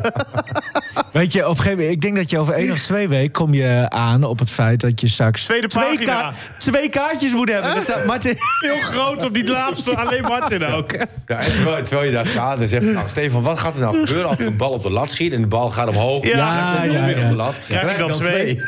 Weet 1.12 1.32
je, 1.32 1.42
op 1.44 1.50
een 1.50 1.56
gegeven 1.56 1.78
moment, 1.78 1.94
ik 1.94 2.00
denk 2.00 2.16
dat 2.16 2.30
je 2.30 2.38
over 2.38 2.54
één 2.54 2.70
of 2.72 2.78
twee 2.78 3.08
weken 3.08 3.32
kom 3.32 3.54
je 3.54 3.86
aan 3.88 4.24
op 4.24 4.38
het 4.38 4.50
feit 4.50 4.80
dat 4.80 5.00
je 5.00 5.08
straks 5.08 5.44
Tweede 5.44 5.66
twee, 5.66 5.84
pagina. 5.84 6.32
twee 6.58 6.88
kaartjes 6.88 7.32
moet 7.32 7.50
hebben. 7.50 7.74
Er 7.74 7.82
staat 7.82 8.04
Martin. 8.06 8.36
Heel 8.66 8.76
groot 8.80 9.24
op 9.24 9.34
die 9.34 9.48
laatste, 9.50 9.96
alleen 9.96 10.22
Martin 10.22 10.64
ook. 10.66 10.92
Ja, 10.92 11.06
en 11.26 11.44
terwijl, 11.50 11.82
terwijl 11.84 12.06
je 12.06 12.12
daar 12.12 12.26
staat 12.26 12.60
en 12.60 12.68
zegt... 12.68 12.84
Nou, 12.92 13.08
Stefan, 13.08 13.42
wat 13.42 13.58
gaat 13.58 13.74
er 13.74 13.80
nou 13.80 13.98
gebeuren 13.98 14.28
als 14.28 14.38
ik 14.38 14.46
een 14.46 14.56
bal 14.56 14.70
op 14.70 14.82
de 14.82 14.90
lat 14.90 15.10
schiet... 15.10 15.32
en 15.32 15.40
de 15.40 15.46
bal 15.46 15.70
gaat 15.70 15.88
omhoog? 15.88 16.24
Ja, 16.24 16.30
ja, 16.36 16.74
hij 16.78 16.88
weer 17.04 17.18
ja. 17.18 17.22
op 17.24 17.28
de 17.30 17.36
lat. 17.36 17.54
Krijg 17.68 17.90
ik 17.92 17.98
dan 17.98 18.12
twee? 18.12 18.60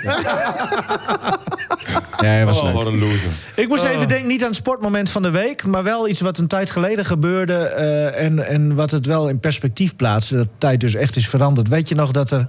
Ja, 2.20 2.44
was 2.44 2.60
Oh, 2.60 2.72
wat 2.74 2.86
een 2.86 2.98
loser. 2.98 3.30
Ik 3.54 3.68
moest 3.68 3.84
even 3.84 4.08
denken, 4.08 4.28
niet 4.28 4.40
aan 4.42 4.46
het 4.48 4.56
sportmoment 4.56 5.10
van 5.10 5.22
de 5.22 5.30
week... 5.30 5.64
maar 5.64 5.82
wel 5.82 6.08
iets 6.08 6.20
wat 6.20 6.38
een 6.38 6.46
tijd 6.46 6.70
geleden 6.70 7.04
gebeurde... 7.04 7.54
eh, 7.54 8.24
en, 8.24 8.46
en 8.48 8.74
wat 8.74 8.90
het 8.90 9.06
wel 9.06 9.28
in 9.28 9.40
perspectief 9.40 9.96
plaatste... 9.96 10.34
dat 10.34 10.44
de 10.44 10.50
tijd 10.58 10.80
dus 10.80 10.94
echt 10.94 11.16
is 11.16 11.28
veranderd. 11.28 11.68
Weet 11.68 11.88
je 11.88 11.94
nog 11.94 12.10
dat 12.10 12.30
er 12.30 12.46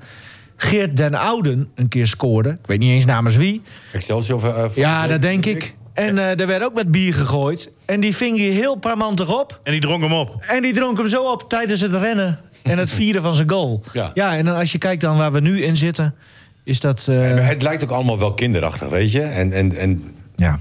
Geert 0.55 0.97
den 0.97 1.15
Ouden 1.15 1.69
een 1.75 1.87
keer 1.87 2.07
scoorde? 2.07 2.49
Ik 2.49 2.57
weet 2.67 2.79
niet 2.79 2.91
eens 2.91 3.05
namens 3.05 3.35
wie. 3.35 3.61
Excelsior... 3.93 4.39
van- 4.39 4.69
Ja, 4.75 5.07
dat 5.07 5.21
denk 5.21 5.45
ik. 5.45 5.75
En 5.93 6.17
eh, 6.17 6.39
er 6.39 6.47
werd 6.47 6.63
ook 6.63 6.73
met 6.73 6.91
bier 6.91 7.13
gegooid. 7.13 7.71
En 7.85 7.99
die 7.99 8.15
ving 8.15 8.37
hij 8.37 8.45
heel 8.47 8.75
parmantig 8.75 9.39
op. 9.39 9.59
En 9.63 9.71
die 9.71 9.81
dronk 9.81 10.03
hem 10.03 10.13
op. 10.13 10.35
En 10.47 10.61
die 10.61 10.73
dronk 10.73 10.97
hem 10.97 11.07
zo 11.07 11.23
op 11.31 11.49
tijdens 11.49 11.81
het 11.81 11.93
rennen... 11.93 12.39
en 12.63 12.77
het 12.77 12.89
vieren 12.89 13.21
van 13.21 13.33
zijn 13.33 13.49
goal. 13.49 13.83
Ja. 13.93 14.11
ja 14.13 14.37
en 14.37 14.45
dan 14.45 14.55
als 14.55 14.71
je 14.71 14.77
kijkt 14.77 15.01
dan 15.01 15.17
waar 15.17 15.31
we 15.31 15.39
nu 15.39 15.61
in 15.63 15.75
zitten... 15.77 16.15
is 16.63 16.79
dat... 16.79 17.05
eh, 17.09 17.47
Het 17.47 17.61
lijkt 17.61 17.83
ook 17.83 17.89
allemaal 17.91 18.19
wel 18.19 18.33
kinderachtig, 18.33 18.89
weet 18.89 19.11
je? 19.11 19.21
En, 19.21 19.51
en, 19.51 19.75
en 19.77 20.03
ja. 20.35 20.59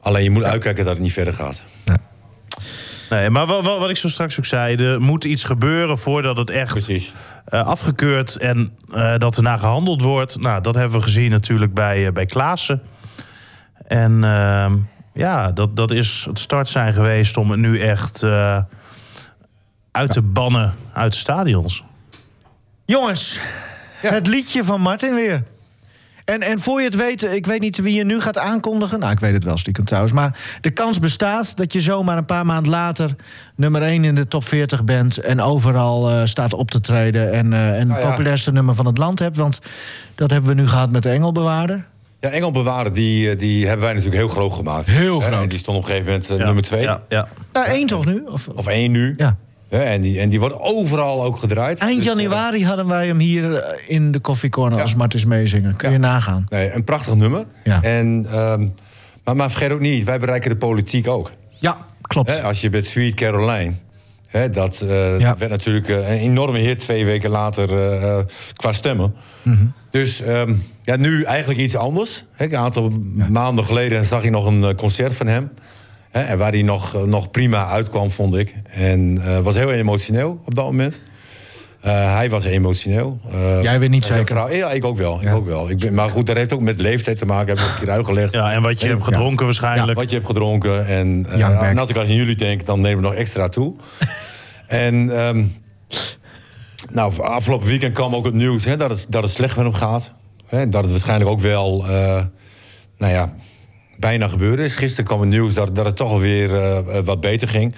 Alleen 0.00 0.22
je 0.22 0.30
moet 0.30 0.42
uitkijken 0.44 0.84
dat 0.84 0.94
het 0.94 1.02
niet 1.02 1.12
verder 1.12 1.32
gaat. 1.32 1.64
Nee, 3.10 3.30
maar 3.30 3.46
wat, 3.46 3.64
wat, 3.64 3.78
wat 3.78 3.90
ik 3.90 3.96
zo 3.96 4.08
straks 4.08 4.38
ook 4.38 4.44
zei, 4.44 4.76
er 4.76 5.00
moet 5.00 5.24
iets 5.24 5.44
gebeuren 5.44 5.98
voordat 5.98 6.36
het 6.36 6.50
echt 6.50 6.72
Precies. 6.72 7.12
eh, 7.44 7.66
afgekeurd 7.66 8.36
en 8.36 8.76
eh, 8.92 9.16
dat 9.16 9.36
er 9.36 9.42
naar 9.42 9.58
gehandeld 9.58 10.00
wordt. 10.02 10.40
Nou, 10.40 10.62
dat 10.62 10.74
hebben 10.74 10.98
we 10.98 11.04
gezien 11.04 11.30
natuurlijk 11.30 11.74
bij, 11.74 12.06
eh, 12.06 12.12
bij 12.12 12.26
Klaassen. 12.26 12.82
En 13.86 14.24
ehm, 14.24 14.76
ja, 15.12 15.52
dat, 15.52 15.76
dat 15.76 15.90
is 15.90 16.24
het 16.28 16.38
start 16.38 16.68
zijn 16.68 16.92
geweest 16.94 17.36
om 17.36 17.50
het 17.50 17.60
nu 17.60 17.80
echt 17.80 18.22
eh, 18.22 18.62
uit 19.90 20.10
te 20.10 20.22
bannen 20.22 20.74
uit 20.92 21.12
de 21.12 21.18
stadions. 21.18 21.84
Jongens, 22.84 23.40
het 24.00 24.26
liedje 24.26 24.64
van 24.64 24.80
Martin 24.80 25.14
weer. 25.14 25.42
En, 26.24 26.42
en 26.42 26.60
voor 26.60 26.80
je 26.80 26.86
het 26.86 26.96
weet, 26.96 27.32
ik 27.32 27.46
weet 27.46 27.60
niet 27.60 27.78
wie 27.78 27.94
je 27.94 28.04
nu 28.04 28.20
gaat 28.20 28.38
aankondigen. 28.38 28.98
Nou, 28.98 29.12
ik 29.12 29.20
weet 29.20 29.32
het 29.32 29.44
wel 29.44 29.56
stiekem 29.56 29.84
trouwens. 29.84 30.12
Maar 30.12 30.38
de 30.60 30.70
kans 30.70 30.98
bestaat 30.98 31.56
dat 31.56 31.72
je 31.72 31.80
zomaar 31.80 32.16
een 32.16 32.24
paar 32.24 32.46
maanden 32.46 32.72
later... 32.72 33.14
nummer 33.56 33.82
1 33.82 34.04
in 34.04 34.14
de 34.14 34.28
top 34.28 34.44
40 34.44 34.84
bent... 34.84 35.18
en 35.18 35.40
overal 35.40 36.10
eh, 36.10 36.24
staat 36.24 36.52
op 36.52 36.70
te 36.70 36.80
treden... 36.80 37.32
en, 37.32 37.52
eh, 37.52 37.68
en 37.68 37.78
het 37.78 37.88
Nou 37.88 38.00
ja. 38.00 38.08
populairste 38.08 38.52
nummer 38.52 38.74
van 38.74 38.86
het 38.86 38.98
land 38.98 39.18
hebt. 39.18 39.36
Want 39.36 39.58
dat 40.14 40.30
hebben 40.30 40.50
we 40.50 40.60
nu 40.60 40.68
gehad 40.68 40.90
met 40.90 41.02
de 41.02 41.10
Engelbewaarder. 41.10 41.86
Ja, 42.20 42.28
Engelbewaarder, 42.28 42.94
die, 42.94 43.30
eh, 43.30 43.38
die 43.38 43.66
hebben 43.66 43.84
wij 43.84 43.94
natuurlijk 43.94 44.20
heel 44.20 44.28
groot 44.28 44.52
gemaakt. 44.52 44.86
Heel 44.86 45.20
groot. 45.20 45.42
En 45.42 45.48
die 45.48 45.58
stond 45.58 45.76
op 45.76 45.82
een 45.82 45.88
gegeven 45.88 46.12
moment 46.12 46.30
eh, 46.30 46.38
Ja, 46.38 46.44
nummer 46.44 46.62
twee. 46.62 46.82
Ja, 46.82 47.02
ja. 47.08 47.28
Nou, 47.52 47.66
één 47.66 47.86
toch 47.86 48.06
nu? 48.06 48.22
Of, 48.26 48.48
Of 48.48 48.66
één 48.66 48.90
nu. 48.90 49.14
ja. 49.16 49.36
En, 49.70 50.00
die, 50.00 50.20
en 50.20 50.28
die 50.28 50.40
wordt 50.40 50.54
overal 50.58 51.24
ook 51.24 51.38
gedraaid. 51.38 51.78
Eind 51.78 51.96
Dus, 52.02 52.06
eh, 52.12 52.14
januari 52.14 52.64
hadden 52.64 52.86
wij 52.86 53.06
hem 53.06 53.18
hier 53.18 53.54
eh, 53.54 53.78
in 53.86 54.12
de 54.12 54.20
Coffee 54.20 54.50
Corner 54.50 54.76
Ja. 54.76 54.82
als 54.82 54.94
Martins 54.94 55.24
meezingen. 55.24 55.76
Kun 55.76 55.92
je 55.92 55.98
nagaan. 55.98 56.46
nee, 56.48 56.72
een 56.72 56.84
prachtig 56.84 57.14
nummer. 57.14 57.44
En, 57.62 58.26
ehm, 58.30 58.66
maar, 59.24 59.36
maar 59.36 59.50
vergeet 59.50 59.70
ook 59.72 59.80
niet, 59.80 60.04
wij 60.04 60.18
bereiken 60.18 60.50
de 60.50 60.56
politiek 60.56 61.08
ook. 61.08 61.30
Ja, 61.58 61.76
klopt. 62.02 62.42
Als 62.42 62.60
je 62.60 62.70
met 62.70 62.86
Sweet 62.86 63.14
Caroline... 63.14 63.72
Dat 64.50 64.80
eh, 64.80 65.18
Ja. 65.20 65.36
werd 65.38 65.50
natuurlijk 65.50 65.88
eh, 65.88 65.96
een 65.96 66.18
enorme 66.18 66.58
hit 66.58 66.78
twee 66.78 67.04
weken 67.04 67.30
later 67.30 67.76
eh, 67.76 68.18
eh, 68.18 68.24
qua 68.56 68.72
stemmen. 68.72 69.14
Mhm. 69.42 69.64
Dus 69.90 70.20
ehm, 70.20 70.54
ja, 70.82 70.96
nu 70.96 71.22
eigenlijk 71.22 71.60
iets 71.60 71.76
anders. 71.76 72.24
Een 72.36 72.56
aantal 72.56 72.92
maanden 73.28 73.64
geleden 73.64 74.04
zag 74.04 74.22
je 74.22 74.30
nog 74.30 74.46
een 74.46 74.64
eh, 74.64 74.74
concert 74.74 75.14
van 75.16 75.26
hem. 75.26 75.50
Hè, 76.10 76.20
en 76.22 76.38
waar 76.38 76.52
hij 76.52 76.62
nog, 76.62 76.94
eh, 76.94 77.02
nog 77.02 77.30
prima 77.30 77.66
uitkwam, 77.66 78.10
vond 78.10 78.36
ik. 78.36 78.54
En 78.64 79.18
eh, 79.24 79.38
was 79.38 79.54
heel 79.54 79.70
emotioneel 79.72 80.40
op 80.44 80.54
dat 80.54 80.64
moment. 80.64 81.00
Eh, 81.80 82.14
hij 82.14 82.30
was 82.30 82.44
emotioneel. 82.44 83.20
Jij 83.62 83.78
weer 83.78 83.88
niet 83.88 84.04
zeker? 84.04 84.26
vrouw- 84.26 84.48
ja, 84.50 84.70
ik 84.70 84.84
ook 84.84 84.96
wel. 84.96 85.22
Ik 85.22 85.34
ook 85.34 85.46
wel. 85.46 85.70
Ik 85.70 85.78
ben, 85.78 85.94
maar 85.94 86.10
goed, 86.10 86.26
dat 86.26 86.36
heeft 86.36 86.52
ook 86.52 86.60
met 86.60 86.80
leeftijd 86.80 87.18
te 87.18 87.26
maken. 87.26 87.48
Heb 87.48 87.56
ik 87.58 87.62
eens 87.64 87.72
een 87.72 87.78
keer 87.78 87.90
uitgelegd. 87.90 88.32
ja, 88.32 88.52
en 88.52 88.62
wat 88.62 88.80
je 88.80 88.86
hebt 88.88 89.04
gedronken 89.04 89.44
waarschijnlijk. 89.44 89.98
Wat 89.98 90.08
je 90.08 90.14
hebt 90.14 90.26
gedronken. 90.26 90.86
En, 90.86 91.26
eh, 91.30 91.68
en 91.68 91.78
als 91.78 91.88
ik 91.88 91.96
aan 91.96 92.14
jullie 92.14 92.36
denk, 92.36 92.64
dan 92.66 92.80
nemen 92.80 93.02
we 93.02 93.08
nog 93.08 93.14
extra 93.18 93.48
toe. 93.48 93.74
en, 94.66 95.16
ehm, 95.18 95.44
Nou, 96.92 97.20
afgelopen 97.22 97.66
weekend 97.66 97.94
kwam 97.94 98.14
ook 98.14 98.24
het 98.24 98.34
nieuws 98.34 98.64
hè, 98.64 98.76
dat, 98.76 98.90
het, 98.90 99.06
dat 99.08 99.22
het 99.22 99.32
slecht 99.32 99.56
met 99.56 99.64
hem 99.64 99.74
gaat. 99.74 100.14
Hè, 100.46 100.68
dat 100.68 100.82
het 100.82 100.90
waarschijnlijk 100.92 101.30
ook 101.30 101.40
wel, 101.40 101.84
eh, 101.86 102.24
nou 102.98 103.12
ja, 103.12 103.34
bijna 104.00 104.28
gebeurd 104.28 104.58
is. 104.58 104.74
Gisteren 104.74 105.04
kwam 105.04 105.20
het 105.20 105.28
nieuws 105.28 105.54
dat, 105.54 105.74
dat 105.74 105.84
het 105.84 105.96
toch 105.96 106.10
alweer 106.10 106.50
uh, 106.50 106.98
wat 107.04 107.20
beter 107.20 107.48
ging. 107.48 107.74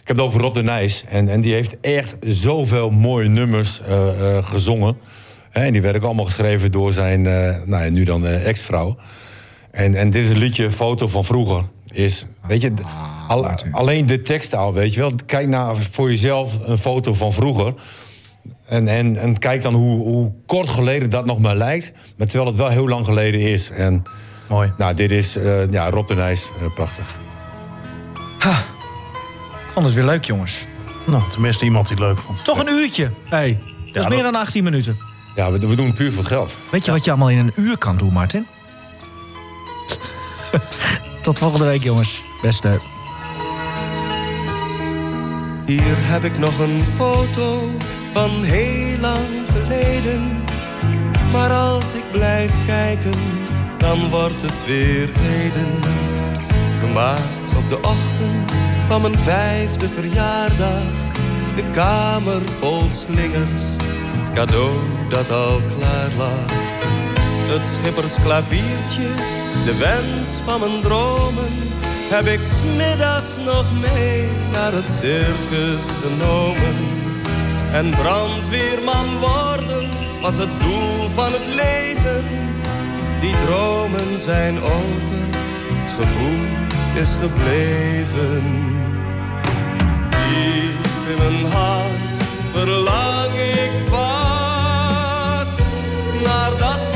Ik 0.00 0.12
heb 0.12 0.16
het 0.16 0.26
over 0.26 0.40
Rob 0.40 0.54
de 0.54 0.62
Nijs. 0.62 1.04
En, 1.08 1.28
en 1.28 1.40
die 1.40 1.52
heeft 1.52 1.76
echt 1.80 2.16
zoveel 2.20 2.90
mooie 2.90 3.28
nummers 3.28 3.80
uh, 3.88 4.44
gezongen. 4.44 4.96
En 5.50 5.72
die 5.72 5.82
werden 5.82 6.00
ook 6.00 6.06
allemaal 6.06 6.24
geschreven 6.24 6.72
door 6.72 6.92
zijn, 6.92 7.22
nou 7.22 7.84
ja, 7.84 7.88
nu 7.88 8.04
dan 8.04 8.26
ex-vrouw. 8.26 8.96
En, 9.70 9.94
en 9.94 10.10
dit 10.10 10.24
is 10.24 10.30
een 10.30 10.38
liedje, 10.38 10.70
foto 10.70 11.08
van 11.08 11.24
vroeger. 11.24 11.64
Is, 11.92 12.26
weet 12.46 12.62
je, 12.62 12.72
al, 13.28 13.50
alleen 13.70 14.06
de 14.06 14.22
tekst 14.22 14.54
al, 14.54 14.72
weet 14.72 14.94
je 14.94 15.00
wel. 15.00 15.12
Kijk 15.26 15.48
naar 15.48 15.76
voor 15.76 16.10
jezelf 16.10 16.58
een 16.68 16.78
foto 16.78 17.14
van 17.14 17.32
vroeger. 17.32 17.74
En, 18.66 18.88
en, 18.88 19.16
en 19.16 19.38
kijk 19.38 19.62
dan 19.62 19.74
hoe, 19.74 19.98
hoe 19.98 20.32
kort 20.46 20.68
geleden 20.68 21.10
dat 21.10 21.26
nog 21.26 21.38
maar 21.38 21.56
lijkt. 21.56 21.92
Maar 22.16 22.26
terwijl 22.26 22.50
het 22.50 22.58
wel 22.58 22.68
heel 22.68 22.88
lang 22.88 23.04
geleden 23.04 23.40
is. 23.40 23.70
En, 23.70 24.02
Mooi. 24.48 24.72
Nou, 24.76 24.94
dit 24.94 25.10
is 25.10 25.36
uh, 25.36 25.72
ja, 25.72 25.90
Rob 25.90 26.06
de 26.06 26.14
Nijs, 26.14 26.50
uh, 26.62 26.74
prachtig. 26.74 27.18
Ha. 28.38 28.50
Ik 29.66 29.72
vond 29.72 29.86
het 29.86 29.94
weer 29.94 30.04
leuk, 30.04 30.24
jongens. 30.24 30.66
Nou, 31.06 31.22
tenminste 31.30 31.64
iemand 31.64 31.88
die 31.88 31.96
het 31.96 32.06
leuk 32.06 32.18
vond. 32.18 32.44
Toch 32.44 32.58
een 32.58 32.68
uurtje. 32.68 33.10
Hey, 33.24 33.58
dat 33.84 33.94
ja, 33.94 34.00
is 34.00 34.14
meer 34.14 34.22
dan 34.22 34.34
18 34.34 34.64
minuten. 34.64 34.98
Ja, 35.34 35.52
we, 35.52 35.58
we, 35.58 35.76
doen 35.76 35.86
het 35.86 35.94
puur 35.94 36.12
voor 36.12 36.22
het 36.22 36.32
geld. 36.32 36.58
Weet 36.70 36.80
je 36.80 36.90
ja. 36.90 36.96
wat 36.96 37.04
je 37.04 37.10
allemaal 37.10 37.30
in 37.30 37.38
een 37.38 37.52
uur 37.56 37.78
kan 37.78 37.96
doen, 37.96 38.12
Martin? 38.12 38.46
Tot 41.22 41.38
volgende 41.38 41.64
week, 41.64 41.82
jongens. 41.82 42.22
Beste. 42.42 42.78
Hier 45.66 45.96
heb 45.96 46.24
ik 46.24 46.38
nog 46.38 46.58
een 46.58 46.82
foto 46.94 47.70
van 48.12 48.44
heel 48.44 48.98
lang 48.98 49.26
geleden. 49.52 50.44
Maar 51.32 51.52
als 51.52 51.94
ik 51.94 52.04
blijf 52.12 52.52
kijken, 52.66 53.14
dan 53.78 54.10
wordt 54.10 54.42
het 54.42 54.66
weer 54.66 55.08
heden. 55.18 55.82
Gemaakt 56.80 57.56
op 57.56 57.68
de 57.68 57.76
ochtend 57.76 58.52
van 58.88 59.00
mijn 59.00 59.18
vijfde 59.18 59.88
verjaardag. 59.88 60.84
De 61.56 61.70
kamer 61.72 62.42
vol 62.42 62.88
slingers, 62.88 63.76
cadeau 64.34 64.78
dat 65.08 65.30
al 65.30 65.60
klaar 65.78 66.10
lag. 66.16 66.54
Het 67.48 67.68
schippersklaviertje, 67.68 69.08
de 69.64 69.76
wens 69.78 70.36
van 70.44 70.60
mijn 70.60 70.80
dromen 70.80 71.66
heb 72.10 72.26
ik 72.26 72.40
smiddags 72.48 73.36
nog 73.36 73.64
mee 73.80 74.28
naar 74.52 74.72
het 74.72 74.90
circus 74.90 75.86
genomen. 76.02 76.76
En 77.72 77.90
brandweerman 77.90 79.18
worden 79.18 79.88
was 80.20 80.36
het 80.36 80.60
doel 80.60 81.08
van 81.14 81.32
het 81.32 81.46
leven. 81.46 82.55
Die 83.20 83.34
dromen 83.44 84.18
zijn 84.18 84.62
over, 84.62 85.26
het 85.72 85.90
gevoel 85.92 86.44
is 87.02 87.14
gebleven. 87.20 88.44
Diep 90.08 91.08
in 91.10 91.18
mijn 91.18 91.52
hart 91.52 92.18
verlang 92.52 93.32
ik 93.34 93.70
vaak 93.88 95.46
naar 96.24 96.50
dat 96.58 96.95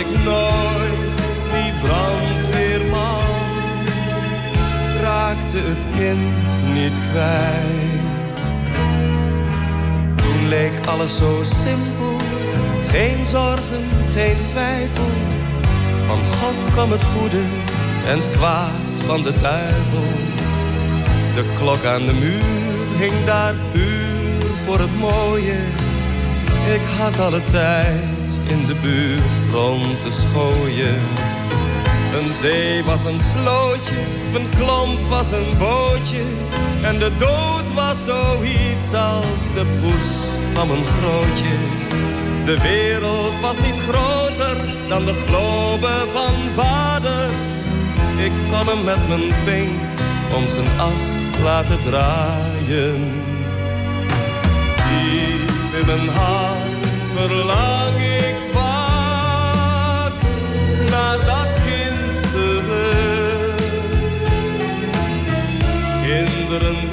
ik 0.00 0.24
nooit 0.24 1.18
die 1.52 1.72
brandweerman, 1.82 3.22
raakte 5.00 5.58
het 5.58 5.84
kind 5.96 6.72
niet 6.72 7.00
kwijt. 7.10 8.42
Toen 10.16 10.48
leek 10.48 10.86
alles 10.86 11.16
zo 11.16 11.40
simpel, 11.42 12.16
geen 12.88 13.24
zorgen, 13.24 13.84
geen 14.14 14.42
twijfel. 14.42 15.10
Van 16.06 16.18
God 16.18 16.72
kwam 16.72 16.90
het 16.90 17.04
goede 17.04 17.42
en 18.06 18.18
het 18.18 18.30
kwaad 18.30 18.96
van 19.06 19.22
de 19.22 19.32
duivel. 19.40 20.08
De 21.34 21.44
klok 21.58 21.84
aan 21.84 22.06
de 22.06 22.12
muur 22.12 22.98
hing 22.98 23.24
daar 23.24 23.54
puur 23.72 24.50
voor 24.66 24.78
het 24.78 24.98
mooie. 24.98 25.58
Ik 26.74 26.82
had 26.98 27.20
alle 27.20 27.44
tijd 27.44 28.09
in 28.46 28.66
de 28.66 28.74
buurt 28.74 29.54
rond 29.54 30.00
te 30.00 30.12
schooien. 30.12 31.00
Een 32.14 32.32
zee 32.32 32.84
was 32.84 33.04
een 33.04 33.20
slootje, 33.20 34.00
mijn 34.32 34.48
klomp 34.48 35.02
was 35.08 35.30
een 35.30 35.58
bootje. 35.58 36.22
En 36.82 36.98
de 36.98 37.10
dood 37.18 37.72
was 37.74 38.04
zoiets 38.04 38.94
als 38.94 39.52
de 39.54 39.64
poes 39.80 40.28
van 40.54 40.68
mijn 40.68 40.84
grootje. 40.84 41.54
De 42.44 42.58
wereld 42.62 43.40
was 43.40 43.60
niet 43.60 43.80
groter 43.88 44.56
dan 44.88 45.04
de 45.04 45.14
globe 45.26 46.06
van 46.12 46.34
vader. 46.54 47.28
Ik 48.18 48.32
kon 48.50 48.66
hem 48.66 48.84
met 48.84 49.08
mijn 49.08 49.34
pink 49.44 49.70
om 50.36 50.48
zijn 50.48 50.80
as 50.80 51.02
laten 51.42 51.78
draaien. 51.84 53.12
Diep 54.76 55.80
in 55.80 55.86
mijn 55.86 56.08
hart 56.08 56.69
verlang 57.20 57.96
ik 57.96 58.36
vaak 58.52 60.12
naar 60.90 61.18
dat 61.26 61.48
kind 61.64 62.32
terug. 62.32 63.56
Kinderen 66.02 66.90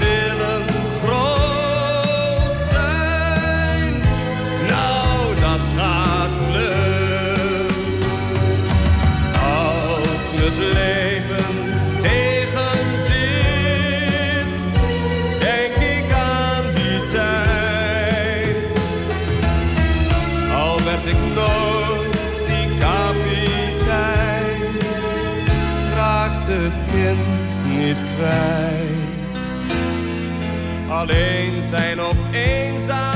Alleen 30.89 31.62
zijn 31.62 32.02
of 32.02 32.16
eenzaam 32.32 33.07